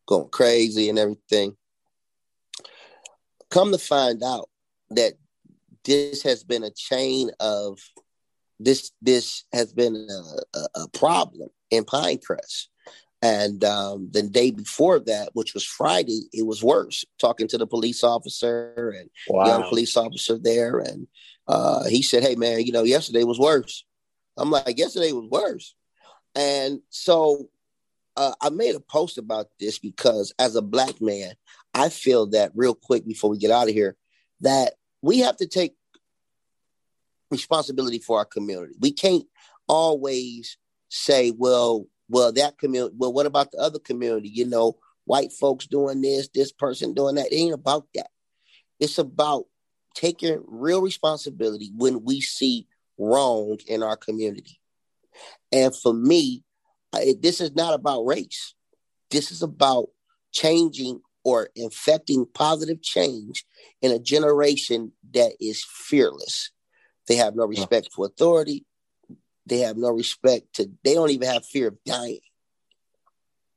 [0.08, 1.56] going crazy and everything.
[3.52, 4.50] Come to find out
[4.90, 5.14] that
[5.84, 7.80] this has been a chain of
[8.60, 12.68] this this has been a, a, a problem in Pinecrest.
[13.26, 17.04] And um, the day before that, which was Friday, it was worse.
[17.20, 19.48] Talking to the police officer and Wow.
[19.48, 21.08] young police officer there, and
[21.48, 23.84] uh, he said, "Hey, man, you know, yesterday was worse."
[24.38, 25.74] I'm like, "Yesterday was worse,"
[26.36, 27.50] and so
[28.16, 31.34] uh, I made a post about this because, as a black man,
[31.74, 33.98] I feel that real quick before we get out of here,
[34.42, 35.74] that we have to take
[37.32, 38.76] responsibility for our community.
[38.80, 39.26] We can't
[39.68, 40.58] always
[40.90, 44.30] say, well, well, that community, well, what about the other community?
[44.30, 47.32] You know, white folks doing this, this person doing that.
[47.32, 48.10] It ain't about that.
[48.80, 49.46] It's about
[49.96, 52.68] taking real responsibility when we see
[52.98, 54.60] wrong in our community.
[55.52, 56.44] And for me,
[57.22, 58.54] this is not about race.
[59.12, 59.88] This is about
[60.32, 63.46] changing or infecting positive change
[63.82, 66.52] in a generation that is fearless.
[67.08, 68.66] They have no respect for authority.
[69.46, 72.20] They have no respect to, they don't even have fear of dying.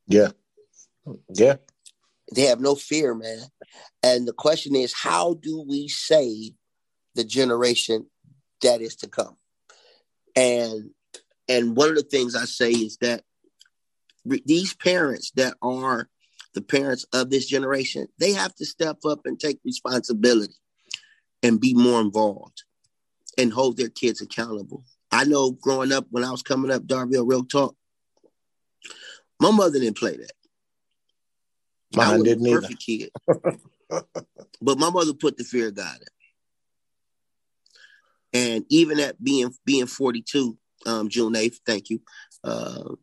[0.07, 0.29] Yeah.
[1.35, 1.57] Yeah.
[2.35, 3.41] They have no fear, man.
[4.03, 6.53] And the question is, how do we save
[7.15, 8.07] the generation
[8.63, 9.37] that is to come?
[10.37, 10.91] And
[11.49, 13.23] and one of the things I say is that
[14.25, 16.09] these parents that are
[16.55, 20.55] the parents of this generation, they have to step up and take responsibility
[21.43, 22.65] and be more involved
[23.39, 24.85] and hold their kids accountable.
[25.11, 27.75] I know growing up when I was coming up, Darville, real talk,
[29.41, 30.33] my mother didn't play that.
[31.99, 32.61] I Mine was didn't a either.
[32.61, 33.11] perfect kid.
[34.61, 36.07] but my mother put the fear of God in.
[38.41, 42.01] And even at being being 42, um, June 8th, thank you.
[42.45, 42.95] Uh,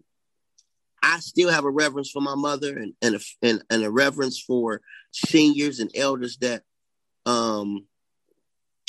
[1.02, 4.40] I still have a reverence for my mother and and a, and, and a reverence
[4.40, 6.64] for seniors and elders that
[7.26, 7.86] um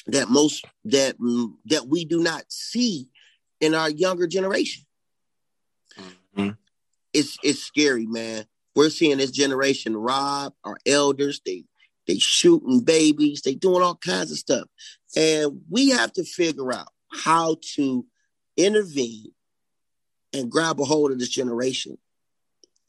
[0.08, 1.16] that most that
[1.66, 3.08] that we do not see
[3.60, 4.84] in our younger generation.
[6.36, 6.50] Mm-hmm.
[7.12, 8.44] It's it's scary, man.
[8.74, 11.40] We're seeing this generation rob our elders.
[11.44, 11.64] They
[12.06, 13.42] they shooting babies.
[13.42, 14.68] They doing all kinds of stuff,
[15.16, 18.06] and we have to figure out how to
[18.56, 19.32] intervene
[20.32, 21.98] and grab a hold of this generation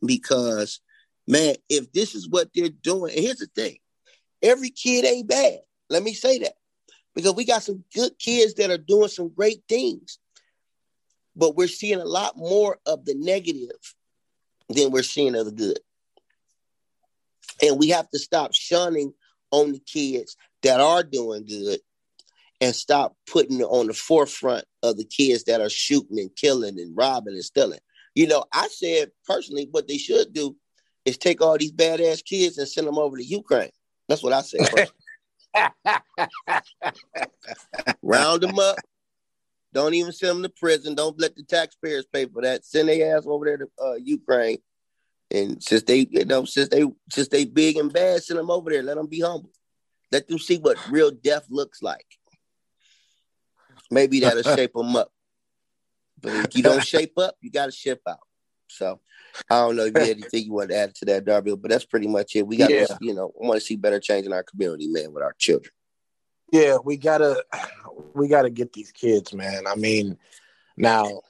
[0.05, 0.79] because
[1.27, 3.77] man if this is what they're doing and here's the thing
[4.41, 6.53] every kid ain't bad let me say that
[7.17, 10.19] because we got some good kids that are doing some great things
[11.35, 13.95] but we're seeing a lot more of the negative
[14.69, 15.79] than we're seeing of the good
[17.61, 19.13] and we have to stop shunning
[19.51, 21.79] on the kids that are doing good
[22.59, 26.95] and stop putting on the forefront of the kids that are shooting and killing and
[26.95, 27.79] robbing and stealing.
[28.15, 30.55] You know, I said personally, what they should do
[31.05, 33.69] is take all these badass kids and send them over to Ukraine.
[34.09, 34.61] That's what I said.
[38.01, 38.77] Round them up.
[39.73, 40.95] Don't even send them to prison.
[40.95, 42.65] Don't let the taxpayers pay for that.
[42.65, 44.59] Send their ass over there to uh, Ukraine.
[45.29, 48.69] And since they, you know, since they, since they big and bad, send them over
[48.69, 48.81] there.
[48.81, 49.51] Let them be humble.
[50.11, 52.05] Let them see what real death looks like.
[53.91, 55.11] Maybe that'll shape them up.
[56.21, 58.19] But if you don't shape up, you got to ship out.
[58.69, 59.01] So
[59.49, 61.69] I don't know if you had anything you want to add to that, Darby, but
[61.69, 62.47] that's pretty much it.
[62.47, 62.97] We got to, Yeah.
[63.01, 65.71] you know, want to see better change in our community, man, with our children.
[66.51, 67.43] Yeah, we gotta
[68.13, 69.67] we gotta get these kids, man.
[69.67, 70.17] I mean,
[70.77, 71.21] now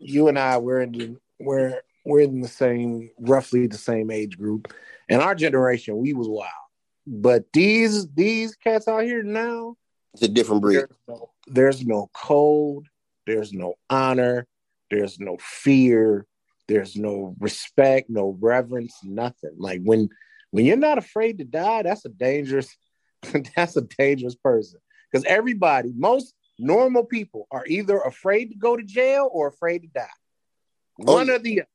[0.00, 4.36] you and I we're in the, we're we're in the same roughly the same age
[4.36, 4.74] group.
[5.08, 6.50] And our generation, we was wild.
[7.06, 9.76] But these these cats out here now,
[10.12, 10.78] it's a different breed.
[10.78, 12.86] There's no, there's no code,
[13.26, 14.46] there's no honor,
[14.90, 16.26] there's no fear,
[16.68, 19.54] there's no respect, no reverence, nothing.
[19.56, 20.08] Like when
[20.50, 22.74] when you're not afraid to die, that's a dangerous
[23.56, 24.80] that's a dangerous person.
[25.10, 29.88] Because everybody, most normal people are either afraid to go to jail or afraid to
[29.88, 30.06] die.
[31.06, 31.68] Oh, One or the other.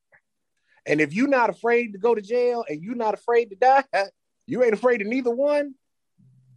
[0.86, 3.84] And if you're not afraid to go to jail and you're not afraid to die,
[4.48, 5.76] you ain't afraid of neither one,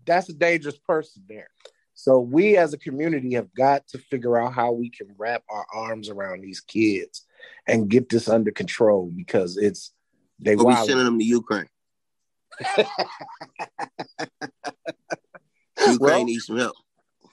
[0.07, 1.49] that's a dangerous person there.
[1.95, 5.67] So we as a community have got to figure out how we can wrap our
[5.73, 7.27] arms around these kids
[7.67, 9.93] and get this under control because it's
[10.39, 11.69] they Or we sending them to Ukraine.
[15.89, 16.77] Ukraine Well, needs some help.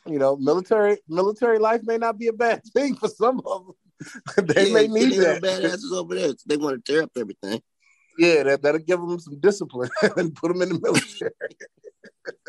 [0.06, 3.76] you know, military military life may not be a bad thing for some of them.
[4.48, 5.42] they Yeah, may need that.
[5.42, 6.34] badasses over there.
[6.46, 7.62] They want to tear up everything.
[8.18, 11.32] Yeah, that, that'll give them some discipline and put them in the military.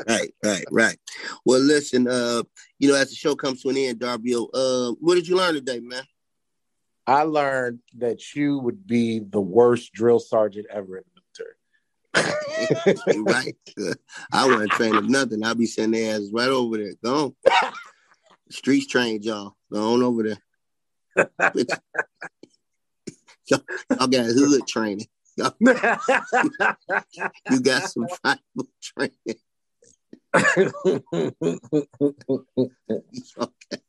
[0.09, 0.99] Right, right, right.
[1.45, 2.43] Well, listen, uh,
[2.79, 5.55] you know, as the show comes to an end, Darby, uh, what did you learn
[5.55, 6.03] today, man?
[7.11, 11.21] I learned that you would be the worst drill sergeant ever in the
[12.15, 13.25] military.
[13.25, 13.57] right.
[14.33, 15.45] I wasn't trained of nothing.
[15.45, 16.93] I'll be sending their asses right over there.
[17.03, 17.73] Go on.
[18.49, 19.57] Streets trained y'all.
[19.73, 20.39] Go on over there.
[23.49, 25.09] y'all, y'all got hood training.
[25.37, 25.55] You
[27.61, 29.17] got some tribal training.
[33.37, 33.81] okay.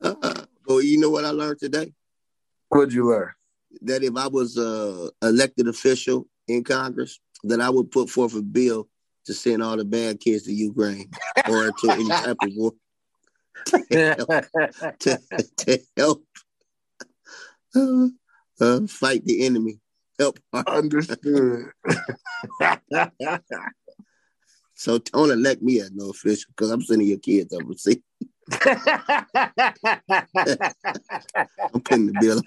[0.00, 0.44] Uh,
[0.78, 1.92] you know what I learned today?
[2.68, 3.32] What'd you learn?
[3.82, 8.42] That if I was a elected official in Congress, that I would put forth a
[8.42, 8.88] bill
[9.26, 11.10] to send all the bad kids to Ukraine
[11.48, 12.72] or to any type of war
[13.66, 14.28] to help,
[15.00, 15.18] to,
[15.56, 16.24] to help
[17.74, 18.08] uh,
[18.60, 19.80] uh, fight the enemy.
[20.18, 20.38] Help.
[20.52, 21.70] Understood.
[24.74, 27.98] so don't elect me as no official because I'm sending your kids overseas.
[28.50, 28.60] I'm
[31.82, 32.42] putting the bill.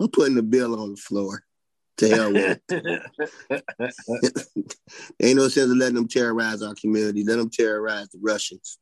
[0.00, 1.42] I'm putting the bill on the floor.
[1.98, 3.02] To hell with it.
[5.22, 7.24] Ain't no sense of letting them terrorize our community.
[7.24, 8.78] Let them terrorize the Russians.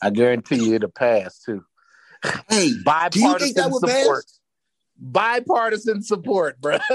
[0.00, 1.64] I guarantee you it'll pass too.
[2.48, 2.68] Hey,
[3.10, 4.24] do you think that bipartisan support.
[4.24, 4.40] pass?
[4.96, 6.78] Bipartisan support, bro.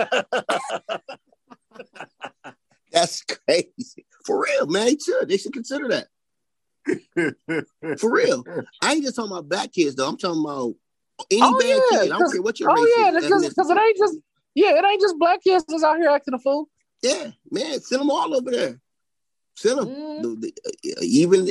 [2.92, 4.06] That's crazy.
[4.26, 4.86] For real, man.
[4.86, 5.28] They should.
[5.28, 6.08] They should consider that.
[8.00, 8.44] For real.
[8.82, 10.08] I ain't just talking about black kids though.
[10.08, 10.74] I'm talking about
[11.32, 12.12] any Oh, bad yeah, kid.
[12.12, 13.16] I don't care what your oh, race yeah, is.
[13.16, 13.50] because ethnicity.
[13.50, 14.18] because it ain't just
[14.56, 16.70] yeah, it ain't just black kids that's out here acting a fool.
[17.04, 18.80] Yeah, man, send them all over there.
[19.56, 19.88] Send them.
[19.90, 20.22] Mm.
[20.22, 20.54] The-
[20.84, 21.50] the- uh, even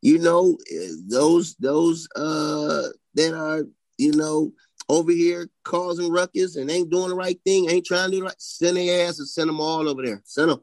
[0.00, 3.64] you know uh, those those uh that are
[3.98, 4.52] you know
[4.88, 8.26] over here causing ruckus and ain't doing the right thing, ain't trying to do the
[8.26, 8.34] right.
[8.38, 10.20] Send their ass and send them all over there.
[10.24, 10.60] Send them.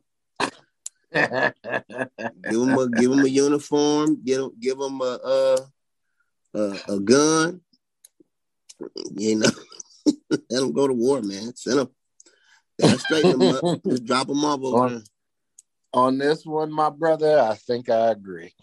[1.14, 4.22] Give them a give them a uniform.
[4.24, 5.58] Give them give them a uh,
[6.54, 7.62] a, a gun.
[9.12, 9.50] You know,
[10.30, 11.56] let them go to war, man.
[11.56, 11.90] Send them.
[12.98, 13.64] Straighten them up.
[13.88, 15.04] Just drop them off over on,
[15.94, 18.54] on this one, my brother, I think I agree.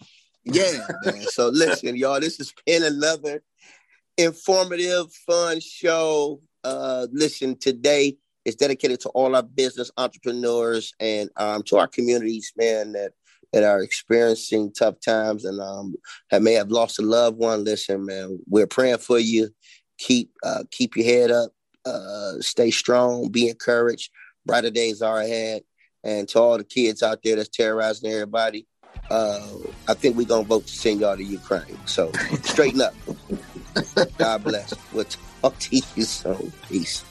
[0.43, 1.21] Yeah, man.
[1.23, 3.43] So listen, y'all, this has been another
[4.17, 6.41] informative, fun show.
[6.63, 8.17] Uh, listen, today
[8.47, 13.11] is dedicated to all our business entrepreneurs and um, to our communities, man, that
[13.53, 15.95] that are experiencing tough times and um,
[16.31, 17.65] have may have lost a loved one.
[17.65, 19.49] Listen, man, we're praying for you.
[19.97, 21.51] Keep uh, keep your head up.
[21.85, 23.29] Uh, stay strong.
[23.29, 24.11] Be encouraged.
[24.45, 25.63] Brighter days are ahead.
[26.05, 28.65] And to all the kids out there that's terrorizing everybody,
[29.11, 29.45] uh,
[29.89, 31.77] I think we're gonna vote to send y'all to Ukraine.
[31.85, 32.11] So
[32.43, 32.93] straighten up.
[34.17, 34.73] God bless.
[34.93, 35.05] We'll
[35.41, 36.53] talk to you soon.
[36.69, 37.03] Peace.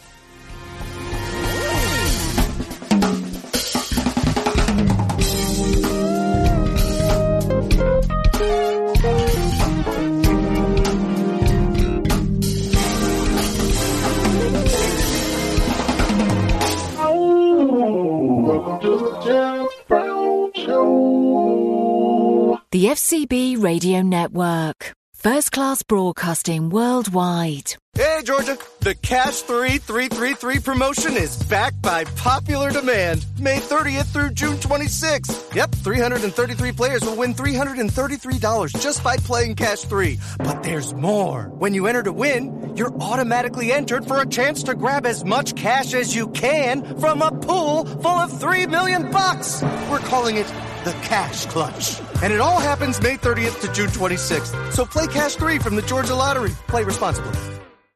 [23.66, 24.92] Radio Network.
[25.12, 27.74] First class broadcasting worldwide.
[27.94, 28.56] Hey, Georgia!
[28.78, 33.26] The Cash 3333 promotion is back by popular demand.
[33.40, 35.52] May 30th through June 26th.
[35.52, 40.16] Yep, 333 players will win $333 just by playing Cash 3.
[40.38, 41.50] But there's more.
[41.58, 45.56] When you enter to win, you're automatically entered for a chance to grab as much
[45.56, 49.60] cash as you can from a pool full of 3 million bucks.
[49.90, 50.46] We're calling it
[50.86, 52.00] the Cash Clutch.
[52.22, 54.72] And it all happens May 30th to June 26th.
[54.72, 56.54] So play Cash 3 from the Georgia Lottery.
[56.68, 57.65] Play responsibly.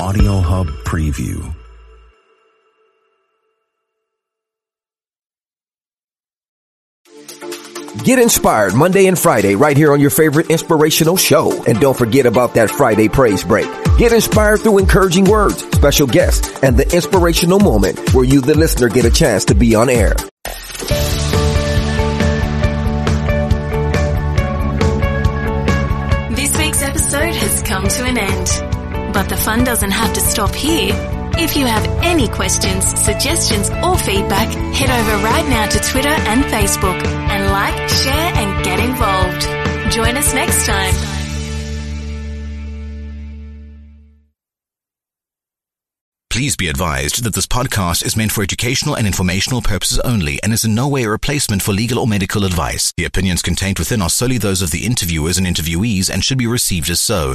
[0.00, 1.61] Audio Hub Preview.
[8.04, 11.62] Get inspired Monday and Friday right here on your favorite inspirational show.
[11.68, 13.68] And don't forget about that Friday praise break.
[13.96, 18.88] Get inspired through encouraging words, special guests, and the inspirational moment where you, the listener,
[18.88, 20.14] get a chance to be on air.
[26.34, 29.12] This week's episode has come to an end.
[29.14, 31.21] But the fun doesn't have to stop here.
[31.38, 36.44] If you have any questions, suggestions, or feedback, head over right now to Twitter and
[36.44, 39.92] Facebook and like, share, and get involved.
[39.92, 41.22] Join us next time.
[46.32, 50.54] Please be advised that this podcast is meant for educational and informational purposes only and
[50.54, 52.90] is in no way a replacement for legal or medical advice.
[52.96, 56.46] The opinions contained within are solely those of the interviewers and interviewees and should be
[56.46, 57.34] received as so.